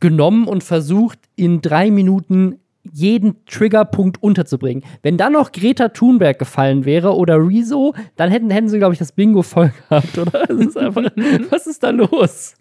genommen 0.00 0.48
und 0.48 0.64
versucht, 0.64 1.20
in 1.36 1.60
drei 1.60 1.92
Minuten 1.92 2.58
jeden 2.90 3.44
Triggerpunkt 3.46 4.22
unterzubringen. 4.22 4.84
Wenn 5.02 5.16
dann 5.16 5.34
noch 5.34 5.52
Greta 5.52 5.88
Thunberg 5.88 6.38
gefallen 6.38 6.84
wäre 6.84 7.16
oder 7.16 7.36
Rezo, 7.38 7.94
dann 8.16 8.30
hätten, 8.30 8.50
hätten 8.50 8.68
sie, 8.68 8.78
glaube 8.78 8.94
ich, 8.94 8.98
das 8.98 9.12
Bingo 9.12 9.42
voll 9.42 9.72
gehabt, 9.88 10.18
oder? 10.18 10.50
Ist 10.50 10.76
einfach, 10.76 11.02
was 11.50 11.66
ist 11.66 11.82
da 11.82 11.90
los? 11.90 12.54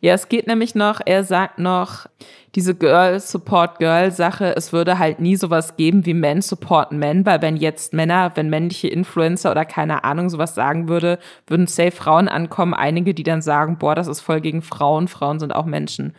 Ja, 0.00 0.14
es 0.14 0.28
geht 0.28 0.46
nämlich 0.46 0.74
noch, 0.74 1.00
er 1.04 1.24
sagt 1.24 1.58
noch, 1.58 2.06
diese 2.54 2.74
Girl 2.74 3.20
Support 3.20 3.78
Girl 3.78 4.10
Sache, 4.10 4.56
es 4.56 4.72
würde 4.72 4.98
halt 4.98 5.20
nie 5.20 5.36
sowas 5.36 5.76
geben 5.76 6.06
wie 6.06 6.14
Men 6.14 6.42
Support 6.42 6.92
Men, 6.92 7.24
weil 7.26 7.42
wenn 7.42 7.56
jetzt 7.56 7.92
Männer, 7.92 8.32
wenn 8.34 8.50
männliche 8.50 8.88
Influencer 8.88 9.50
oder 9.50 9.64
keine 9.64 10.04
Ahnung 10.04 10.30
sowas 10.30 10.54
sagen 10.54 10.88
würde, 10.88 11.18
würden 11.46 11.66
safe 11.66 11.92
Frauen 11.92 12.28
ankommen, 12.28 12.74
einige, 12.74 13.14
die 13.14 13.22
dann 13.22 13.42
sagen, 13.42 13.78
boah, 13.78 13.94
das 13.94 14.08
ist 14.08 14.20
voll 14.20 14.40
gegen 14.40 14.62
Frauen, 14.62 15.06
Frauen 15.08 15.38
sind 15.38 15.54
auch 15.54 15.66
Menschen. 15.66 16.14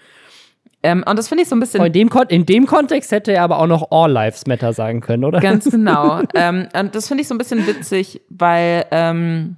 Ähm, 0.84 1.04
und 1.08 1.18
das 1.18 1.28
finde 1.28 1.44
ich 1.44 1.50
so 1.50 1.56
ein 1.56 1.60
bisschen. 1.60 1.84
In 1.84 1.94
dem, 1.94 2.10
in 2.30 2.46
dem, 2.46 2.66
Kontext 2.66 3.12
hätte 3.12 3.34
er 3.34 3.44
aber 3.44 3.60
auch 3.60 3.68
noch 3.68 3.92
All 3.92 4.12
Lives 4.12 4.46
Matter 4.46 4.74
sagen 4.74 5.02
können, 5.02 5.26
oder? 5.26 5.40
Ganz 5.40 5.66
genau. 5.72 6.22
ähm, 6.36 6.68
und 6.74 6.96
das 6.96 7.08
finde 7.08 7.22
ich 7.22 7.28
so 7.28 7.34
ein 7.34 7.38
bisschen 7.40 7.66
witzig, 7.66 8.22
weil 8.30 8.86
ähm, 8.92 9.58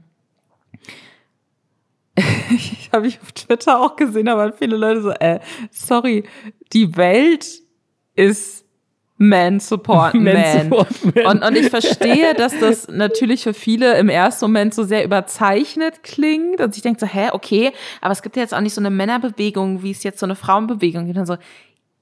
ich 2.52 2.90
habe 2.94 3.08
ich 3.08 3.22
auf 3.22 3.32
Twitter 3.34 3.80
auch 3.80 3.96
gesehen, 3.96 4.28
aber 4.30 4.54
viele 4.54 4.78
Leute 4.78 5.02
so, 5.02 5.12
äh, 5.12 5.40
sorry, 5.72 6.24
die 6.74 6.96
Welt 6.96 7.48
ist 8.16 8.66
Man 9.20 9.60
Support 9.60 10.14
Man. 10.16 10.34
man. 10.34 10.64
Support 10.64 11.16
man. 11.16 11.26
Und, 11.28 11.44
und 11.44 11.56
ich 11.56 11.70
verstehe, 11.70 12.34
dass 12.34 12.58
das 12.58 12.88
natürlich 12.88 13.44
für 13.44 13.54
viele 13.54 13.98
im 14.00 14.10
ersten 14.10 14.46
Moment 14.46 14.74
so 14.74 14.84
sehr 14.84 15.04
überzeichnet 15.04 16.02
klingt. 16.04 16.62
Und 16.62 16.76
ich 16.76 16.82
denke 16.82 17.00
so, 17.00 17.06
hä, 17.06 17.30
okay, 17.34 17.72
aber 18.02 18.14
es 18.14 18.24
gibt 18.24 18.36
ja 18.36 18.42
jetzt 18.42 18.56
auch 18.56 18.62
nicht 18.62 18.74
so 18.74 18.82
eine 18.82 18.90
Männerbewegung, 18.90 19.84
wie 19.84 19.92
es 19.92 20.04
jetzt 20.04 20.20
so 20.20 20.26
eine 20.26 20.36
Frauenbewegung 20.36 21.06
gibt. 21.06 21.18
Und 21.18 21.28
so, 21.28 21.38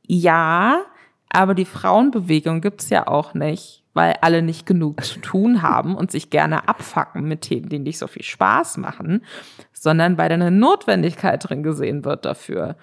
ja, 0.05 0.81
aber 1.29 1.55
die 1.55 1.65
Frauenbewegung 1.65 2.61
gibt's 2.61 2.89
ja 2.89 3.07
auch 3.07 3.33
nicht 3.33 3.83
weil 3.97 4.15
alle 4.21 4.43
nicht 4.43 4.67
genug 4.67 5.03
zu 5.03 5.19
tun 5.19 5.63
haben 5.63 5.95
und 5.95 6.11
sich 6.11 6.29
gerne 6.29 6.69
abfacken 6.69 7.23
mit 7.23 7.41
Themen, 7.41 7.67
die 7.67 7.79
nicht 7.79 7.97
so 7.97 8.05
viel 8.05 8.21
Spaß 8.21 8.77
machen, 8.77 9.25
sondern 9.73 10.19
weil 10.19 10.29
da 10.29 10.35
eine 10.35 10.51
Notwendigkeit 10.51 11.49
drin 11.49 11.63
gesehen 11.63 12.05
wird 12.05 12.23
dafür. 12.23 12.75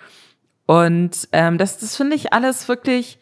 Und 0.67 1.29
ähm, 1.31 1.57
das, 1.57 1.79
das 1.79 1.97
finde 1.97 2.17
ich 2.17 2.33
alles 2.33 2.69
wirklich, 2.69 3.21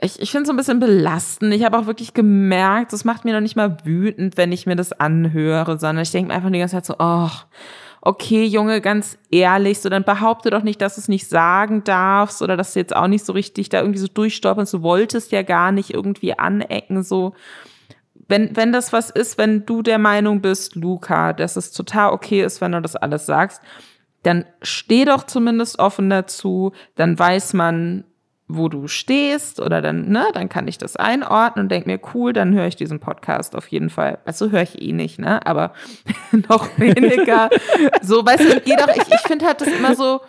ich, 0.00 0.20
ich 0.20 0.30
finde 0.30 0.42
es 0.42 0.46
so 0.48 0.52
ein 0.52 0.56
bisschen 0.56 0.80
belastend. 0.80 1.54
Ich 1.54 1.64
habe 1.64 1.78
auch 1.78 1.86
wirklich 1.86 2.12
gemerkt, 2.12 2.92
das 2.92 3.04
macht 3.04 3.24
mir 3.24 3.32
noch 3.32 3.40
nicht 3.40 3.56
mal 3.56 3.78
wütend, 3.84 4.36
wenn 4.36 4.52
ich 4.52 4.66
mir 4.66 4.76
das 4.76 4.92
anhöre, 4.92 5.78
sondern 5.78 6.02
ich 6.02 6.10
denke 6.10 6.28
mir 6.28 6.34
einfach 6.34 6.50
die 6.50 6.58
ganze 6.58 6.76
Zeit 6.76 6.86
so, 6.86 6.96
oh, 6.98 7.30
okay, 8.02 8.44
Junge, 8.44 8.80
ganz 8.80 9.18
ehrlich, 9.30 9.80
so 9.80 9.88
dann 9.88 10.04
behaupte 10.04 10.50
doch 10.50 10.62
nicht, 10.62 10.80
dass 10.80 10.96
du 10.96 11.00
es 11.00 11.08
nicht 11.08 11.28
sagen 11.28 11.82
darfst 11.82 12.42
oder 12.42 12.56
dass 12.56 12.74
du 12.74 12.78
jetzt 12.78 12.94
auch 12.94 13.08
nicht 13.08 13.24
so 13.24 13.32
richtig 13.32 13.68
da 13.68 13.80
irgendwie 13.80 13.98
so 13.98 14.06
durchstolperst. 14.06 14.74
Du 14.74 14.82
wolltest 14.82 15.32
ja 15.32 15.42
gar 15.42 15.72
nicht 15.72 15.92
irgendwie 15.92 16.38
anecken, 16.38 17.02
so. 17.02 17.34
wenn, 18.28 18.54
wenn 18.56 18.72
das 18.72 18.92
was 18.92 19.10
ist, 19.10 19.38
wenn 19.38 19.66
du 19.66 19.82
der 19.82 19.98
Meinung 19.98 20.40
bist, 20.40 20.76
Luca, 20.76 21.32
dass 21.32 21.56
es 21.56 21.72
total 21.72 22.12
okay 22.12 22.42
ist, 22.42 22.60
wenn 22.60 22.72
du 22.72 22.82
das 22.82 22.96
alles 22.96 23.26
sagst, 23.26 23.62
dann 24.22 24.44
steh 24.62 25.04
doch 25.04 25.24
zumindest 25.24 25.78
offen 25.78 26.10
dazu, 26.10 26.72
dann 26.96 27.18
weiß 27.18 27.54
man, 27.54 28.04
wo 28.48 28.68
du 28.68 28.86
stehst 28.86 29.60
oder 29.60 29.82
dann, 29.82 30.08
ne, 30.08 30.26
dann 30.32 30.48
kann 30.48 30.68
ich 30.68 30.78
das 30.78 30.96
einordnen 30.96 31.64
und 31.64 31.68
denk 31.68 31.86
mir, 31.86 31.98
cool, 32.14 32.32
dann 32.32 32.54
höre 32.54 32.66
ich 32.66 32.76
diesen 32.76 33.00
Podcast 33.00 33.56
auf 33.56 33.66
jeden 33.68 33.90
Fall. 33.90 34.18
Also 34.24 34.50
höre 34.50 34.62
ich 34.62 34.80
eh 34.80 34.92
nicht, 34.92 35.18
ne, 35.18 35.44
aber 35.44 35.72
noch 36.48 36.68
weniger. 36.78 37.50
so, 38.02 38.24
weißt 38.24 38.52
du, 38.52 38.60
geh 38.60 38.76
doch, 38.76 38.88
ich, 38.88 39.12
ich 39.12 39.20
finde 39.22 39.46
halt 39.46 39.60
das 39.60 39.68
immer 39.68 39.96
so, 39.96 40.20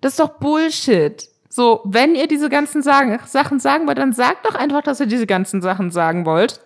das 0.00 0.12
ist 0.12 0.20
doch 0.20 0.38
Bullshit. 0.38 1.28
So, 1.48 1.80
wenn 1.84 2.14
ihr 2.14 2.28
diese 2.28 2.48
ganzen 2.48 2.82
sagen, 2.82 3.18
Sachen 3.26 3.58
sagen 3.58 3.88
wollt, 3.88 3.98
dann 3.98 4.12
sagt 4.12 4.46
doch 4.46 4.54
einfach, 4.54 4.82
dass 4.82 5.00
ihr 5.00 5.06
diese 5.06 5.26
ganzen 5.26 5.60
Sachen 5.60 5.90
sagen 5.90 6.26
wollt. 6.26 6.60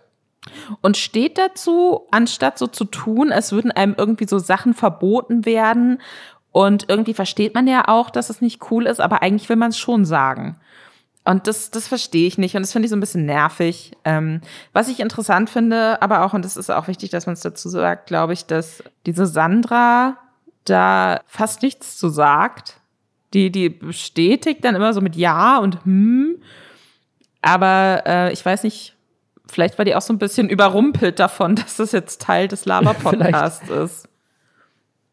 Und 0.80 0.96
steht 0.96 1.38
dazu, 1.38 2.08
anstatt 2.10 2.58
so 2.58 2.66
zu 2.66 2.84
tun, 2.84 3.30
als 3.30 3.52
würden 3.52 3.70
einem 3.70 3.94
irgendwie 3.96 4.26
so 4.26 4.38
Sachen 4.38 4.74
verboten 4.74 5.44
werden. 5.46 6.02
Und 6.50 6.86
irgendwie 6.88 7.14
versteht 7.14 7.54
man 7.54 7.68
ja 7.68 7.86
auch, 7.86 8.10
dass 8.10 8.28
es 8.28 8.40
nicht 8.40 8.70
cool 8.70 8.86
ist, 8.86 9.00
aber 9.00 9.22
eigentlich 9.22 9.48
will 9.48 9.56
man 9.56 9.70
es 9.70 9.78
schon 9.78 10.04
sagen. 10.04 10.58
Und 11.24 11.46
das, 11.46 11.70
das 11.70 11.86
verstehe 11.86 12.26
ich 12.26 12.36
nicht 12.36 12.56
und 12.56 12.62
das 12.62 12.72
finde 12.72 12.86
ich 12.86 12.90
so 12.90 12.96
ein 12.96 13.00
bisschen 13.00 13.26
nervig. 13.26 13.92
Ähm, 14.04 14.40
was 14.72 14.88
ich 14.88 14.98
interessant 14.98 15.50
finde, 15.50 16.02
aber 16.02 16.24
auch, 16.24 16.34
und 16.34 16.44
das 16.44 16.56
ist 16.56 16.70
auch 16.70 16.88
wichtig, 16.88 17.10
dass 17.10 17.26
man 17.26 17.34
es 17.34 17.42
dazu 17.42 17.68
sagt, 17.68 18.08
glaube 18.08 18.32
ich, 18.32 18.46
dass 18.46 18.82
diese 19.06 19.26
Sandra 19.26 20.18
da 20.64 21.20
fast 21.26 21.62
nichts 21.62 21.96
zu 21.96 22.08
sagt. 22.08 22.78
Die, 23.34 23.50
die 23.50 23.70
bestätigt 23.70 24.64
dann 24.64 24.74
immer 24.74 24.92
so 24.92 25.00
mit 25.00 25.16
Ja 25.16 25.58
und 25.58 25.84
Hm. 25.84 26.36
Aber 27.40 28.02
äh, 28.06 28.32
ich 28.32 28.44
weiß 28.44 28.62
nicht, 28.62 28.94
vielleicht 29.46 29.76
war 29.78 29.84
die 29.84 29.96
auch 29.96 30.02
so 30.02 30.12
ein 30.12 30.18
bisschen 30.18 30.48
überrumpelt 30.48 31.18
davon, 31.18 31.56
dass 31.56 31.76
das 31.76 31.92
jetzt 31.92 32.20
Teil 32.20 32.48
des 32.48 32.64
Laber-Podcasts 32.64 33.68
ist. 33.84 34.08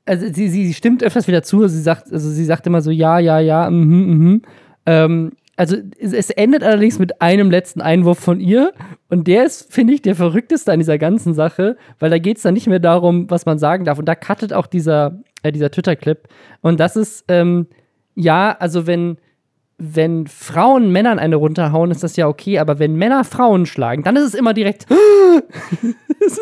Also 0.05 0.25
sie, 0.31 0.49
sie 0.49 0.73
stimmt 0.73 1.03
öfters 1.03 1.27
wieder 1.27 1.43
zu. 1.43 1.67
Sie 1.67 1.81
sagt, 1.81 2.11
also 2.11 2.29
sie 2.29 2.45
sagt 2.45 2.65
immer 2.65 2.81
so 2.81 2.89
ja, 2.89 3.19
ja, 3.19 3.39
ja, 3.39 3.69
mhm, 3.69 4.07
mhm. 4.07 4.41
Ähm, 4.85 5.31
also 5.59 5.75
es 5.99 6.29
endet 6.29 6.63
allerdings 6.63 6.99
mit 6.99 7.21
einem 7.21 7.51
letzten 7.51 7.81
Einwurf 7.81 8.17
von 8.17 8.39
ihr. 8.39 8.71
Und 9.09 9.27
der 9.27 9.43
ist, 9.43 9.73
finde 9.73 9.93
ich, 9.93 10.01
der 10.01 10.15
verrückteste 10.15 10.71
an 10.71 10.79
dieser 10.79 10.97
ganzen 10.97 11.33
Sache, 11.33 11.75
weil 11.99 12.09
da 12.09 12.17
geht 12.17 12.37
es 12.37 12.43
dann 12.43 12.53
nicht 12.53 12.67
mehr 12.67 12.79
darum, 12.79 13.29
was 13.29 13.45
man 13.45 13.59
sagen 13.59 13.83
darf. 13.83 13.99
Und 13.99 14.05
da 14.05 14.15
cuttet 14.15 14.53
auch 14.53 14.67
dieser, 14.67 15.19
äh, 15.43 15.51
dieser 15.51 15.69
Twitter-Clip. 15.69 16.29
Und 16.61 16.79
das 16.79 16.95
ist, 16.95 17.25
ähm, 17.27 17.67
ja, 18.15 18.55
also 18.57 18.87
wenn, 18.87 19.17
wenn 19.77 20.27
Frauen 20.27 20.93
Männern 20.93 21.19
eine 21.19 21.35
runterhauen, 21.35 21.91
ist 21.91 22.03
das 22.03 22.15
ja 22.15 22.29
okay, 22.29 22.59
aber 22.59 22.79
wenn 22.79 22.95
Männer 22.95 23.25
Frauen 23.25 23.65
schlagen, 23.65 24.03
dann 24.03 24.15
ist 24.15 24.23
es 24.23 24.35
immer 24.35 24.53
direkt. 24.53 24.85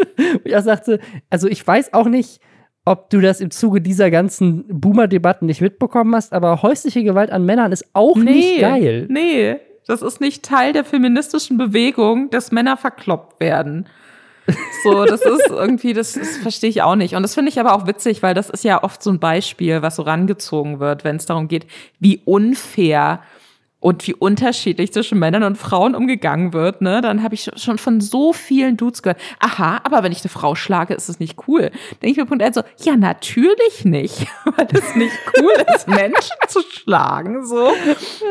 er 0.46 0.62
sagte, 0.62 1.00
also 1.32 1.48
ich 1.48 1.66
weiß 1.66 1.92
auch 1.92 2.08
nicht, 2.08 2.40
ob 2.88 3.10
du 3.10 3.20
das 3.20 3.42
im 3.42 3.52
Zuge 3.52 3.82
dieser 3.82 4.10
ganzen 4.10 4.64
Boomer-Debatten 4.68 5.46
nicht 5.46 5.60
mitbekommen 5.60 6.16
hast, 6.16 6.32
aber 6.32 6.62
häusliche 6.62 7.04
Gewalt 7.04 7.32
an 7.32 7.46
Männern 7.46 7.74
ist 7.74 7.86
auch 7.94 8.16
nee, 8.16 8.32
nicht 8.32 8.60
geil. 8.62 9.08
Nee, 9.10 9.58
das 9.88 10.02
ist 10.02 10.22
nicht 10.22 10.44
Teil 10.44 10.72
der 10.72 10.86
feministischen 10.86 11.58
Bewegung, 11.58 12.30
dass 12.30 12.52
Männer 12.52 12.78
verkloppt 12.78 13.42
werden. 13.42 13.88
So, 14.84 15.04
das 15.04 15.22
ist 15.22 15.48
irgendwie, 15.50 15.94
das, 15.94 16.14
das 16.14 16.38
verstehe 16.38 16.70
ich 16.70 16.82
auch 16.82 16.96
nicht. 16.96 17.14
Und 17.16 17.24
das 17.24 17.34
finde 17.36 17.52
ich 17.52 17.60
aber 17.60 17.76
auch 17.76 17.88
witzig, 17.88 18.24
weil 18.24 18.34
das 18.34 18.50
ist 18.50 18.64
ja 18.64 18.82
oft 18.82 19.04
so 19.04 19.10
ein 19.10 19.20
Beispiel, 19.20 19.82
was 19.82 19.98
so 19.98 20.04
rangezogen 20.04 20.80
wird, 20.80 21.04
wenn 21.04 21.18
es 21.18 21.26
darum 21.26 21.50
geht, 21.50 21.68
wie 22.00 22.22
unfair 22.24 23.22
und 23.80 24.08
wie 24.08 24.16
unterschiedlich 24.16 24.92
zwischen 24.92 25.20
Männern 25.20 25.44
und 25.44 25.58
Frauen 25.58 25.96
umgegangen 25.96 26.52
wird, 26.54 26.82
ne, 26.82 27.02
dann 27.02 27.22
habe 27.22 27.36
ich 27.36 27.52
schon 27.56 27.78
von 27.78 28.02
so 28.02 28.34
vielen 28.34 28.76
Dudes 28.76 29.04
gehört, 29.04 29.22
aha, 29.40 29.82
aber 29.84 30.02
wenn 30.04 30.12
ich 30.12 30.22
eine 30.24 30.30
Frau 30.30 30.56
schlage, 30.56 30.96
ist 30.96 31.10
es 31.10 31.20
nicht 31.20 31.38
cool. 31.48 31.72
Denke 32.02 32.08
ich 32.08 32.18
mir 32.18 32.26
Punkt 32.26 32.44
eins 32.44 32.56
so, 32.56 32.64
ja, 32.84 32.96
natürlich 32.96 33.86
nicht, 33.86 34.28
weil 34.46 34.68
es 34.72 34.96
nicht 34.96 35.16
cool 35.40 35.54
ist, 35.76 35.88
Menschen 35.88 36.38
zu 36.48 36.62
schlagen, 36.62 37.46
so. 37.46 37.72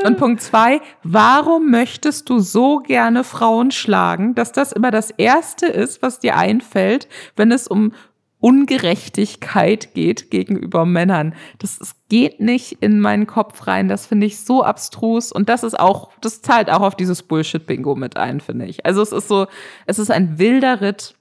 Und 0.05 0.19
Punkt 0.19 0.43
zwei, 0.43 0.81
warum 1.05 1.71
möchtest 1.71 2.29
du 2.29 2.41
so 2.41 2.79
gerne 2.79 3.23
Frauen 3.23 3.71
schlagen, 3.71 4.35
dass 4.35 4.53
das 4.53 4.73
immer 4.73 4.91
das 4.91 5.11
erste 5.11 5.67
ist, 5.67 6.03
was 6.03 6.19
dir 6.19 6.37
einfällt, 6.37 7.09
wenn 7.37 7.53
es 7.53 7.69
um 7.69 7.93
Ungerechtigkeit 8.39 9.95
geht 9.95 10.31
gegenüber 10.31 10.85
Männern. 10.85 11.35
Das, 11.59 11.79
das 11.79 11.97
geht 12.09 12.41
nicht 12.41 12.79
in 12.81 13.01
meinen 13.01 13.27
Kopf 13.27 13.67
rein. 13.67 13.89
Das 13.89 14.07
finde 14.07 14.27
ich 14.27 14.39
so 14.39 14.63
abstrus. 14.63 15.33
Und 15.33 15.49
das 15.49 15.63
ist 15.63 15.79
auch, 15.79 16.11
das 16.21 16.43
zahlt 16.43 16.71
auch 16.71 16.83
auf 16.83 16.95
dieses 16.95 17.23
Bullshit-Bingo 17.23 17.95
mit 17.95 18.17
ein, 18.17 18.41
finde 18.41 18.67
ich. 18.67 18.85
Also 18.85 19.03
es 19.03 19.13
ist 19.13 19.29
so, 19.29 19.47
es 19.87 19.99
ist 19.99 20.11
ein 20.11 20.39
wilder 20.39 20.81
Ritt. 20.81 21.15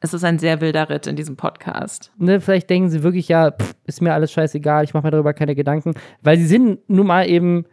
Es 0.00 0.14
ist 0.14 0.22
ein 0.22 0.38
sehr 0.38 0.60
wilder 0.60 0.90
Ritt 0.90 1.06
in 1.06 1.16
diesem 1.16 1.36
Podcast. 1.36 2.12
Ne, 2.18 2.40
vielleicht 2.40 2.70
denken 2.70 2.90
sie 2.90 3.02
wirklich, 3.02 3.26
ja, 3.28 3.50
pff, 3.50 3.74
ist 3.86 4.00
mir 4.00 4.14
alles 4.14 4.30
scheißegal, 4.30 4.84
ich 4.84 4.94
mache 4.94 5.06
mir 5.06 5.10
darüber 5.10 5.32
keine 5.32 5.56
Gedanken. 5.56 5.94
Weil 6.22 6.38
sie 6.38 6.46
sind 6.46 6.88
nun 6.88 7.08
mal 7.08 7.28
eben 7.28 7.64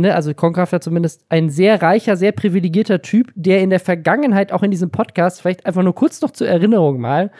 ne, 0.00 0.14
also 0.14 0.34
Konkrafter 0.34 0.80
zumindest, 0.80 1.24
ein 1.28 1.50
sehr 1.50 1.80
reicher, 1.82 2.16
sehr 2.16 2.32
privilegierter 2.32 3.02
Typ, 3.02 3.32
der 3.34 3.60
in 3.60 3.70
der 3.70 3.80
Vergangenheit 3.80 4.52
auch 4.52 4.62
in 4.62 4.70
diesem 4.70 4.90
Podcast, 4.90 5.40
vielleicht 5.40 5.66
einfach 5.66 5.82
nur 5.82 5.94
kurz 5.94 6.20
noch 6.20 6.30
zur 6.30 6.48
Erinnerung 6.48 7.00
mal, 7.00 7.30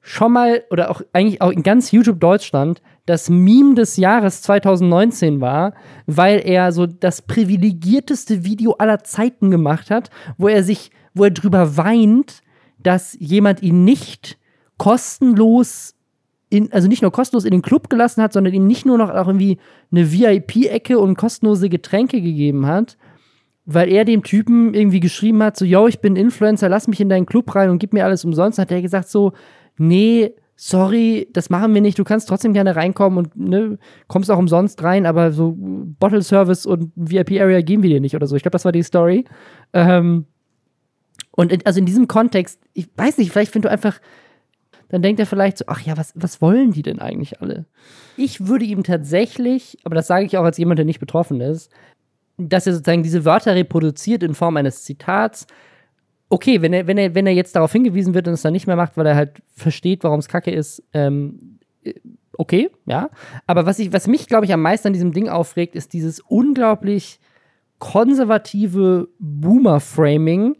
schon 0.00 0.32
mal 0.32 0.62
oder 0.70 0.90
auch 0.90 1.02
eigentlich 1.12 1.42
auch 1.42 1.50
in 1.50 1.62
ganz 1.62 1.90
YouTube 1.92 2.20
Deutschland 2.20 2.80
das 3.06 3.28
Meme 3.28 3.74
des 3.74 3.96
Jahres 3.96 4.42
2019 4.42 5.40
war, 5.40 5.74
weil 6.06 6.40
er 6.44 6.72
so 6.72 6.86
das 6.86 7.22
privilegierteste 7.22 8.44
Video 8.44 8.72
aller 8.78 9.02
Zeiten 9.04 9.50
gemacht 9.50 9.90
hat, 9.90 10.10
wo 10.38 10.48
er 10.48 10.62
sich, 10.62 10.90
wo 11.12 11.24
er 11.24 11.30
drüber 11.30 11.76
weint, 11.76 12.42
dass 12.78 13.16
jemand 13.18 13.62
ihn 13.62 13.84
nicht 13.84 14.38
kostenlos 14.78 15.94
in, 16.50 16.72
also 16.72 16.88
nicht 16.88 17.00
nur 17.00 17.12
kostenlos 17.12 17.44
in 17.44 17.52
den 17.52 17.62
Club 17.62 17.88
gelassen 17.88 18.22
hat, 18.22 18.32
sondern 18.32 18.52
ihm 18.52 18.66
nicht 18.66 18.84
nur 18.84 18.98
noch 18.98 19.08
auch 19.08 19.28
irgendwie 19.28 19.58
eine 19.92 20.12
VIP-Ecke 20.12 20.98
und 20.98 21.16
kostenlose 21.16 21.68
Getränke 21.68 22.20
gegeben 22.20 22.66
hat, 22.66 22.98
weil 23.64 23.88
er 23.88 24.04
dem 24.04 24.24
Typen 24.24 24.74
irgendwie 24.74 25.00
geschrieben 25.00 25.42
hat, 25.42 25.56
so, 25.56 25.64
yo, 25.64 25.86
ich 25.86 26.00
bin 26.00 26.16
Influencer, 26.16 26.68
lass 26.68 26.88
mich 26.88 27.00
in 27.00 27.08
deinen 27.08 27.26
Club 27.26 27.54
rein 27.54 27.70
und 27.70 27.78
gib 27.78 27.92
mir 27.92 28.04
alles 28.04 28.24
umsonst, 28.24 28.58
hat 28.58 28.72
er 28.72 28.82
gesagt 28.82 29.08
so, 29.08 29.32
nee, 29.78 30.34
sorry, 30.56 31.28
das 31.32 31.48
machen 31.50 31.72
wir 31.72 31.80
nicht, 31.80 31.98
du 31.98 32.04
kannst 32.04 32.28
trotzdem 32.28 32.52
gerne 32.52 32.74
reinkommen 32.74 33.18
und 33.18 33.36
ne, 33.36 33.78
kommst 34.08 34.30
auch 34.30 34.38
umsonst 34.38 34.82
rein, 34.82 35.06
aber 35.06 35.30
so 35.30 35.56
Bottle 35.56 36.22
Service 36.22 36.66
und 36.66 36.92
VIP-Area 36.96 37.62
geben 37.62 37.84
wir 37.84 37.90
dir 37.90 38.00
nicht 38.00 38.16
oder 38.16 38.26
so. 38.26 38.34
Ich 38.34 38.42
glaube, 38.42 38.52
das 38.52 38.64
war 38.64 38.72
die 38.72 38.82
Story. 38.82 39.24
Ähm, 39.72 40.26
und 41.30 41.52
in, 41.52 41.64
also 41.64 41.78
in 41.78 41.86
diesem 41.86 42.08
Kontext, 42.08 42.60
ich 42.74 42.88
weiß 42.96 43.18
nicht, 43.18 43.30
vielleicht 43.30 43.52
findest 43.52 43.70
du 43.70 43.72
einfach 43.72 44.00
dann 44.90 45.02
denkt 45.02 45.20
er 45.20 45.26
vielleicht 45.26 45.58
so, 45.58 45.64
ach 45.68 45.80
ja, 45.80 45.96
was, 45.96 46.12
was 46.14 46.42
wollen 46.42 46.72
die 46.72 46.82
denn 46.82 46.98
eigentlich 46.98 47.40
alle? 47.40 47.66
Ich 48.16 48.46
würde 48.46 48.64
ihm 48.64 48.82
tatsächlich, 48.82 49.78
aber 49.84 49.94
das 49.94 50.06
sage 50.06 50.26
ich 50.26 50.36
auch 50.36 50.44
als 50.44 50.58
jemand, 50.58 50.78
der 50.78 50.84
nicht 50.84 51.00
betroffen 51.00 51.40
ist, 51.40 51.70
dass 52.36 52.66
er 52.66 52.74
sozusagen 52.74 53.02
diese 53.02 53.24
Wörter 53.24 53.54
reproduziert 53.54 54.22
in 54.22 54.34
Form 54.34 54.56
eines 54.56 54.84
Zitats. 54.84 55.46
Okay, 56.28 56.62
wenn 56.62 56.72
er, 56.72 56.86
wenn 56.86 56.98
er, 56.98 57.14
wenn 57.14 57.26
er 57.26 57.34
jetzt 57.34 57.54
darauf 57.54 57.72
hingewiesen 57.72 58.14
wird 58.14 58.28
und 58.28 58.34
es 58.34 58.42
dann 58.42 58.52
nicht 58.52 58.66
mehr 58.66 58.76
macht, 58.76 58.96
weil 58.96 59.06
er 59.06 59.16
halt 59.16 59.42
versteht, 59.54 60.04
warum 60.04 60.20
es 60.20 60.28
Kacke 60.28 60.50
ist, 60.50 60.82
ähm, 60.92 61.58
okay, 62.36 62.70
ja. 62.86 63.10
Aber 63.46 63.66
was, 63.66 63.78
ich, 63.78 63.92
was 63.92 64.06
mich, 64.06 64.26
glaube 64.26 64.46
ich, 64.46 64.52
am 64.52 64.62
meisten 64.62 64.88
an 64.88 64.92
diesem 64.92 65.12
Ding 65.12 65.28
aufregt, 65.28 65.74
ist 65.74 65.92
dieses 65.92 66.20
unglaublich 66.20 67.20
konservative 67.78 69.08
Boomer-Framing, 69.18 70.56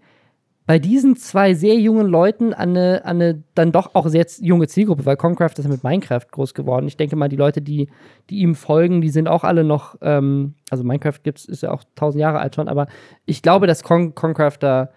bei 0.71 0.79
diesen 0.79 1.17
zwei 1.17 1.55
sehr 1.55 1.75
jungen 1.81 2.07
Leuten 2.07 2.55
an 2.55 2.71
eine, 2.71 3.05
an 3.05 3.21
eine 3.21 3.43
dann 3.57 3.73
doch 3.73 3.97
auch 3.97 4.07
sehr 4.07 4.25
junge 4.39 4.69
Zielgruppe, 4.69 5.05
weil 5.05 5.17
Concraft 5.17 5.59
ist 5.59 5.67
mit 5.67 5.83
Minecraft 5.83 6.25
groß 6.31 6.55
geworden. 6.55 6.87
Ich 6.87 6.97
denke 6.97 7.17
mal, 7.17 7.29
die 7.29 7.35
Leute, 7.35 7.61
die, 7.61 7.89
die 8.31 8.39
ihm 8.39 8.55
folgen, 8.55 9.01
die 9.01 9.09
sind 9.09 9.27
auch 9.27 9.43
alle 9.43 9.65
noch, 9.65 9.97
ähm, 10.01 10.55
also 10.71 10.85
Minecraft 10.85 11.19
gibt's, 11.25 11.45
ist 11.45 11.65
ja 11.65 11.73
auch 11.73 11.83
tausend 11.97 12.21
Jahre 12.21 12.39
alt 12.39 12.55
schon, 12.55 12.69
aber 12.69 12.87
ich 13.27 13.43
glaube, 13.43 13.67
dass 13.67 13.83
Con 13.83 14.15
Concrafter 14.15 14.93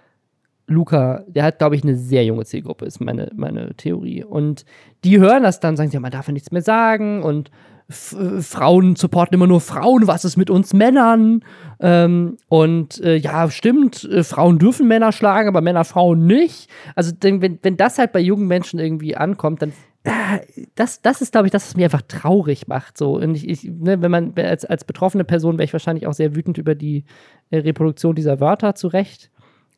Luca, 0.67 1.23
der 1.27 1.43
hat, 1.43 1.57
glaube 1.57 1.75
ich, 1.75 1.81
eine 1.81 1.95
sehr 1.95 2.23
junge 2.23 2.45
Zielgruppe, 2.45 2.85
ist 2.85 3.01
meine, 3.01 3.31
meine 3.35 3.73
Theorie. 3.73 4.23
Und 4.23 4.65
die 5.03 5.19
hören 5.19 5.41
das 5.41 5.59
dann, 5.59 5.75
sagen 5.75 5.89
sie, 5.89 5.95
ja, 5.95 6.01
man 6.01 6.11
darf 6.11 6.27
ja 6.27 6.33
nichts 6.33 6.51
mehr 6.51 6.61
sagen 6.61 7.23
und 7.23 7.49
Frauen 7.89 8.95
supporten 8.95 9.35
immer 9.35 9.47
nur 9.47 9.61
Frauen, 9.61 10.07
was 10.07 10.25
ist 10.25 10.37
mit 10.37 10.49
uns 10.49 10.73
Männern? 10.73 11.43
Ähm, 11.79 12.37
und 12.47 13.01
äh, 13.01 13.15
ja, 13.15 13.49
stimmt, 13.49 14.03
äh, 14.05 14.23
Frauen 14.23 14.59
dürfen 14.59 14.87
Männer 14.87 15.11
schlagen, 15.11 15.47
aber 15.47 15.61
Männer 15.61 15.83
Frauen 15.83 16.25
nicht. 16.25 16.69
Also, 16.95 17.11
wenn, 17.21 17.59
wenn 17.61 17.77
das 17.77 17.97
halt 17.97 18.13
bei 18.13 18.19
jungen 18.19 18.47
Menschen 18.47 18.79
irgendwie 18.79 19.15
ankommt, 19.15 19.61
dann 19.61 19.73
äh, 20.03 20.39
das, 20.75 21.01
das 21.01 21.21
ist, 21.21 21.31
glaube 21.31 21.47
ich, 21.47 21.51
das, 21.51 21.65
was 21.67 21.75
mich 21.75 21.85
einfach 21.85 22.03
traurig 22.07 22.67
macht. 22.67 22.97
So. 22.97 23.15
Und 23.17 23.35
ich, 23.35 23.47
ich 23.47 23.63
ne, 23.63 24.01
wenn 24.01 24.11
man 24.11 24.33
als, 24.35 24.65
als 24.65 24.83
betroffene 24.83 25.23
Person 25.23 25.57
wäre 25.57 25.65
ich 25.65 25.73
wahrscheinlich 25.73 26.07
auch 26.07 26.13
sehr 26.13 26.35
wütend 26.35 26.57
über 26.57 26.75
die 26.75 27.05
äh, 27.49 27.59
Reproduktion 27.59 28.15
dieser 28.15 28.39
Wörter 28.39 28.75
zu 28.75 28.87
Recht. 28.87 29.31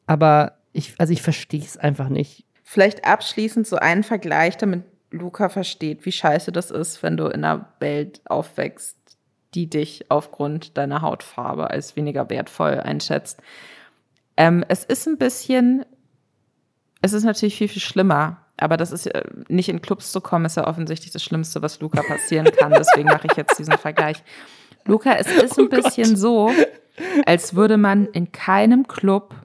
Aber 0.07 0.57
ich, 0.73 0.93
also 0.97 1.13
ich 1.13 1.21
verstehe 1.21 1.61
es 1.61 1.77
einfach 1.77 2.09
nicht. 2.09 2.45
Vielleicht 2.63 3.05
abschließend 3.05 3.67
so 3.67 3.77
einen 3.77 4.03
Vergleich, 4.03 4.57
damit 4.57 4.83
Luca 5.15 5.49
versteht, 5.49 6.05
wie 6.05 6.11
scheiße 6.11 6.51
das 6.51 6.71
ist, 6.71 7.03
wenn 7.03 7.17
du 7.17 7.25
in 7.25 7.43
einer 7.43 7.69
Welt 7.79 8.21
aufwächst, 8.25 8.97
die 9.53 9.69
dich 9.69 10.09
aufgrund 10.09 10.77
deiner 10.77 11.01
Hautfarbe 11.01 11.69
als 11.69 11.95
weniger 11.95 12.29
wertvoll 12.29 12.79
einschätzt. 12.79 13.41
Ähm, 14.37 14.65
es 14.67 14.83
ist 14.83 15.07
ein 15.07 15.17
bisschen 15.17 15.85
es 17.05 17.13
ist 17.13 17.23
natürlich 17.23 17.55
viel, 17.55 17.67
viel 17.67 17.81
schlimmer. 17.81 18.37
Aber 18.57 18.77
das 18.77 18.91
ist 18.91 19.09
nicht 19.47 19.69
in 19.69 19.81
Clubs 19.81 20.11
zu 20.11 20.21
kommen, 20.21 20.45
ist 20.45 20.57
ja 20.57 20.65
offensichtlich 20.65 21.11
das 21.11 21.23
Schlimmste, 21.23 21.61
was 21.61 21.79
Luca 21.81 22.01
passieren 22.01 22.47
kann. 22.57 22.71
Deswegen 22.77 23.09
mache 23.09 23.27
ich 23.29 23.37
jetzt 23.37 23.59
diesen 23.59 23.77
Vergleich. 23.77 24.23
Luca, 24.85 25.13
es 25.13 25.27
ist 25.27 25.59
ein 25.59 25.65
oh 25.65 25.69
bisschen 25.69 26.11
Gott. 26.11 26.17
so, 26.17 26.51
als 27.25 27.53
würde 27.53 27.77
man 27.77 28.07
in 28.07 28.31
keinem 28.31 28.87
Club 28.87 29.35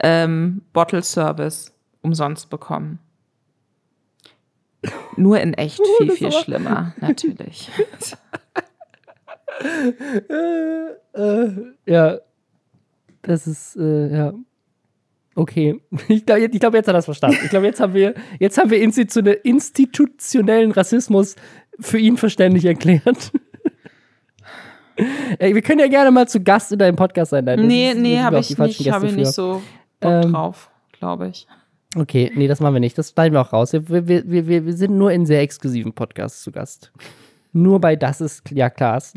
ähm, 0.00 0.62
Bottle 0.72 1.02
Service 1.02 1.72
umsonst 2.02 2.50
bekommen. 2.50 2.98
Nur 5.16 5.40
in 5.40 5.54
echt 5.54 5.80
oh, 5.80 5.84
viel, 5.98 6.12
viel 6.12 6.32
schlimmer, 6.32 6.94
natürlich. 7.00 7.70
äh, 10.28 11.20
äh, 11.20 11.52
ja, 11.86 12.18
das 13.22 13.46
ist, 13.46 13.76
äh, 13.76 14.16
ja. 14.16 14.32
Okay, 15.34 15.80
ich 16.08 16.26
glaube, 16.26 16.48
glaub, 16.48 16.74
jetzt 16.74 16.88
hat 16.88 16.94
er 16.94 16.98
das 16.98 17.04
verstanden. 17.04 17.38
Ich 17.44 17.50
glaube, 17.50 17.66
jetzt 17.66 17.80
haben 17.80 17.94
wir, 17.94 18.14
jetzt 18.38 18.58
haben 18.58 18.70
wir 18.70 18.82
institutionellen 18.82 20.72
Rassismus 20.72 21.36
für 21.78 21.98
ihn 21.98 22.16
verständlich 22.16 22.64
erklärt. 22.64 23.32
wir 25.38 25.62
können 25.62 25.80
ja 25.80 25.88
gerne 25.88 26.10
mal 26.10 26.28
zu 26.28 26.42
Gast 26.42 26.72
in 26.72 26.78
deinem 26.78 26.96
Podcast 26.96 27.30
sein. 27.30 27.44
Nein, 27.44 27.66
nee, 27.66 27.94
nee, 27.94 28.18
habe 28.20 28.40
ich 28.40 28.56
nicht, 28.58 28.90
habe 28.90 29.06
ich 29.06 29.16
nicht 29.16 29.32
so 29.32 29.62
Bock 30.00 30.24
ähm, 30.24 30.32
drauf, 30.32 30.70
glaube 30.92 31.28
ich. 31.28 31.46
Okay, 31.96 32.30
nee, 32.34 32.46
das 32.46 32.60
machen 32.60 32.74
wir 32.74 32.80
nicht. 32.80 32.96
Das 32.96 33.10
schneiden 33.10 33.34
wir 33.34 33.40
auch 33.40 33.52
raus. 33.52 33.72
Wir, 33.72 33.88
wir, 33.88 34.30
wir, 34.30 34.66
wir 34.66 34.72
sind 34.74 34.96
nur 34.96 35.10
in 35.12 35.26
sehr 35.26 35.40
exklusiven 35.40 35.92
Podcasts 35.92 36.42
zu 36.42 36.52
Gast. 36.52 36.92
Nur 37.52 37.80
bei 37.80 37.96
Das 37.96 38.20
ist 38.20 38.48
ja 38.50 38.70
Klaas. 38.70 39.14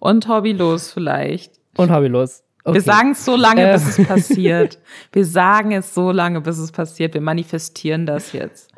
Und 0.00 0.26
hobbylos 0.26 0.92
vielleicht. 0.92 1.60
Und 1.76 1.92
hobbylos. 1.92 2.42
Okay. 2.64 2.74
Wir 2.74 2.82
sagen 2.82 3.12
es 3.12 3.24
so 3.24 3.36
lange, 3.36 3.68
äh. 3.68 3.72
bis 3.72 3.98
es 3.98 4.06
passiert. 4.06 4.78
Wir 5.12 5.24
sagen 5.24 5.72
es 5.72 5.94
so 5.94 6.10
lange, 6.10 6.40
bis 6.40 6.58
es 6.58 6.72
passiert. 6.72 7.14
Wir 7.14 7.20
manifestieren 7.20 8.06
das 8.06 8.32
jetzt. 8.32 8.72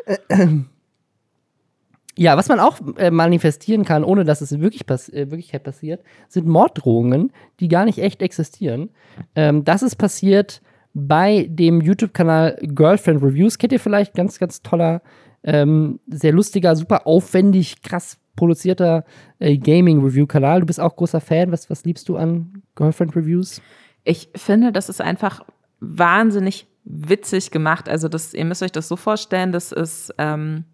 Ja, 2.16 2.36
was 2.36 2.48
man 2.48 2.60
auch 2.60 2.78
äh, 2.96 3.10
manifestieren 3.10 3.84
kann, 3.84 4.04
ohne 4.04 4.24
dass 4.24 4.40
es 4.40 4.58
wirklich 4.60 4.86
pass 4.86 5.08
äh, 5.08 5.30
Wirklichkeit 5.30 5.64
passiert, 5.64 6.02
sind 6.28 6.46
Morddrohungen, 6.46 7.32
die 7.60 7.68
gar 7.68 7.84
nicht 7.84 7.98
echt 7.98 8.22
existieren. 8.22 8.90
Ähm, 9.34 9.64
das 9.64 9.82
ist 9.82 9.96
passiert 9.96 10.62
bei 10.94 11.48
dem 11.50 11.80
YouTube-Kanal 11.80 12.58
Girlfriend 12.62 13.22
Reviews. 13.22 13.58
Kennt 13.58 13.72
ihr 13.72 13.80
vielleicht? 13.80 14.14
Ganz, 14.14 14.38
ganz 14.38 14.62
toller, 14.62 15.02
ähm, 15.42 16.00
sehr 16.06 16.32
lustiger, 16.32 16.74
super 16.76 17.06
aufwendig, 17.06 17.82
krass 17.82 18.18
produzierter 18.36 19.04
äh, 19.38 19.56
Gaming-Review-Kanal. 19.58 20.60
Du 20.60 20.66
bist 20.66 20.80
auch 20.80 20.96
großer 20.96 21.20
Fan. 21.20 21.52
Was, 21.52 21.68
was 21.68 21.84
liebst 21.84 22.08
du 22.08 22.16
an 22.16 22.62
Girlfriend 22.74 23.14
Reviews? 23.14 23.60
Ich 24.04 24.28
finde, 24.34 24.72
das 24.72 24.88
ist 24.88 25.00
einfach 25.00 25.44
wahnsinnig 25.80 26.66
witzig 26.84 27.50
gemacht. 27.50 27.88
Also 27.88 28.08
das, 28.08 28.34
ihr 28.34 28.44
müsst 28.44 28.62
euch 28.62 28.72
das 28.72 28.88
so 28.88 28.96
vorstellen, 28.96 29.52
das 29.52 29.72
ist, 29.72 30.14
ähm, 30.18 30.64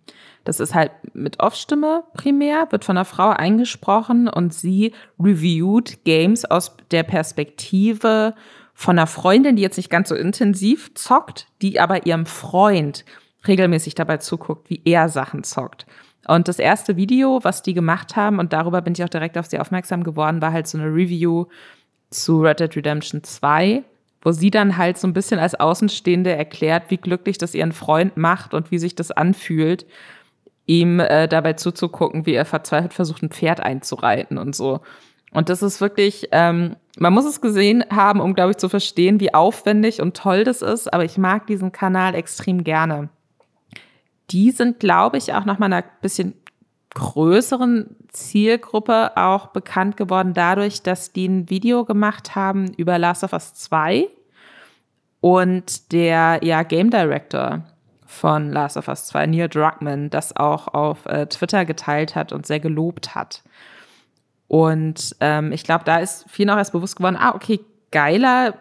das 0.45 0.59
ist 0.59 0.75
halt 0.75 0.91
mit 1.13 1.41
Off-Stimme 1.41 2.05
primär, 2.15 2.67
wird 2.71 2.85
von 2.85 2.97
einer 2.97 3.05
Frau 3.05 3.31
eingesprochen 3.31 4.29
und 4.29 4.53
sie 4.53 4.93
reviewt 5.19 6.05
Games 6.05 6.45
aus 6.45 6.77
der 6.91 7.05
Perspektive 7.05 8.35
von 8.81 8.99
einer 8.99 9.07
Freundin, 9.07 9.57
die 9.57 9.63
jetzt 9.63 9.77
nicht 9.77 9.91
ganz 9.91 10.09
so 10.09 10.15
intensiv 10.15 10.95
zockt, 10.95 11.49
die 11.61 11.79
aber 11.79 12.07
ihrem 12.07 12.25
Freund 12.25 13.05
regelmäßig 13.47 13.95
dabei 13.95 14.17
zuguckt, 14.17 14.71
wie 14.71 14.81
er 14.87 15.11
Sachen 15.11 15.45
zockt. 15.45 15.85
Und 16.27 16.49
das 16.49 16.59
erste 16.59 16.97
Video, 16.97 17.41
was 17.43 17.61
die 17.61 17.75
gemacht 17.75 18.17
haben, 18.17 18.39
und 18.39 18.55
darüber 18.55 18.81
bin 18.81 18.95
ich 18.95 19.05
auch 19.05 19.11
direkt 19.11 19.37
auf 19.37 19.45
sie 19.45 19.59
aufmerksam 19.59 20.03
geworden, 20.03 20.41
war 20.41 20.55
halt 20.55 20.67
so 20.67 20.79
eine 20.79 20.87
Review 20.87 21.45
zu 22.09 22.41
Red 22.41 22.61
Dead 22.61 22.75
Redemption 22.75 23.23
2, 23.23 23.83
wo 24.23 24.33
sie 24.33 24.51
dann 24.51 24.79
halt 24.79 24.97
so 24.97 25.07
ein 25.07 25.13
bisschen 25.13 25.39
als 25.39 25.55
Außenstehende 25.61 26.35
erklärt, 26.35 26.85
wie 26.89 26.97
glücklich 26.97 27.37
das 27.37 27.55
ihren 27.55 27.73
Freund 27.73 28.17
macht 28.17 28.55
und 28.55 28.71
wie 28.71 28.79
sich 28.79 28.95
das 28.95 29.11
anfühlt, 29.11 29.85
ihm 30.65 31.01
äh, 31.01 31.29
dabei 31.29 31.53
zuzugucken, 31.53 32.25
wie 32.25 32.33
er 32.33 32.47
verzweifelt 32.47 32.95
versucht, 32.95 33.23
ein 33.23 33.29
Pferd 33.29 33.61
einzureiten 33.61 34.39
und 34.39 34.57
so. 34.57 34.81
Und 35.33 35.49
das 35.49 35.63
ist 35.63 35.81
wirklich, 35.81 36.29
ähm, 36.33 36.77
man 36.99 37.13
muss 37.13 37.25
es 37.25 37.41
gesehen 37.41 37.85
haben, 37.91 38.21
um, 38.21 38.35
glaube 38.35 38.53
ich, 38.53 38.57
zu 38.57 38.69
verstehen, 38.69 39.21
wie 39.21 39.33
aufwendig 39.33 40.01
und 40.01 40.17
toll 40.17 40.45
das 40.45 40.61
ist. 40.61 40.93
Aber 40.93 41.05
ich 41.05 41.19
mag 41.19 41.47
diesen 41.47 41.73
Kanal 41.73 42.15
extrem 42.15 42.65
gerne 42.65 43.11
die 44.31 44.51
sind, 44.51 44.81
glaube 44.81 45.19
ich, 45.19 45.35
auch 45.35 45.45
nach 45.45 45.59
meiner 45.59 45.83
bisschen 46.01 46.35
größeren 46.95 47.97
Zielgruppe 48.09 49.17
auch 49.17 49.49
bekannt 49.49 49.97
geworden 49.97 50.35
dadurch, 50.35 50.83
dass 50.83 51.13
die 51.13 51.29
ein 51.29 51.51
Video 51.51 51.85
gemacht 51.85 52.35
haben 52.35 52.73
über 52.75 52.99
Last 52.99 53.23
of 53.23 53.33
Us 53.33 53.55
2 53.55 54.09
und 55.21 55.93
der 55.93 56.41
ja 56.43 56.63
Game 56.63 56.91
Director 56.91 57.63
von 58.07 58.51
Last 58.51 58.77
of 58.77 58.89
Us 58.89 59.07
2, 59.07 59.27
Neil 59.27 59.49
Druckmann, 59.49 60.11
das 60.11 60.37
auch 60.37 60.69
auf 60.69 61.07
äh, 61.07 61.27
Twitter 61.27 61.65
geteilt 61.65 62.17
hat 62.17 62.33
und 62.33 62.47
sehr 62.47 62.59
gelobt 62.59 63.15
hat. 63.15 63.45
Und 64.51 65.15
ähm, 65.21 65.53
ich 65.53 65.63
glaube, 65.63 65.85
da 65.85 65.99
ist 65.99 66.25
vielen 66.29 66.51
auch 66.51 66.57
erst 66.57 66.73
bewusst 66.73 66.97
geworden, 66.97 67.17
ah, 67.17 67.37
okay, 67.37 67.61
geiler 67.93 68.55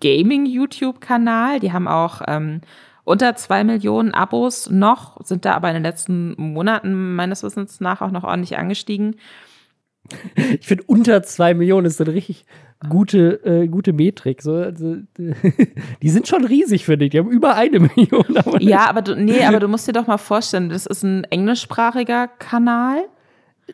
Gaming-YouTube-Kanal. 0.00 1.60
Die 1.60 1.72
haben 1.72 1.86
auch 1.86 2.22
ähm, 2.26 2.60
unter 3.04 3.36
zwei 3.36 3.62
Millionen 3.62 4.14
Abos 4.14 4.68
noch, 4.68 5.24
sind 5.24 5.44
da 5.44 5.54
aber 5.54 5.68
in 5.68 5.74
den 5.74 5.84
letzten 5.84 6.34
Monaten 6.36 7.14
meines 7.14 7.44
Wissens 7.44 7.78
nach 7.78 8.00
auch 8.00 8.10
noch 8.10 8.24
ordentlich 8.24 8.58
angestiegen. 8.58 9.16
Ich 10.60 10.68
finde, 10.68 10.84
unter 10.86 11.24
zwei 11.24 11.52
Millionen 11.54 11.86
ist 11.86 12.00
eine 12.00 12.12
richtig 12.12 12.44
gute, 12.88 13.44
äh, 13.44 13.66
gute 13.66 13.92
Metrik. 13.92 14.40
So, 14.40 14.54
also, 14.54 14.96
die 16.02 16.08
sind 16.08 16.28
schon 16.28 16.44
riesig, 16.44 16.84
finde 16.84 17.04
ich. 17.04 17.10
Die 17.10 17.18
haben 17.18 17.30
über 17.30 17.56
eine 17.56 17.80
Million. 17.96 18.36
Aber 18.36 18.62
ja, 18.62 18.88
aber 18.88 19.02
du, 19.02 19.16
nee, 19.16 19.44
aber 19.44 19.58
du 19.58 19.66
musst 19.66 19.88
dir 19.88 19.92
doch 19.92 20.06
mal 20.06 20.18
vorstellen, 20.18 20.68
das 20.68 20.86
ist 20.86 21.02
ein 21.02 21.24
englischsprachiger 21.24 22.28
Kanal. 22.28 23.04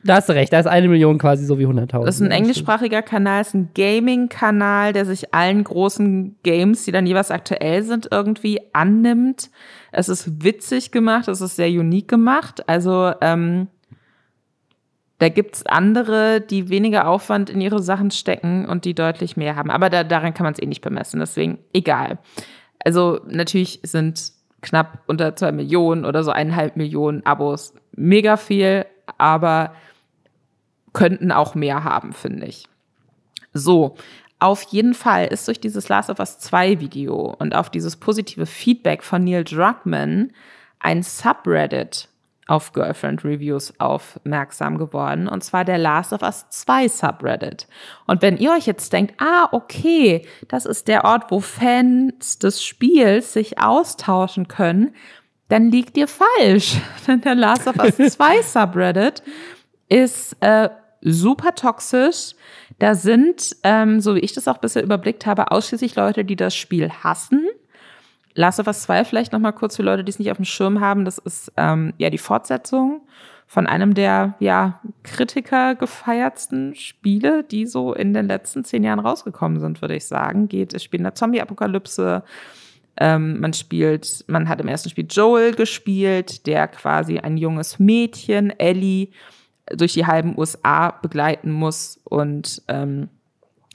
Da 0.05 0.17
hast 0.17 0.29
du 0.29 0.33
recht, 0.33 0.53
da 0.53 0.59
ist 0.59 0.67
eine 0.67 0.89
Million 0.89 1.19
quasi 1.19 1.45
so 1.45 1.59
wie 1.59 1.67
100.000. 1.67 2.07
Das 2.07 2.15
ist 2.17 2.23
ein 2.23 2.31
englischsprachiger 2.31 3.03
Kanal, 3.03 3.43
ist 3.43 3.55
ein 3.55 3.71
Gaming-Kanal, 3.75 4.95
der 4.95 5.05
sich 5.05 5.35
allen 5.35 5.63
großen 5.65 6.37
Games, 6.43 6.85
die 6.85 6.93
dann 6.93 7.07
jeweils 7.07 7.31
aktuell 7.31 7.83
sind, 7.83 8.09
irgendwie 8.11 8.61
annimmt. 8.73 9.51
Es 9.93 10.09
ist 10.09 10.43
witzig 10.43 10.93
gemacht, 10.93 11.29
es 11.29 11.43
ist 11.43 11.57
sehr 11.57 11.69
unique 11.69 12.09
gemacht. 12.09 12.67
Also 12.69 13.13
ähm, 13.21 13.69
da 15.19 15.29
gibt's 15.29 15.67
andere, 15.67 16.41
die 16.41 16.71
weniger 16.71 17.07
Aufwand 17.07 17.51
in 17.51 17.61
ihre 17.61 17.83
Sachen 17.83 18.11
stecken 18.11 18.67
und 18.67 18.87
die 18.87 18.95
deutlich 18.95 19.37
mehr 19.37 19.57
haben. 19.57 19.71
Aber 19.71 19.91
da, 19.91 20.05
daran 20.05 20.33
kann 20.33 20.45
man 20.45 20.55
es 20.55 20.63
eh 20.63 20.67
nicht 20.67 20.83
bemessen, 20.83 21.21
deswegen 21.21 21.59
egal. 21.75 22.19
Also 22.83 23.21
natürlich 23.29 23.81
sind 23.83 24.33
knapp 24.63 25.01
unter 25.07 25.37
zwei 25.37 25.53
Millionen 25.53 26.07
oder 26.07 26.25
so 26.25 26.31
eineinhalb 26.31 26.77
Millionen 26.77 27.25
Abos 27.27 27.75
mega 27.95 28.37
viel, 28.37 28.87
aber 29.23 29.73
könnten 30.93 31.33
auch 31.33 31.55
mehr 31.55 31.85
haben, 31.85 32.13
finde 32.13 32.47
ich. 32.47 32.67
So, 33.55 33.95
auf 34.41 34.63
jeden 34.65 34.95
Fall 34.95 35.27
ist 35.27 35.47
durch 35.47 35.61
dieses 35.61 35.89
Last 35.89 36.11
of 36.11 36.19
Us 36.19 36.39
2 36.41 36.81
Video 36.81 37.35
und 37.39 37.55
auf 37.55 37.71
dieses 37.71 37.97
positive 37.97 38.47
Feedback 38.47 39.05
von 39.05 39.23
Neil 39.23 39.45
Druckmann 39.45 40.33
ein 40.81 41.03
Subreddit 41.03 42.09
auf 42.49 42.73
Girlfriend 42.73 43.25
Reviews 43.25 43.73
aufmerksam 43.79 44.77
geworden, 44.77 45.29
und 45.29 45.45
zwar 45.45 45.65
der 45.65 45.79
Last 45.79 46.13
of 46.13 46.23
Us 46.23 46.47
2 46.51 46.89
Subreddit. 46.89 47.69
Und 48.09 48.21
wenn 48.21 48.37
ihr 48.37 48.51
euch 48.51 48.67
jetzt 48.67 48.93
denkt, 48.93 49.15
ah, 49.19 49.49
okay, 49.53 50.27
das 50.49 50.67
ist 50.67 50.89
der 50.89 51.05
Ort, 51.05 51.31
wo 51.31 51.39
Fans 51.39 52.41
des 52.41 52.65
Spiels 52.65 53.33
sich 53.33 53.61
austauschen 53.61 54.49
können, 54.49 54.93
dann 55.53 55.71
liegt 55.71 55.99
ihr 55.99 56.09
falsch. 56.09 56.79
Denn 57.07 57.21
der 57.21 57.35
Last 57.35 57.67
of 57.69 57.77
Us 57.77 57.97
2 58.15 58.41
Subreddit 58.41 59.23
ist 59.87 60.35
äh, 60.41 60.71
super 61.03 61.55
toxisch. 61.55 62.33
Da 62.79 62.95
sind, 62.95 63.55
ähm, 63.63 64.01
so 64.01 64.15
wie 64.15 64.21
ich 64.21 64.33
das 64.33 64.49
auch 64.49 64.57
bisher 64.57 64.83
überblickt 64.83 65.27
habe, 65.27 65.51
ausschließlich 65.51 65.95
Leute, 65.95 66.25
die 66.25 66.37
das 66.37 66.57
Spiel 66.57 66.91
hassen. 66.91 67.47
Last 68.35 68.61
of 68.61 68.67
Us 68.67 68.85
2 68.85 69.05
vielleicht 69.05 69.33
noch 69.33 69.41
mal 69.41 69.53
kurz 69.53 69.77
für 69.77 69.83
Leute, 69.83 70.05
die 70.05 70.11
es 70.11 70.19
nicht 70.19 70.31
auf 70.31 70.39
dem 70.39 70.47
Schirm 70.47 70.81
haben. 70.81 71.05
Das 71.05 71.19
ist 71.19 71.53
ähm, 71.59 71.93
ja 71.99 72.09
die 72.09 72.17
Fortsetzung 72.17 73.03
von 73.47 73.67
einem 73.67 73.93
der 73.93 74.35
ja 74.39 74.81
Kritiker 75.03 75.75
gefeiertsten 75.75 76.75
Spiele, 76.75 77.45
die 77.45 77.67
so 77.67 77.93
in 77.93 78.15
den 78.15 78.27
letzten 78.27 78.65
zehn 78.65 78.85
Jahren 78.85 79.01
rausgekommen 79.01 79.61
sind, 79.61 79.83
würde 79.83 79.97
ich 79.97 80.07
sagen. 80.07 80.49
Geht, 80.49 80.73
es 80.73 80.83
spielt 80.83 81.01
in 81.01 81.05
der 81.05 81.15
Zombie-Apokalypse 81.15 82.23
ähm, 82.99 83.41
man 83.41 83.53
spielt, 83.53 84.25
man 84.29 84.49
hat 84.49 84.61
im 84.61 84.69
ersten 84.69 84.91
Spiel 84.91 85.07
Joel 85.09 85.55
gespielt, 85.55 86.47
der 86.47 86.69
quasi 86.69 87.19
ein 87.19 87.37
junges 87.37 87.79
Mädchen, 87.79 88.51
Ellie, 88.59 89.09
durch 89.71 89.95
die 89.95 90.07
halben 90.07 90.37
USA 90.37 90.91
begleiten 90.91 91.51
muss 91.51 92.01
und 92.05 92.63
ähm, 92.69 93.09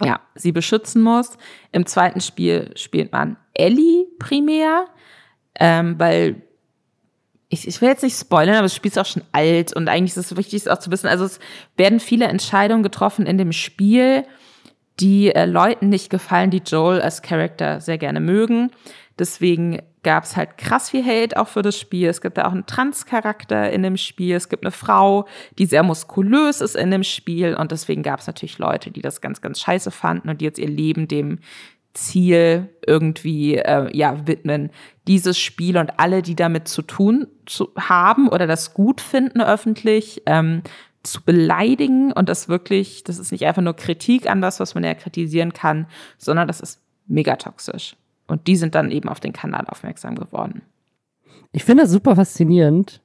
ja, 0.02 0.20
sie 0.36 0.52
beschützen 0.52 1.02
muss. 1.02 1.38
Im 1.72 1.86
zweiten 1.86 2.22
Spiel 2.22 2.72
spielt 2.76 3.12
man 3.12 3.38
Ellie 3.54 4.06
primär, 4.20 4.86
ähm, 5.60 5.98
weil 5.98 6.44
ich, 7.50 7.68
ich 7.68 7.82
will 7.82 7.90
jetzt 7.90 8.04
nicht 8.04 8.20
spoilern, 8.20 8.56
aber 8.56 8.64
das 8.64 8.76
Spiel 8.76 8.92
ist 8.92 9.00
auch 9.00 9.06
schon 9.06 9.24
alt 9.32 9.74
und 9.74 9.88
eigentlich 9.88 10.16
ist 10.16 10.32
es 10.32 10.38
wichtig, 10.38 10.62
es 10.62 10.68
auch 10.68 10.80
zu 10.80 10.92
wissen. 10.92 11.08
Also 11.08 11.26
es 11.26 11.40
werden 11.78 12.00
viele 12.00 12.26
Entscheidungen 12.26 12.84
getroffen 12.84 13.26
in 13.26 13.38
dem 13.38 13.54
Spiel, 13.54 14.26
die 15.00 15.34
äh, 15.34 15.46
Leuten 15.46 15.90
nicht 15.90 16.10
gefallen, 16.10 16.52
die 16.52 16.62
Joel 16.66 17.02
als 17.02 17.22
Charakter 17.22 17.80
sehr 17.80 17.98
gerne 17.98 18.20
mögen. 18.20 18.72
Deswegen 19.20 19.82
gab 20.04 20.24
es 20.24 20.38
halt 20.38 20.58
krass 20.58 20.90
viel 20.92 21.04
Hate 21.04 21.38
auch 21.38 21.48
für 21.48 21.62
das 21.62 21.78
Spiel. 21.78 22.08
Es 22.08 22.22
gibt 22.22 22.38
da 22.38 22.46
auch 22.46 22.52
einen 22.52 22.66
Trans-Charakter 22.66 23.72
in 23.72 23.84
dem 23.84 23.98
Spiel. 23.98 24.36
Es 24.36 24.50
gibt 24.50 24.64
eine 24.64 24.72
Frau, 24.72 25.28
die 25.58 25.66
sehr 25.66 25.84
muskulös 25.84 26.62
ist 26.62 26.76
in 26.76 26.92
dem 26.92 27.04
Spiel. 27.04 27.56
Und 27.56 27.72
deswegen 27.72 28.04
gab 28.04 28.20
es 28.20 28.28
natürlich 28.28 28.58
Leute, 28.60 28.92
die 28.92 29.02
das 29.02 29.22
ganz, 29.22 29.42
ganz 29.42 29.60
scheiße 29.60 29.92
fanden 29.92 30.30
und 30.30 30.42
die 30.42 30.46
jetzt 30.46 30.60
ihr 30.60 30.70
Leben 30.70 31.08
dem 31.08 31.40
Ziel 31.94 32.70
irgendwie 32.86 33.56
äh, 33.56 33.90
ja 33.96 34.28
widmen, 34.28 34.70
dieses 35.08 35.38
Spiel 35.40 35.78
und 35.78 36.00
alle, 36.00 36.22
die 36.22 36.36
damit 36.36 36.68
zu 36.68 36.84
tun 36.84 37.28
zu 37.46 37.72
haben 37.78 38.30
oder 38.30 38.46
das 38.46 38.74
gut 38.74 39.02
finden 39.02 39.42
öffentlich, 39.42 40.22
ähm, 40.28 40.62
zu 41.04 41.24
beleidigen 41.24 42.12
und 42.12 42.30
das 42.30 42.50
wirklich, 42.50 43.04
das 43.04 43.18
ist 43.18 43.32
nicht 43.32 43.46
einfach 43.46 43.62
nur 43.62 43.76
Kritik 43.76 44.30
an 44.30 44.42
das, 44.42 44.60
was 44.60 44.76
man 44.76 44.84
ja 44.84 44.94
kritisieren 44.94 45.54
kann, 45.54 45.88
sondern 46.18 46.48
das 46.48 46.60
ist 46.60 46.82
mega 47.08 47.36
toxisch. 47.36 47.96
Und 48.28 48.48
die 48.48 48.56
sind 48.56 48.76
dann 48.76 48.92
eben 48.92 49.10
auf 49.10 49.20
den 49.20 49.34
Kanal 49.34 49.66
aufmerksam 49.68 50.16
geworden. 50.16 50.62
Ich 51.52 51.64
finde 51.64 51.84
das 51.84 51.92
super 51.92 52.16
faszinierend. 52.16 53.02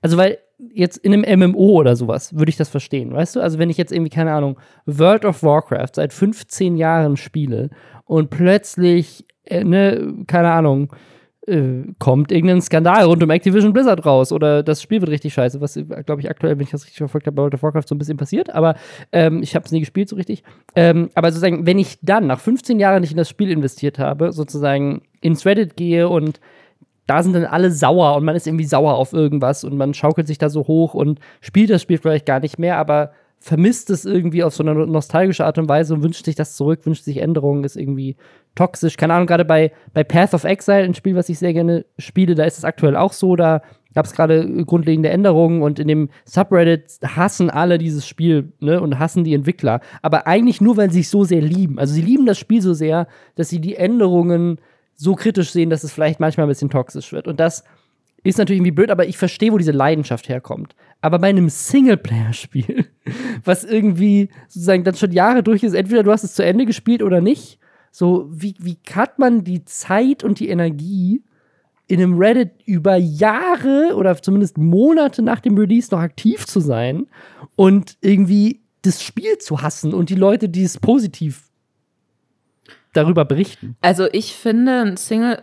Also, 0.00 0.16
weil 0.16 0.38
jetzt 0.72 0.98
in 0.98 1.12
einem 1.12 1.50
MMO 1.50 1.78
oder 1.80 1.96
sowas 1.96 2.36
würde 2.36 2.50
ich 2.50 2.56
das 2.56 2.68
verstehen, 2.68 3.12
weißt 3.12 3.36
du? 3.36 3.40
Also, 3.40 3.58
wenn 3.58 3.70
ich 3.70 3.76
jetzt 3.76 3.92
irgendwie, 3.92 4.10
keine 4.10 4.32
Ahnung, 4.32 4.58
World 4.86 5.24
of 5.24 5.42
Warcraft 5.42 5.90
seit 5.94 6.12
15 6.12 6.76
Jahren 6.76 7.16
spiele 7.16 7.70
und 8.04 8.30
plötzlich, 8.30 9.26
äh, 9.44 9.64
ne, 9.64 10.24
keine 10.26 10.50
Ahnung, 10.52 10.92
äh, 11.50 11.84
kommt 11.98 12.32
irgendein 12.32 12.62
Skandal 12.62 13.04
rund 13.04 13.22
um 13.22 13.30
Activision 13.30 13.72
Blizzard 13.72 14.06
raus 14.06 14.32
oder 14.32 14.62
das 14.62 14.80
Spiel 14.82 15.00
wird 15.00 15.10
richtig 15.10 15.34
scheiße, 15.34 15.60
was, 15.60 15.78
glaube 16.06 16.20
ich, 16.20 16.30
aktuell, 16.30 16.56
wenn 16.56 16.64
ich 16.64 16.70
das 16.70 16.84
richtig 16.84 16.98
verfolgt 16.98 17.26
habe, 17.26 17.34
bei 17.34 17.42
World 17.42 17.54
of 17.54 17.62
Warcraft 17.62 17.86
so 17.86 17.94
ein 17.94 17.98
bisschen 17.98 18.16
passiert, 18.16 18.54
aber 18.54 18.76
ähm, 19.12 19.42
ich 19.42 19.54
habe 19.54 19.66
es 19.66 19.72
nie 19.72 19.80
gespielt 19.80 20.08
so 20.08 20.16
richtig. 20.16 20.42
Ähm, 20.76 21.10
aber 21.14 21.30
sozusagen, 21.30 21.66
wenn 21.66 21.78
ich 21.78 21.98
dann 22.02 22.26
nach 22.26 22.40
15 22.40 22.78
Jahren 22.78 23.00
nicht 23.00 23.12
in 23.12 23.18
das 23.18 23.28
Spiel 23.28 23.50
investiert 23.50 23.98
habe, 23.98 24.32
sozusagen 24.32 25.02
ins 25.20 25.44
Reddit 25.44 25.76
gehe 25.76 26.08
und 26.08 26.40
da 27.06 27.22
sind 27.24 27.32
dann 27.32 27.44
alle 27.44 27.72
sauer 27.72 28.14
und 28.16 28.24
man 28.24 28.36
ist 28.36 28.46
irgendwie 28.46 28.64
sauer 28.64 28.94
auf 28.94 29.12
irgendwas 29.12 29.64
und 29.64 29.76
man 29.76 29.94
schaukelt 29.94 30.28
sich 30.28 30.38
da 30.38 30.48
so 30.48 30.68
hoch 30.68 30.94
und 30.94 31.18
spielt 31.40 31.70
das 31.70 31.82
Spiel 31.82 31.98
vielleicht 31.98 32.24
gar 32.24 32.38
nicht 32.38 32.58
mehr, 32.58 32.76
aber 32.76 33.10
vermisst 33.40 33.88
es 33.90 34.04
irgendwie 34.04 34.44
auf 34.44 34.54
so 34.54 34.62
eine 34.62 34.74
nostalgische 34.86 35.44
Art 35.44 35.58
und 35.58 35.68
Weise 35.68 35.94
und 35.94 36.02
wünscht 36.02 36.24
sich 36.24 36.36
das 36.36 36.54
zurück, 36.54 36.84
wünscht 36.84 37.04
sich 37.04 37.16
Änderungen, 37.16 37.64
ist 37.64 37.76
irgendwie 37.76 38.16
toxisch. 38.54 38.96
Keine 38.96 39.14
Ahnung, 39.14 39.26
gerade 39.26 39.44
bei, 39.44 39.72
bei 39.92 40.04
Path 40.04 40.34
of 40.34 40.44
Exile, 40.44 40.84
ein 40.84 40.94
Spiel, 40.94 41.16
was 41.16 41.28
ich 41.28 41.38
sehr 41.38 41.52
gerne 41.52 41.84
spiele, 41.98 42.34
da 42.34 42.44
ist 42.44 42.58
es 42.58 42.64
aktuell 42.64 42.96
auch 42.96 43.12
so, 43.12 43.36
da 43.36 43.62
gab 43.94 44.06
es 44.06 44.12
gerade 44.12 44.64
grundlegende 44.64 45.10
Änderungen 45.10 45.62
und 45.62 45.78
in 45.78 45.88
dem 45.88 46.10
Subreddit 46.24 46.98
hassen 47.04 47.50
alle 47.50 47.78
dieses 47.78 48.06
Spiel 48.06 48.52
ne, 48.60 48.80
und 48.80 48.98
hassen 48.98 49.24
die 49.24 49.34
Entwickler. 49.34 49.80
Aber 50.02 50.26
eigentlich 50.26 50.60
nur, 50.60 50.76
weil 50.76 50.90
sie 50.90 51.00
es 51.00 51.10
so 51.10 51.24
sehr 51.24 51.40
lieben. 51.40 51.78
Also 51.78 51.94
sie 51.94 52.02
lieben 52.02 52.26
das 52.26 52.38
Spiel 52.38 52.62
so 52.62 52.72
sehr, 52.72 53.08
dass 53.34 53.48
sie 53.48 53.60
die 53.60 53.76
Änderungen 53.76 54.60
so 54.94 55.14
kritisch 55.14 55.50
sehen, 55.50 55.70
dass 55.70 55.82
es 55.82 55.92
vielleicht 55.92 56.20
manchmal 56.20 56.46
ein 56.46 56.50
bisschen 56.50 56.70
toxisch 56.70 57.12
wird. 57.12 57.26
Und 57.26 57.40
das 57.40 57.64
ist 58.22 58.38
natürlich 58.38 58.58
irgendwie 58.58 58.72
blöd, 58.72 58.90
aber 58.90 59.06
ich 59.06 59.16
verstehe, 59.16 59.52
wo 59.52 59.58
diese 59.58 59.72
Leidenschaft 59.72 60.28
herkommt. 60.28 60.76
Aber 61.00 61.18
bei 61.18 61.28
einem 61.28 61.48
Singleplayer-Spiel, 61.48 62.84
was 63.44 63.64
irgendwie 63.64 64.28
sozusagen 64.46 64.84
dann 64.84 64.94
schon 64.94 65.12
Jahre 65.12 65.42
durch 65.42 65.62
ist, 65.62 65.74
entweder 65.74 66.02
du 66.02 66.12
hast 66.12 66.22
es 66.22 66.34
zu 66.34 66.44
Ende 66.44 66.66
gespielt 66.66 67.02
oder 67.02 67.20
nicht, 67.20 67.58
so 67.90 68.28
wie, 68.30 68.54
wie 68.58 68.78
hat 68.92 69.18
man 69.18 69.44
die 69.44 69.64
Zeit 69.64 70.24
und 70.24 70.40
die 70.40 70.48
Energie, 70.48 71.22
in 71.90 72.00
einem 72.00 72.18
Reddit 72.18 72.52
über 72.66 72.94
Jahre 72.94 73.94
oder 73.96 74.16
zumindest 74.22 74.58
Monate 74.58 75.22
nach 75.22 75.40
dem 75.40 75.58
Release 75.58 75.88
noch 75.90 75.98
aktiv 75.98 76.46
zu 76.46 76.60
sein 76.60 77.08
und 77.56 77.96
irgendwie 78.00 78.60
das 78.82 79.02
Spiel 79.02 79.38
zu 79.38 79.60
hassen 79.60 79.92
und 79.92 80.08
die 80.08 80.14
Leute, 80.14 80.48
die 80.48 80.62
es 80.62 80.78
positiv 80.78 81.50
darüber 82.92 83.24
berichten. 83.24 83.76
Also 83.80 84.06
ich 84.12 84.34
finde, 84.34 84.82
ein 84.82 84.96
Single 84.96 85.42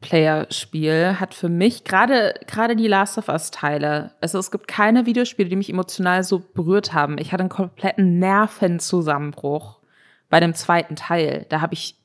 Player-Spiel 0.00 1.16
hat 1.18 1.34
für 1.34 1.48
mich 1.48 1.82
gerade 1.82 2.34
gerade 2.46 2.76
die 2.76 2.86
Last 2.86 3.18
of 3.18 3.28
Us 3.28 3.50
Teile. 3.50 4.12
Also 4.20 4.38
es 4.38 4.52
gibt 4.52 4.68
keine 4.68 5.04
Videospiele, 5.04 5.48
die 5.48 5.56
mich 5.56 5.70
emotional 5.70 6.22
so 6.22 6.40
berührt 6.54 6.92
haben. 6.92 7.18
Ich 7.18 7.32
hatte 7.32 7.42
einen 7.42 7.50
kompletten 7.50 8.20
Nervenzusammenbruch 8.20 9.77
bei 10.28 10.40
dem 10.40 10.54
zweiten 10.54 10.96
Teil. 10.96 11.46
Da 11.48 11.60
habe 11.60 11.74
ich 11.74 11.96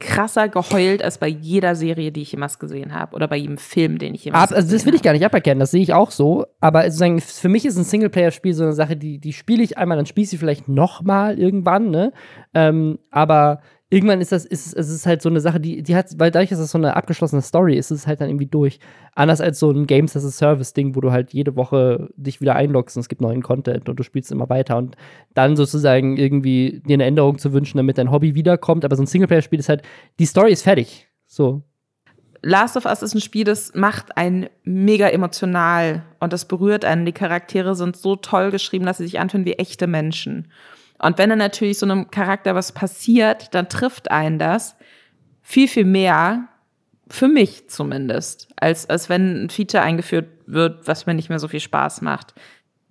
krasser 0.00 0.48
geheult 0.48 1.02
als 1.02 1.18
bei 1.18 1.26
jeder 1.26 1.74
Serie, 1.74 2.12
die 2.12 2.22
ich 2.22 2.30
jemals 2.32 2.58
gesehen 2.58 2.94
habe 2.94 3.16
oder 3.16 3.26
bei 3.26 3.36
jedem 3.36 3.58
Film, 3.58 3.98
den 3.98 4.14
ich 4.14 4.24
jemals 4.24 4.52
Ab, 4.52 4.56
Also 4.56 4.72
das 4.72 4.86
will 4.86 4.94
ich 4.94 5.02
gar 5.02 5.12
nicht 5.12 5.24
aberkennen, 5.24 5.58
das 5.58 5.72
sehe 5.72 5.82
ich 5.82 5.92
auch 5.92 6.10
so. 6.12 6.46
Aber 6.60 6.84
sozusagen 6.84 7.20
für 7.20 7.48
mich 7.48 7.64
ist 7.64 7.76
ein 7.76 7.84
Singleplayer-Spiel 7.84 8.54
so 8.54 8.62
eine 8.62 8.72
Sache, 8.74 8.96
die, 8.96 9.18
die 9.18 9.32
spiele 9.32 9.62
ich 9.62 9.76
einmal, 9.76 9.96
dann 9.96 10.06
spiele 10.06 10.24
ich 10.24 10.30
sie 10.30 10.38
vielleicht 10.38 10.68
nochmal 10.68 11.38
irgendwann, 11.38 11.90
ne? 11.90 12.12
Ähm, 12.54 12.98
aber 13.10 13.60
irgendwann 13.90 14.20
ist 14.20 14.32
das, 14.32 14.44
ist 14.44 14.74
es 14.74 14.88
ist 14.90 15.06
halt 15.06 15.22
so 15.22 15.28
eine 15.28 15.40
Sache, 15.40 15.60
die, 15.60 15.82
die 15.82 15.96
hat, 15.96 16.06
weil 16.18 16.30
dadurch, 16.30 16.50
dass 16.50 16.58
es 16.58 16.70
so 16.70 16.78
eine 16.78 16.94
abgeschlossene 16.94 17.40
Story 17.40 17.76
ist, 17.76 17.90
ist 17.90 18.00
es 18.00 18.06
halt 18.06 18.20
dann 18.20 18.28
irgendwie 18.28 18.46
durch. 18.46 18.80
Anders 19.14 19.40
als 19.40 19.58
so 19.58 19.70
ein 19.70 19.86
Games 19.86 20.14
as 20.16 20.24
a 20.24 20.30
Service-Ding, 20.30 20.94
wo 20.94 21.00
du 21.00 21.10
halt 21.10 21.32
jede 21.32 21.56
Woche 21.56 22.10
dich 22.16 22.40
wieder 22.40 22.54
einloggst 22.54 22.96
und 22.96 23.00
es 23.00 23.08
gibt 23.08 23.22
neuen 23.22 23.42
Content 23.42 23.88
und 23.88 23.98
du 23.98 24.02
spielst 24.02 24.30
immer 24.30 24.48
weiter 24.48 24.76
und 24.76 24.96
dann 25.34 25.56
sozusagen 25.56 26.16
irgendwie 26.16 26.82
dir 26.86 26.94
eine 26.94 27.04
Änderung 27.04 27.38
zu 27.38 27.52
wünschen, 27.52 27.78
damit 27.78 27.98
dein 27.98 28.10
Hobby 28.10 28.34
wiederkommt. 28.34 28.84
Aber 28.84 28.96
so 28.96 29.02
ein 29.02 29.06
Singleplayer-Spiel 29.06 29.58
ist 29.58 29.70
halt, 29.70 29.82
die 30.18 30.26
Story 30.26 30.52
ist 30.52 30.62
fertig. 30.62 31.08
So. 31.26 31.62
Last 32.42 32.76
of 32.76 32.84
Us 32.84 33.02
ist 33.02 33.14
ein 33.14 33.20
Spiel, 33.20 33.44
das 33.44 33.74
macht 33.74 34.16
einen 34.16 34.48
mega 34.62 35.08
emotional 35.08 36.04
und 36.20 36.32
das 36.32 36.44
berührt 36.46 36.84
einen. 36.84 37.06
Die 37.06 37.12
Charaktere 37.12 37.74
sind 37.74 37.96
so 37.96 38.16
toll 38.16 38.50
geschrieben, 38.50 38.84
dass 38.84 38.98
sie 38.98 39.04
sich 39.04 39.18
anfühlen 39.18 39.46
wie 39.46 39.54
echte 39.54 39.86
Menschen. 39.86 40.48
Und 40.98 41.18
wenn 41.18 41.30
dann 41.30 41.38
natürlich 41.38 41.78
so 41.78 41.86
einem 41.86 42.10
Charakter 42.10 42.54
was 42.54 42.72
passiert, 42.72 43.54
dann 43.54 43.68
trifft 43.68 44.10
einen 44.10 44.38
das 44.38 44.76
viel, 45.42 45.68
viel 45.68 45.84
mehr, 45.84 46.48
für 47.10 47.28
mich 47.28 47.70
zumindest, 47.70 48.48
als, 48.56 48.88
als 48.90 49.08
wenn 49.08 49.44
ein 49.44 49.50
Feature 49.50 49.82
eingeführt 49.82 50.28
wird, 50.46 50.86
was 50.86 51.06
mir 51.06 51.14
nicht 51.14 51.30
mehr 51.30 51.38
so 51.38 51.48
viel 51.48 51.60
Spaß 51.60 52.02
macht. 52.02 52.34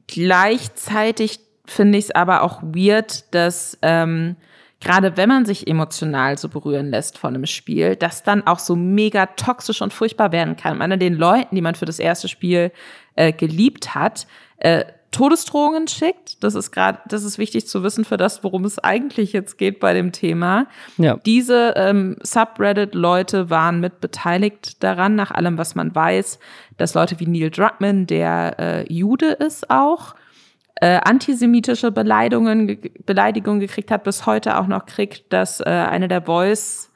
Gleichzeitig 0.08 1.40
finde 1.66 1.98
ich 1.98 2.06
es 2.06 2.16
aber 2.16 2.42
auch 2.42 2.64
weird, 2.64 3.34
dass 3.36 3.78
ähm, 3.84 4.38
gerade 4.80 5.18
wenn 5.18 5.30
man 5.30 5.46
sich 5.46 5.68
emotional 5.68 6.38
so 6.38 6.50
berühren 6.50 6.90
lässt 6.90 7.18
von 7.18 7.36
einem 7.36 7.46
Spiel, 7.46 7.96
das 7.96 8.24
dann 8.24 8.46
auch 8.48 8.60
so 8.60 8.76
mega 8.76 9.26
toxisch 9.28 9.82
und 9.82 9.94
furchtbar 9.94 10.32
werden 10.32 10.56
kann. 10.56 10.82
Einer 10.82 10.98
den 10.98 11.16
Leuten, 11.16 11.56
die 11.56 11.62
man 11.62 11.76
für 11.76 11.86
das 11.86 12.00
erste 12.00 12.28
Spiel 12.28 12.72
äh, 13.16 13.34
geliebt 13.34 13.96
hat, 13.96 14.28
äh, 14.58 14.86
Todesdrohungen 15.18 15.88
schickt. 15.88 16.44
Das 16.44 16.54
ist 16.54 16.72
gerade, 16.72 17.00
das 17.08 17.24
ist 17.24 17.40
wichtig 17.40 17.68
zu 17.68 17.82
wissen 17.82 18.06
für 18.06 18.18
das, 18.18 18.44
worum 18.44 18.66
es 18.66 18.78
eigentlich 18.78 19.34
jetzt 19.34 19.58
geht 19.58 19.80
bei 19.80 19.94
dem 19.94 20.12
Thema. 20.12 20.68
Ja. 20.98 21.18
Diese 21.26 21.74
ähm, 21.76 22.18
Subreddit-Leute 22.22 23.50
waren 23.50 23.80
mit 23.80 24.00
beteiligt 24.00 24.84
daran, 24.84 25.16
nach 25.16 25.32
allem, 25.32 25.58
was 25.58 25.74
man 25.74 25.96
weiß, 25.96 26.38
dass 26.78 26.94
Leute 26.94 27.20
wie 27.20 27.26
Neil 27.26 27.50
Druckmann, 27.50 28.06
der 28.06 28.60
äh, 28.60 28.94
Jude 28.94 29.32
ist 29.32 29.72
auch, 29.72 30.14
äh, 30.76 31.00
antisemitische 31.04 31.92
Beleidigungen, 31.92 32.80
Beleidigungen 33.08 33.60
gekriegt 33.60 33.90
hat, 33.90 34.04
bis 34.04 34.28
heute 34.28 34.60
auch 34.60 34.68
noch 34.68 34.86
kriegt, 34.86 35.34
dass 35.34 35.62
äh, 35.62 35.64
eine 35.64 36.08
der 36.08 36.22
Voice 36.22 36.92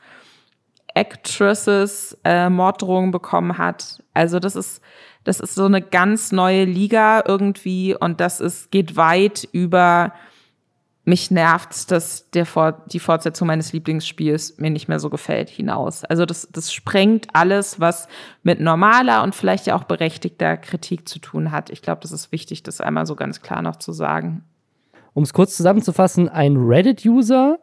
Actresses 0.93 2.17
äh, 2.23 2.49
Morddrohungen 2.49 3.09
bekommen 3.09 3.57
hat. 3.57 4.00
Also 4.13 4.39
das 4.39 4.55
ist 4.55 4.81
das 5.23 5.39
ist 5.39 5.55
so 5.55 5.65
eine 5.65 5.81
ganz 5.81 6.31
neue 6.31 6.65
Liga 6.65 7.23
irgendwie 7.27 7.95
und 7.95 8.19
das 8.19 8.39
ist, 8.39 8.71
geht 8.71 8.95
weit 8.95 9.47
über 9.51 10.13
mich 11.03 11.31
nervt, 11.31 11.89
dass 11.89 12.29
der 12.29 12.45
die 12.91 12.99
Fortsetzung 12.99 13.47
meines 13.47 13.73
Lieblingsspiels 13.73 14.57
mir 14.59 14.69
nicht 14.69 14.87
mehr 14.87 14.99
so 14.99 15.09
gefällt 15.09 15.49
hinaus. 15.49 16.03
Also 16.03 16.25
das, 16.25 16.47
das 16.51 16.71
sprengt 16.71 17.27
alles, 17.33 17.79
was 17.79 18.07
mit 18.43 18.59
normaler 18.59 19.23
und 19.23 19.33
vielleicht 19.33 19.65
ja 19.65 19.75
auch 19.75 19.83
berechtigter 19.83 20.57
Kritik 20.57 21.09
zu 21.09 21.19
tun 21.19 21.51
hat. 21.51 21.71
Ich 21.71 21.81
glaube, 21.81 22.01
das 22.01 22.11
ist 22.11 22.31
wichtig, 22.31 22.61
das 22.63 22.81
einmal 22.81 23.07
so 23.07 23.15
ganz 23.15 23.41
klar 23.41 23.61
noch 23.63 23.77
zu 23.77 23.93
sagen. 23.93 24.43
Um 25.13 25.23
es 25.23 25.33
kurz 25.33 25.57
zusammenzufassen, 25.57 26.29
ein 26.29 26.55
Reddit-User 26.55 27.59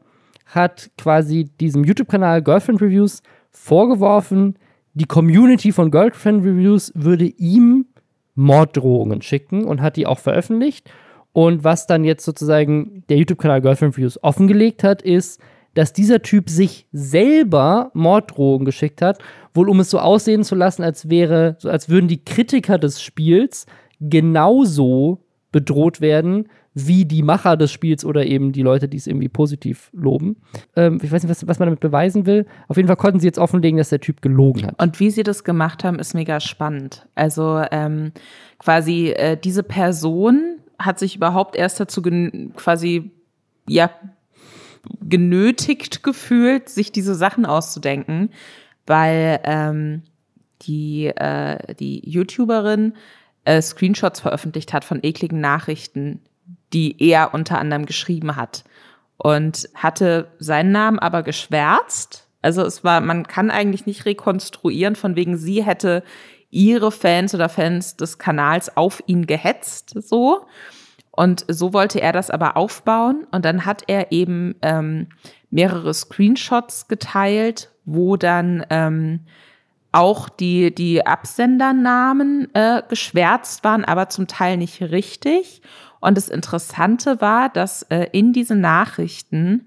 hat 0.46 0.90
quasi 0.98 1.44
diesem 1.60 1.84
YouTube-Kanal 1.84 2.42
Girlfriend 2.42 2.82
Reviews 2.82 3.22
vorgeworfen, 3.50 4.58
die 4.98 5.06
Community 5.06 5.70
von 5.70 5.92
Girlfriend 5.92 6.44
Reviews 6.44 6.92
würde 6.94 7.24
ihm 7.24 7.86
Morddrohungen 8.34 9.22
schicken 9.22 9.64
und 9.64 9.80
hat 9.80 9.96
die 9.96 10.06
auch 10.06 10.18
veröffentlicht. 10.18 10.90
Und 11.32 11.62
was 11.62 11.86
dann 11.86 12.02
jetzt 12.02 12.24
sozusagen 12.24 13.04
der 13.08 13.18
YouTube-Kanal 13.18 13.60
Girlfriend 13.60 13.96
Reviews 13.96 14.22
offengelegt 14.24 14.82
hat, 14.82 15.02
ist, 15.02 15.40
dass 15.74 15.92
dieser 15.92 16.22
Typ 16.22 16.50
sich 16.50 16.88
selber 16.90 17.92
Morddrohungen 17.94 18.64
geschickt 18.64 19.00
hat, 19.00 19.18
wohl 19.54 19.68
um 19.68 19.78
es 19.78 19.90
so 19.90 20.00
aussehen 20.00 20.42
zu 20.42 20.56
lassen, 20.56 20.82
als 20.82 21.08
wäre, 21.08 21.56
als 21.62 21.88
würden 21.88 22.08
die 22.08 22.24
Kritiker 22.24 22.78
des 22.78 23.00
Spiels 23.00 23.66
genauso 24.00 25.20
bedroht 25.52 26.00
werden 26.00 26.48
wie 26.74 27.04
die 27.04 27.22
Macher 27.22 27.56
des 27.56 27.72
Spiels 27.72 28.04
oder 28.04 28.26
eben 28.26 28.52
die 28.52 28.62
Leute, 28.62 28.88
die 28.88 28.96
es 28.96 29.06
irgendwie 29.06 29.28
positiv 29.28 29.90
loben. 29.92 30.36
Ähm, 30.76 31.00
ich 31.02 31.10
weiß 31.10 31.22
nicht, 31.22 31.30
was, 31.30 31.46
was, 31.46 31.58
man 31.58 31.66
damit 31.66 31.80
beweisen 31.80 32.26
will. 32.26 32.46
Auf 32.68 32.76
jeden 32.76 32.86
Fall 32.86 32.96
konnten 32.96 33.20
sie 33.20 33.26
jetzt 33.26 33.38
offenlegen, 33.38 33.78
dass 33.78 33.88
der 33.88 34.00
Typ 34.00 34.22
gelogen 34.22 34.66
hat. 34.66 34.80
Und 34.80 35.00
wie 35.00 35.10
sie 35.10 35.22
das 35.22 35.44
gemacht 35.44 35.84
haben, 35.84 35.98
ist 35.98 36.14
mega 36.14 36.40
spannend. 36.40 37.06
Also 37.14 37.62
ähm, 37.70 38.12
quasi 38.58 39.08
äh, 39.08 39.36
diese 39.36 39.62
Person 39.62 40.58
hat 40.78 40.98
sich 40.98 41.16
überhaupt 41.16 41.56
erst 41.56 41.80
dazu 41.80 42.02
quasi 42.54 43.10
ja 43.68 43.90
genötigt 45.00 46.02
gefühlt, 46.02 46.68
sich 46.68 46.92
diese 46.92 47.14
Sachen 47.14 47.46
auszudenken, 47.46 48.30
weil 48.86 49.40
ähm, 49.44 50.02
die, 50.62 51.06
äh, 51.06 51.74
die 51.74 52.08
YouTuberin 52.08 52.94
äh, 53.44 53.60
Screenshots 53.60 54.20
veröffentlicht 54.20 54.72
hat 54.72 54.84
von 54.84 55.00
ekligen 55.02 55.40
Nachrichten, 55.40 56.20
die 56.72 56.96
er 56.98 57.34
unter 57.34 57.58
anderem 57.58 57.86
geschrieben 57.86 58.36
hat. 58.36 58.64
Und 59.16 59.68
hatte 59.74 60.30
seinen 60.38 60.70
Namen 60.70 60.98
aber 60.98 61.22
geschwärzt. 61.22 62.28
Also 62.40 62.62
es 62.62 62.84
war, 62.84 63.00
man 63.00 63.26
kann 63.26 63.50
eigentlich 63.50 63.84
nicht 63.84 64.04
rekonstruieren, 64.04 64.94
von 64.94 65.16
wegen 65.16 65.36
sie 65.36 65.64
hätte 65.64 66.04
ihre 66.50 66.92
Fans 66.92 67.34
oder 67.34 67.48
Fans 67.48 67.96
des 67.96 68.18
Kanals 68.18 68.76
auf 68.76 69.02
ihn 69.06 69.26
gehetzt, 69.26 69.94
so. 70.00 70.46
Und 71.10 71.44
so 71.48 71.72
wollte 71.72 72.00
er 72.00 72.12
das 72.12 72.30
aber 72.30 72.56
aufbauen. 72.56 73.26
Und 73.32 73.44
dann 73.44 73.64
hat 73.64 73.82
er 73.88 74.12
eben 74.12 74.54
ähm, 74.62 75.08
mehrere 75.50 75.92
Screenshots 75.92 76.86
geteilt, 76.86 77.72
wo 77.84 78.16
dann 78.16 78.64
ähm, 78.70 79.20
auch 79.90 80.28
die, 80.28 80.72
die 80.72 81.04
Absendernamen 81.04 82.54
äh, 82.54 82.82
geschwärzt 82.88 83.64
waren, 83.64 83.84
aber 83.84 84.08
zum 84.10 84.28
Teil 84.28 84.58
nicht 84.58 84.80
richtig. 84.80 85.62
Und 86.00 86.16
das 86.16 86.28
Interessante 86.28 87.20
war, 87.20 87.48
dass 87.48 87.82
äh, 87.82 88.08
in 88.12 88.32
diesen 88.32 88.60
Nachrichten 88.60 89.66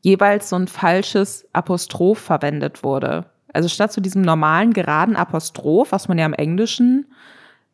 jeweils 0.00 0.48
so 0.48 0.56
ein 0.56 0.68
falsches 0.68 1.48
Apostroph 1.52 2.20
verwendet 2.20 2.84
wurde. 2.84 3.26
Also 3.52 3.68
statt 3.68 3.92
zu 3.92 4.00
diesem 4.00 4.22
normalen 4.22 4.72
geraden 4.72 5.16
Apostroph, 5.16 5.92
was 5.92 6.08
man 6.08 6.18
ja 6.18 6.26
im 6.26 6.34
Englischen 6.34 7.06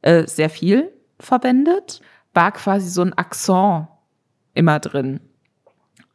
äh, 0.02 0.26
sehr 0.26 0.48
viel 0.48 0.92
verwendet, 1.18 2.00
war 2.34 2.52
quasi 2.52 2.88
so 2.88 3.02
ein 3.02 3.12
Akzent 3.14 3.88
immer 4.54 4.80
drin. 4.80 5.20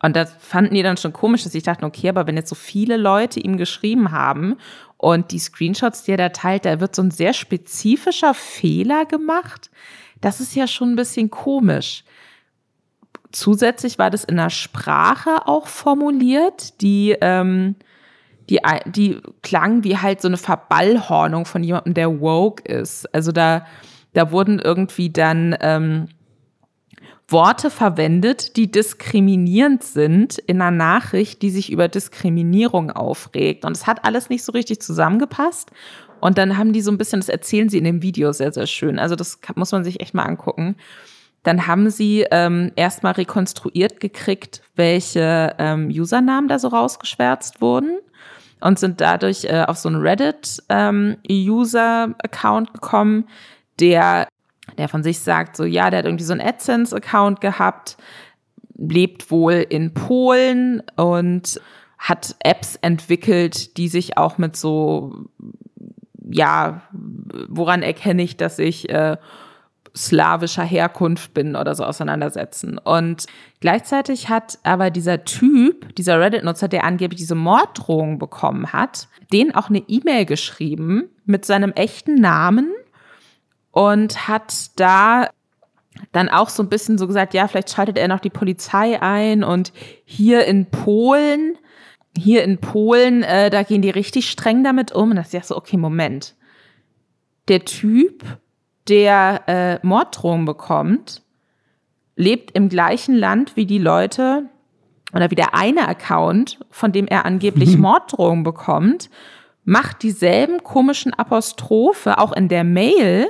Und 0.02 0.16
das 0.16 0.32
fanden 0.40 0.76
die 0.76 0.84
dann 0.84 0.98
schon 0.98 1.14
komisch, 1.14 1.44
dass 1.44 1.56
ich 1.56 1.64
dachte, 1.64 1.86
okay, 1.86 2.10
aber 2.10 2.28
wenn 2.28 2.36
jetzt 2.36 2.50
so 2.50 2.56
viele 2.56 2.98
Leute 2.98 3.40
ihm 3.40 3.58
geschrieben 3.58 4.12
haben 4.12 4.58
und 4.98 5.32
die 5.32 5.40
Screenshots, 5.40 6.04
die 6.04 6.12
er 6.12 6.18
da 6.18 6.30
teilt, 6.30 6.66
da 6.66 6.80
wird 6.80 6.96
so 6.96 7.02
ein 7.02 7.12
sehr 7.12 7.34
spezifischer 7.34 8.34
Fehler 8.34 9.06
gemacht, 9.06 9.72
das 10.22 10.40
ist 10.40 10.56
ja 10.56 10.68
schon 10.68 10.94
ein 10.94 10.96
bisschen 10.96 11.30
komisch. 11.30 12.04
Zusätzlich 13.32 14.00
war 14.00 14.10
das 14.10 14.24
in 14.24 14.38
der 14.38 14.50
Sprache 14.50 15.48
auch 15.48 15.68
formuliert, 15.68 16.82
die, 16.82 17.16
ähm, 17.22 17.76
die, 18.50 18.60
die 18.86 19.22
klang 19.42 19.84
wie 19.84 19.98
halt 19.98 20.22
so 20.22 20.28
eine 20.28 20.38
Verballhornung 20.38 21.46
von 21.46 21.64
jemandem, 21.64 21.94
der 21.94 22.22
woke 22.22 22.64
ist. 22.64 23.14
Also 23.14 23.32
da, 23.32 23.66
da 24.14 24.32
wurden 24.32 24.60
irgendwie 24.60 25.10
dann 25.10 25.56
ähm, 25.60 26.08
Worte 27.30 27.70
verwendet, 27.70 28.56
die 28.56 28.72
diskriminierend 28.72 29.84
sind 29.84 30.38
in 30.38 30.62
einer 30.62 30.72
Nachricht, 30.72 31.42
die 31.42 31.50
sich 31.50 31.70
über 31.72 31.90
Diskriminierung 31.90 32.90
aufregt. 32.90 33.66
Und 33.66 33.76
es 33.76 33.86
hat 33.86 34.06
alles 34.06 34.30
nicht 34.30 34.46
so 34.46 34.54
richtig 34.54 34.82
zusammengepasst. 34.82 35.72
Und 36.20 36.38
dann 36.38 36.58
haben 36.58 36.74
die 36.74 36.82
so 36.82 36.92
ein 36.92 36.98
bisschen, 36.98 37.20
das 37.20 37.30
erzählen 37.30 37.70
sie 37.70 37.78
in 37.78 37.84
dem 37.84 38.02
Video 38.02 38.32
sehr, 38.32 38.52
sehr 38.52 38.68
schön. 38.68 39.00
Also 39.00 39.16
das 39.16 39.40
muss 39.56 39.72
man 39.72 39.84
sich 39.84 40.02
echt 40.02 40.14
mal 40.14 40.24
angucken. 40.24 40.76
Dann 41.44 41.68
haben 41.68 41.90
sie 41.90 42.26
ähm, 42.32 42.72
erstmal 42.76 43.14
rekonstruiert 43.14 44.00
gekriegt, 44.00 44.62
welche 44.76 45.56
ähm, 45.60 45.90
Usernamen 45.90 46.50
da 46.50 46.60
so 46.60 46.68
rausgeschwärzt 46.68 47.62
wurden 47.62 48.00
und 48.60 48.80
sind 48.80 49.02
dadurch 49.02 49.46
äh, 49.46 49.64
auf 49.68 49.78
so 49.78 49.90
einen 49.90 50.02
Reddit-User-Account 50.02 52.68
ähm, 52.68 52.74
gekommen, 52.74 53.28
der, 53.80 54.28
der 54.78 54.90
von 54.90 55.04
sich 55.04 55.20
sagt, 55.20 55.56
so 55.56 55.64
ja, 55.64 55.90
der 55.90 56.00
hat 56.00 56.06
irgendwie 56.06 56.26
so 56.26 56.34
einen 56.34 56.42
AdSense-Account 56.42 57.40
gehabt, 57.40 57.98
lebt 58.76 59.32
wohl 59.32 59.66
in 59.70 59.94
Polen 59.94 60.84
und 60.96 61.62
hat 61.98 62.36
Apps 62.40 62.78
entwickelt, 62.82 63.78
die 63.78 63.88
sich 63.88 64.18
auch 64.18 64.38
mit 64.38 64.56
so 64.56 65.26
ja, 66.30 66.82
woran 67.48 67.82
erkenne 67.82 68.24
ich, 68.24 68.38
dass 68.38 68.60
ich 68.60 68.90
äh, 68.90 69.18
slawischer 69.96 70.64
Herkunft 70.64 71.34
bin 71.34 71.56
oder 71.56 71.76
so 71.76 71.84
auseinandersetzen. 71.84 72.78
Und 72.78 73.26
gleichzeitig 73.60 74.30
hat 74.30 74.60
aber 74.64 74.90
dieser 74.92 75.24
Typ, 75.24 75.96
dieser 75.96 76.20
Reddit-Nutzer, 76.20 76.68
der 76.68 76.84
angeblich 76.84 77.20
diese 77.20 77.36
Morddrohung 77.36 78.20
bekommen 78.20 78.72
hat, 78.72 79.08
den 79.34 79.54
auch 79.56 79.70
eine 79.70 79.84
E-Mail 79.88 80.26
geschrieben 80.26 81.10
mit 81.26 81.46
seinem 81.46 81.72
echten 81.72 82.16
Namen 82.16 82.72
und 83.72 84.28
hat 84.28 84.80
da 84.80 85.30
dann 86.12 86.30
auch 86.30 86.50
so 86.50 86.62
ein 86.62 86.70
bisschen 86.70 86.98
so 86.98 87.08
gesagt, 87.08 87.34
ja, 87.34 87.48
vielleicht 87.48 87.72
schaltet 87.72 87.98
er 87.98 88.08
noch 88.08 88.20
die 88.20 88.30
Polizei 88.30 89.02
ein 89.02 89.44
und 89.44 89.74
hier 90.06 90.46
in 90.46 90.68
Polen 90.68 91.58
hier 92.18 92.44
in 92.44 92.60
Polen, 92.60 93.24
äh, 93.24 93.50
da 93.50 93.64
gehen 93.64 93.82
die 93.82 93.90
richtig 93.90 94.30
streng 94.30 94.64
damit 94.64 94.92
um. 94.92 95.12
Und 95.12 95.16
da 95.18 95.22
ist 95.22 95.34
ja 95.34 95.44
so, 95.44 95.56
okay, 95.56 95.78
Moment. 95.78 96.36
Der 97.48 97.64
Typ, 97.64 98.24
der 98.88 99.44
äh, 99.48 99.86
Morddrohungen 99.86 100.46
bekommt, 100.46 101.22
lebt 102.16 102.52
im 102.52 102.68
gleichen 102.68 103.16
Land 103.16 103.56
wie 103.56 103.66
die 103.66 103.78
Leute 103.78 104.50
oder 105.14 105.32
wie 105.32 105.36
der 105.36 105.54
eine 105.54 105.88
Account, 105.88 106.60
von 106.70 106.92
dem 106.92 107.08
er 107.08 107.26
angeblich 107.26 107.78
Morddrohungen 107.78 108.44
bekommt, 108.44 109.10
macht 109.64 110.04
dieselben 110.04 110.64
komischen 110.64 111.14
Apostrophe 111.14 112.18
auch 112.18 112.34
in 112.34 112.48
der 112.50 112.64
Mail, 112.64 113.28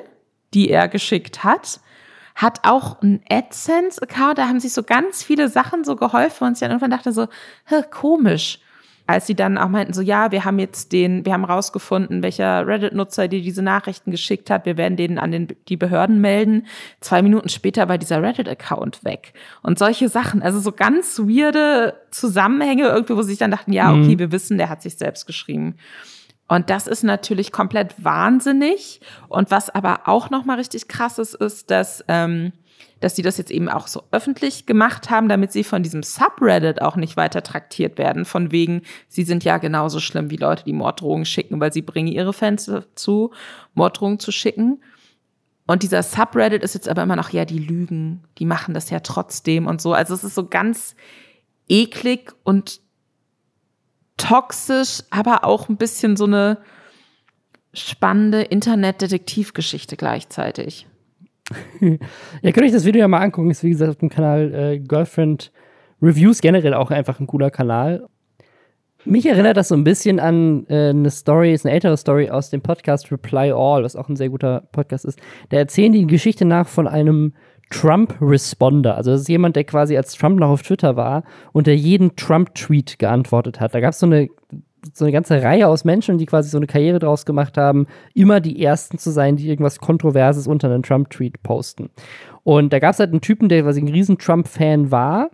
die 0.53 0.69
er 0.69 0.87
geschickt 0.87 1.43
hat, 1.43 1.79
hat 2.35 2.59
auch 2.63 3.01
ein 3.01 3.21
AdSense-Account, 3.29 4.37
da 4.37 4.47
haben 4.47 4.59
sich 4.59 4.71
so 4.71 4.83
ganz 4.83 5.23
viele 5.23 5.49
Sachen 5.49 5.83
so 5.83 5.95
geholfen 5.95 6.45
und 6.47 6.53
ich 6.53 6.59
dann 6.59 6.69
irgendwann 6.69 6.91
dachte 6.91 7.11
so, 7.11 7.27
komisch 7.91 8.59
als 9.07 9.25
sie 9.25 9.35
dann 9.35 9.57
auch 9.57 9.69
meinten, 9.69 9.93
so 9.93 10.01
ja, 10.01 10.31
wir 10.31 10.43
haben 10.43 10.59
jetzt 10.59 10.91
den, 10.91 11.25
wir 11.25 11.31
haben 11.31 11.45
rausgefunden, 11.45 12.21
welcher 12.21 12.67
Reddit-Nutzer 12.67 13.29
dir 13.29 13.41
diese 13.41 13.61
Nachrichten 13.61 14.11
geschickt 14.11 14.49
hat, 14.49 14.65
wir 14.65 14.75
werden 14.75 14.97
den 14.97 15.17
an 15.17 15.31
den, 15.31 15.47
die 15.69 15.77
Behörden 15.77 16.19
melden. 16.19 16.67
Zwei 16.99 17.21
Minuten 17.21 17.47
später 17.47 17.87
war 17.87 17.97
dieser 17.97 18.21
Reddit-Account 18.21 19.05
weg. 19.05 19.33
Und 19.63 19.79
solche 19.79 20.09
Sachen, 20.09 20.41
also 20.43 20.59
so 20.59 20.73
ganz 20.73 21.19
weirde 21.19 21.95
Zusammenhänge 22.11 22.87
irgendwie, 22.87 23.15
wo 23.15 23.21
sie 23.21 23.29
sich 23.29 23.39
dann 23.39 23.51
dachten, 23.51 23.71
ja, 23.71 23.91
okay, 23.91 24.15
mhm. 24.15 24.19
wir 24.19 24.31
wissen, 24.33 24.57
der 24.57 24.69
hat 24.69 24.81
sich 24.81 24.97
selbst 24.97 25.25
geschrieben. 25.25 25.75
Und 26.49 26.69
das 26.69 26.87
ist 26.87 27.03
natürlich 27.03 27.51
komplett 27.51 27.95
wahnsinnig. 28.03 28.99
Und 29.29 29.51
was 29.51 29.69
aber 29.69 30.01
auch 30.05 30.29
nochmal 30.29 30.57
richtig 30.57 30.87
krass 30.87 31.17
ist, 31.17 31.33
ist, 31.33 31.71
dass 31.71 32.03
ähm, 32.07 32.51
dass 32.99 33.15
sie 33.15 33.21
das 33.21 33.37
jetzt 33.37 33.51
eben 33.51 33.69
auch 33.69 33.87
so 33.87 34.03
öffentlich 34.11 34.65
gemacht 34.65 35.09
haben, 35.09 35.29
damit 35.29 35.51
sie 35.51 35.63
von 35.63 35.83
diesem 35.83 36.03
Subreddit 36.03 36.81
auch 36.81 36.95
nicht 36.95 37.17
weiter 37.17 37.43
traktiert 37.43 37.97
werden, 37.97 38.25
von 38.25 38.51
wegen, 38.51 38.81
sie 39.07 39.23
sind 39.23 39.43
ja 39.43 39.57
genauso 39.57 39.99
schlimm 39.99 40.29
wie 40.29 40.37
Leute, 40.37 40.63
die 40.63 40.73
Morddrohungen 40.73 41.25
schicken, 41.25 41.59
weil 41.59 41.73
sie 41.73 41.81
bringen 41.81 42.07
ihre 42.07 42.33
Fans 42.33 42.65
dazu, 42.65 43.31
Morddrohungen 43.73 44.19
zu 44.19 44.31
schicken. 44.31 44.81
Und 45.67 45.83
dieser 45.83 46.01
Subreddit 46.01 46.63
ist 46.63 46.73
jetzt 46.73 46.89
aber 46.89 47.03
immer 47.03 47.15
noch, 47.15 47.29
ja, 47.29 47.45
die 47.45 47.59
lügen, 47.59 48.23
die 48.37 48.45
machen 48.45 48.73
das 48.73 48.89
ja 48.89 49.01
trotzdem 49.01 49.67
und 49.67 49.81
so. 49.81 49.93
Also 49.93 50.13
es 50.13 50.23
ist 50.23 50.35
so 50.35 50.47
ganz 50.47 50.95
eklig 51.67 52.33
und 52.43 52.79
toxisch, 54.15 55.03
aber 55.09 55.43
auch 55.43 55.69
ein 55.69 55.77
bisschen 55.77 56.17
so 56.17 56.23
eine 56.23 56.57
spannende 57.73 58.41
Internetdetektivgeschichte 58.41 59.97
gleichzeitig. 59.97 60.87
ja, 62.41 62.51
könnt 62.51 62.65
euch 62.65 62.71
das 62.71 62.85
Video 62.85 63.01
ja 63.01 63.07
mal 63.07 63.21
angucken. 63.21 63.51
Ist 63.51 63.63
wie 63.63 63.69
gesagt 63.69 63.89
auf 63.89 63.97
dem 63.97 64.09
Kanal 64.09 64.53
äh, 64.53 64.79
Girlfriend 64.79 65.51
Reviews 66.01 66.41
generell 66.41 66.73
auch 66.73 66.91
einfach 66.91 67.19
ein 67.19 67.27
cooler 67.27 67.49
Kanal. 67.49 68.07
Mich 69.05 69.25
erinnert 69.25 69.55
das 69.55 69.69
so 69.69 69.75
ein 69.75 69.85
bisschen 69.85 70.19
an 70.19 70.65
äh, 70.67 70.89
eine 70.89 71.09
Story, 71.09 71.53
ist 71.53 71.65
eine 71.65 71.73
ältere 71.73 71.95
Story 71.95 72.29
aus 72.29 72.49
dem 72.49 72.61
Podcast 72.61 73.11
Reply 73.11 73.51
All, 73.51 73.83
was 73.83 73.95
auch 73.95 74.09
ein 74.09 74.17
sehr 74.17 74.29
guter 74.29 74.67
Podcast 74.73 75.05
ist. 75.05 75.19
Da 75.49 75.57
erzählen 75.57 75.93
die 75.93 76.05
Geschichte 76.07 76.43
nach 76.43 76.67
von 76.67 76.87
einem 76.87 77.33
Trump-Responder. 77.69 78.95
Also 78.95 79.11
das 79.11 79.21
ist 79.21 79.29
jemand, 79.29 79.55
der 79.55 79.63
quasi 79.63 79.95
als 79.95 80.13
Trump 80.13 80.39
noch 80.39 80.49
auf 80.49 80.61
Twitter 80.61 80.95
war 80.95 81.23
und 81.53 81.67
der 81.67 81.75
jeden 81.75 82.15
Trump-Tweet 82.15 82.99
geantwortet 82.99 83.59
hat. 83.59 83.73
Da 83.73 83.79
gab 83.79 83.91
es 83.91 83.99
so 83.99 84.05
eine 84.05 84.29
so 84.93 85.05
eine 85.05 85.11
ganze 85.11 85.41
Reihe 85.41 85.67
aus 85.67 85.85
Menschen, 85.85 86.17
die 86.17 86.25
quasi 86.25 86.49
so 86.49 86.57
eine 86.57 86.67
Karriere 86.67 86.99
draus 86.99 87.25
gemacht 87.25 87.57
haben, 87.57 87.87
immer 88.13 88.39
die 88.39 88.63
Ersten 88.63 88.97
zu 88.97 89.11
sein, 89.11 89.35
die 89.35 89.49
irgendwas 89.49 89.79
Kontroverses 89.79 90.47
unter 90.47 90.69
einen 90.69 90.83
Trump-Tweet 90.83 91.43
posten. 91.43 91.89
Und 92.43 92.71
da 92.71 92.79
gab 92.79 92.93
es 92.93 92.99
halt 92.99 93.11
einen 93.11 93.21
Typen, 93.21 93.49
der 93.49 93.63
quasi 93.63 93.81
ein 93.81 93.87
riesen 93.87 94.17
Trump-Fan 94.17 94.91
war. 94.91 95.29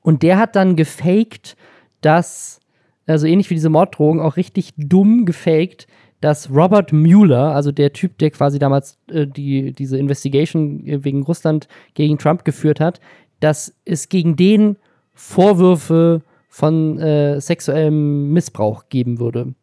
Und 0.00 0.22
der 0.22 0.38
hat 0.38 0.56
dann 0.56 0.76
gefaked, 0.76 1.56
dass, 2.00 2.60
also 3.06 3.26
ähnlich 3.26 3.50
wie 3.50 3.54
diese 3.54 3.70
Morddrohung, 3.70 4.20
auch 4.20 4.36
richtig 4.36 4.72
dumm 4.76 5.26
gefaked, 5.26 5.86
dass 6.20 6.50
Robert 6.50 6.92
Mueller, 6.92 7.54
also 7.54 7.72
der 7.72 7.92
Typ, 7.92 8.16
der 8.18 8.30
quasi 8.30 8.58
damals 8.58 8.96
äh, 9.10 9.26
die, 9.26 9.72
diese 9.72 9.98
Investigation 9.98 10.82
wegen 10.84 11.22
Russland 11.22 11.68
gegen 11.94 12.16
Trump 12.16 12.44
geführt 12.44 12.80
hat, 12.80 13.00
dass 13.40 13.74
es 13.84 14.08
gegen 14.08 14.36
den 14.36 14.76
Vorwürfe 15.14 16.22
von 16.52 16.98
äh, 16.98 17.40
sexuellem 17.40 18.30
Missbrauch 18.34 18.90
geben 18.90 19.18
würde. 19.18 19.54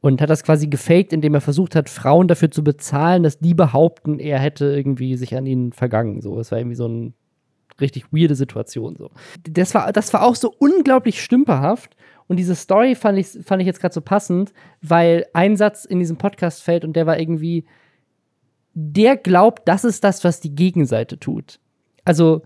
Und 0.00 0.20
hat 0.20 0.28
das 0.28 0.42
quasi 0.42 0.66
gefaked, 0.66 1.12
indem 1.12 1.34
er 1.34 1.40
versucht 1.40 1.76
hat, 1.76 1.88
Frauen 1.88 2.26
dafür 2.26 2.50
zu 2.50 2.64
bezahlen, 2.64 3.22
dass 3.22 3.38
die 3.38 3.54
behaupten, 3.54 4.18
er 4.18 4.40
hätte 4.40 4.64
irgendwie 4.64 5.16
sich 5.16 5.36
an 5.36 5.46
ihnen 5.46 5.72
vergangen. 5.72 6.20
So, 6.20 6.40
es 6.40 6.50
war 6.50 6.58
irgendwie 6.58 6.74
so 6.74 6.86
eine 6.86 7.12
richtig 7.80 8.12
weirde 8.12 8.34
Situation. 8.34 8.96
So. 8.96 9.10
Das, 9.48 9.72
war, 9.72 9.92
das 9.92 10.12
war 10.12 10.24
auch 10.24 10.34
so 10.34 10.52
unglaublich 10.58 11.22
stümperhaft. 11.22 11.94
Und 12.26 12.38
diese 12.38 12.56
Story 12.56 12.96
fand 12.96 13.20
ich, 13.20 13.28
fand 13.44 13.62
ich 13.62 13.66
jetzt 13.66 13.80
gerade 13.80 13.94
so 13.94 14.00
passend, 14.00 14.52
weil 14.80 15.26
ein 15.34 15.56
Satz 15.56 15.84
in 15.84 16.00
diesem 16.00 16.16
Podcast 16.16 16.64
fällt 16.64 16.84
und 16.84 16.96
der 16.96 17.06
war 17.06 17.20
irgendwie, 17.20 17.66
der 18.74 19.16
glaubt, 19.16 19.68
das 19.68 19.84
ist 19.84 20.02
das, 20.02 20.24
was 20.24 20.40
die 20.40 20.56
Gegenseite 20.56 21.20
tut. 21.20 21.60
Also 22.04 22.42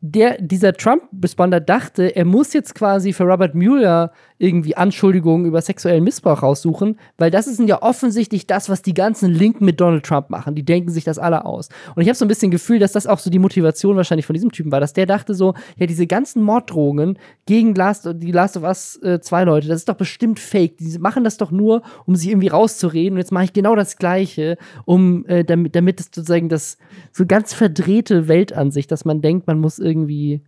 der, 0.00 0.40
dieser 0.40 0.74
Trump-Responder 0.74 1.60
dachte, 1.60 2.14
er 2.14 2.24
muss 2.24 2.52
jetzt 2.52 2.74
quasi 2.74 3.12
für 3.12 3.24
Robert 3.24 3.54
Mueller 3.54 4.12
irgendwie 4.38 4.76
Anschuldigungen 4.76 5.46
über 5.46 5.62
sexuellen 5.62 6.04
Missbrauch 6.04 6.42
raussuchen, 6.42 6.98
weil 7.16 7.30
das 7.30 7.46
ist 7.46 7.58
ja 7.60 7.80
offensichtlich 7.80 8.46
das, 8.46 8.68
was 8.68 8.82
die 8.82 8.92
ganzen 8.92 9.32
Linken 9.32 9.64
mit 9.64 9.80
Donald 9.80 10.04
Trump 10.04 10.28
machen. 10.28 10.54
Die 10.54 10.64
denken 10.64 10.90
sich 10.90 11.04
das 11.04 11.18
alle 11.18 11.46
aus. 11.46 11.70
Und 11.94 12.02
ich 12.02 12.08
habe 12.08 12.16
so 12.16 12.26
ein 12.26 12.28
bisschen 12.28 12.50
Gefühl, 12.50 12.78
dass 12.78 12.92
das 12.92 13.06
auch 13.06 13.18
so 13.18 13.30
die 13.30 13.38
Motivation 13.38 13.96
wahrscheinlich 13.96 14.26
von 14.26 14.34
diesem 14.34 14.52
Typen 14.52 14.70
war, 14.70 14.80
dass 14.80 14.92
der 14.92 15.06
dachte 15.06 15.34
so, 15.34 15.54
ja, 15.78 15.86
diese 15.86 16.06
ganzen 16.06 16.42
Morddrohungen 16.42 17.18
gegen 17.46 17.74
Last, 17.74 18.06
die 18.16 18.32
Last 18.32 18.58
of 18.58 18.64
Us 18.64 19.00
äh, 19.02 19.20
zwei 19.20 19.44
Leute, 19.44 19.68
das 19.68 19.78
ist 19.78 19.88
doch 19.88 19.94
bestimmt 19.94 20.38
fake. 20.38 20.76
Die 20.76 20.98
machen 20.98 21.24
das 21.24 21.38
doch 21.38 21.50
nur, 21.50 21.82
um 22.04 22.14
sich 22.14 22.28
irgendwie 22.28 22.48
rauszureden. 22.48 23.14
Und 23.14 23.18
jetzt 23.18 23.32
mache 23.32 23.44
ich 23.44 23.52
genau 23.54 23.74
das 23.74 23.96
Gleiche, 23.96 24.58
um 24.84 25.24
äh, 25.26 25.44
damit, 25.44 25.74
damit 25.74 26.00
es 26.00 26.06
sozusagen 26.06 26.50
das 26.50 26.76
so 27.12 27.24
ganz 27.24 27.54
verdrehte 27.54 28.28
Weltansicht, 28.28 28.92
dass 28.92 29.06
man 29.06 29.22
denkt, 29.22 29.46
man 29.46 29.60
muss 29.60 29.78
irgendwie 29.86 30.42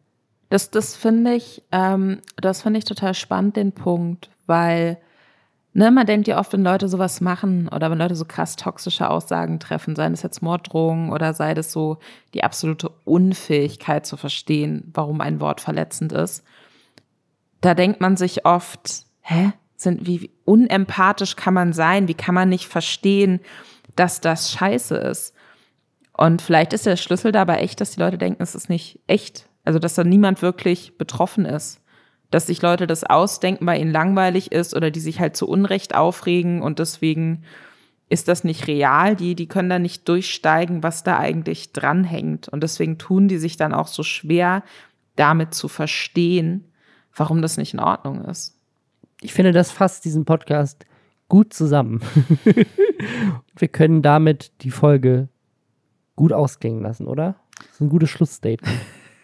das, 0.50 0.70
das 0.70 0.96
finde 0.96 1.34
ich, 1.34 1.62
ähm, 1.72 2.20
das 2.36 2.62
finde 2.62 2.78
ich 2.78 2.84
total 2.84 3.14
spannend, 3.14 3.56
den 3.56 3.72
Punkt, 3.72 4.30
weil 4.46 4.98
ne, 5.74 5.90
man 5.90 6.06
denkt 6.06 6.26
ja 6.26 6.38
oft, 6.38 6.52
wenn 6.52 6.64
Leute 6.64 6.88
sowas 6.88 7.20
machen 7.20 7.68
oder 7.68 7.90
wenn 7.90 7.98
Leute 7.98 8.16
so 8.16 8.24
krass 8.24 8.56
toxische 8.56 9.10
Aussagen 9.10 9.60
treffen, 9.60 9.94
seien 9.94 10.14
es 10.14 10.22
jetzt 10.22 10.42
Morddrohungen 10.42 11.12
oder 11.12 11.34
sei 11.34 11.52
das 11.54 11.70
so 11.70 11.98
die 12.34 12.44
absolute 12.44 12.90
Unfähigkeit 13.04 14.06
zu 14.06 14.16
verstehen, 14.16 14.90
warum 14.94 15.20
ein 15.20 15.40
Wort 15.40 15.60
verletzend 15.60 16.12
ist, 16.12 16.44
da 17.60 17.74
denkt 17.74 18.00
man 18.00 18.16
sich 18.16 18.46
oft, 18.46 19.04
hä, 19.20 19.52
sind, 19.76 20.06
wie 20.06 20.30
unempathisch 20.44 21.36
kann 21.36 21.54
man 21.54 21.72
sein? 21.72 22.08
Wie 22.08 22.14
kann 22.14 22.34
man 22.34 22.48
nicht 22.48 22.66
verstehen, 22.66 23.40
dass 23.94 24.20
das 24.20 24.50
scheiße 24.50 24.96
ist? 24.96 25.34
Und 26.18 26.42
vielleicht 26.42 26.72
ist 26.72 26.84
der 26.84 26.96
Schlüssel 26.96 27.30
dabei 27.30 27.60
echt, 27.60 27.80
dass 27.80 27.92
die 27.92 28.00
Leute 28.00 28.18
denken, 28.18 28.42
es 28.42 28.56
ist 28.56 28.68
nicht 28.68 28.98
echt. 29.06 29.48
Also, 29.64 29.78
dass 29.78 29.94
da 29.94 30.02
niemand 30.02 30.42
wirklich 30.42 30.98
betroffen 30.98 31.44
ist. 31.44 31.80
Dass 32.32 32.48
sich 32.48 32.60
Leute 32.60 32.88
das 32.88 33.04
ausdenken, 33.04 33.64
weil 33.66 33.80
ihnen 33.80 33.92
langweilig 33.92 34.50
ist 34.50 34.74
oder 34.74 34.90
die 34.90 34.98
sich 34.98 35.20
halt 35.20 35.36
zu 35.36 35.48
Unrecht 35.48 35.94
aufregen 35.94 36.60
und 36.60 36.80
deswegen 36.80 37.44
ist 38.08 38.26
das 38.26 38.42
nicht 38.42 38.66
real. 38.66 39.14
Die, 39.14 39.36
die 39.36 39.46
können 39.46 39.70
da 39.70 39.78
nicht 39.78 40.08
durchsteigen, 40.08 40.82
was 40.82 41.04
da 41.04 41.18
eigentlich 41.18 41.72
dranhängt. 41.72 42.48
Und 42.48 42.64
deswegen 42.64 42.98
tun 42.98 43.28
die 43.28 43.38
sich 43.38 43.56
dann 43.56 43.72
auch 43.72 43.86
so 43.86 44.02
schwer, 44.02 44.64
damit 45.14 45.54
zu 45.54 45.68
verstehen, 45.68 46.64
warum 47.14 47.42
das 47.42 47.58
nicht 47.58 47.74
in 47.74 47.80
Ordnung 47.80 48.24
ist. 48.24 48.56
Ich 49.20 49.32
finde, 49.32 49.52
das 49.52 49.70
fasst 49.70 50.04
diesen 50.04 50.24
Podcast 50.24 50.84
gut 51.28 51.54
zusammen. 51.54 52.00
Wir 53.56 53.68
können 53.68 54.02
damit 54.02 54.50
die 54.62 54.72
Folge 54.72 55.28
gut 56.18 56.32
ausklingen 56.32 56.82
lassen, 56.82 57.06
oder? 57.06 57.36
Das 57.58 57.70
ist 57.74 57.80
ein 57.80 57.88
gutes 57.88 58.10
Schlussstatement. 58.10 58.76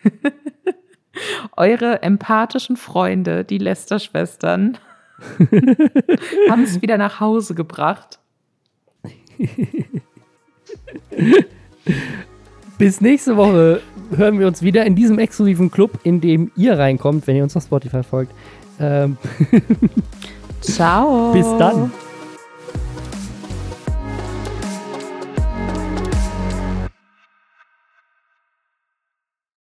Eure 1.57 2.03
empathischen 2.03 2.77
Freunde, 2.77 3.45
die 3.45 3.59
Lester-Schwestern, 3.59 4.79
haben 6.49 6.63
es 6.63 6.81
wieder 6.81 6.97
nach 6.97 7.21
Hause 7.21 7.55
gebracht. 7.55 8.21
Bis 12.79 13.01
nächste 13.01 13.37
Woche 13.37 13.81
hören 14.17 14.39
wir 14.39 14.47
uns 14.47 14.63
wieder 14.63 14.87
in 14.87 14.95
diesem 14.95 15.19
exklusiven 15.19 15.71
Club, 15.71 15.99
in 16.05 16.21
dem 16.21 16.53
ihr 16.57 16.79
reinkommt, 16.79 17.27
wenn 17.27 17.35
ihr 17.37 17.43
uns 17.43 17.57
auf 17.57 17.65
Spotify 17.65 18.03
folgt. 18.03 18.33
Ähm 18.81 19.17
Ciao. 20.61 21.33
Bis 21.33 21.47
dann. 21.59 21.93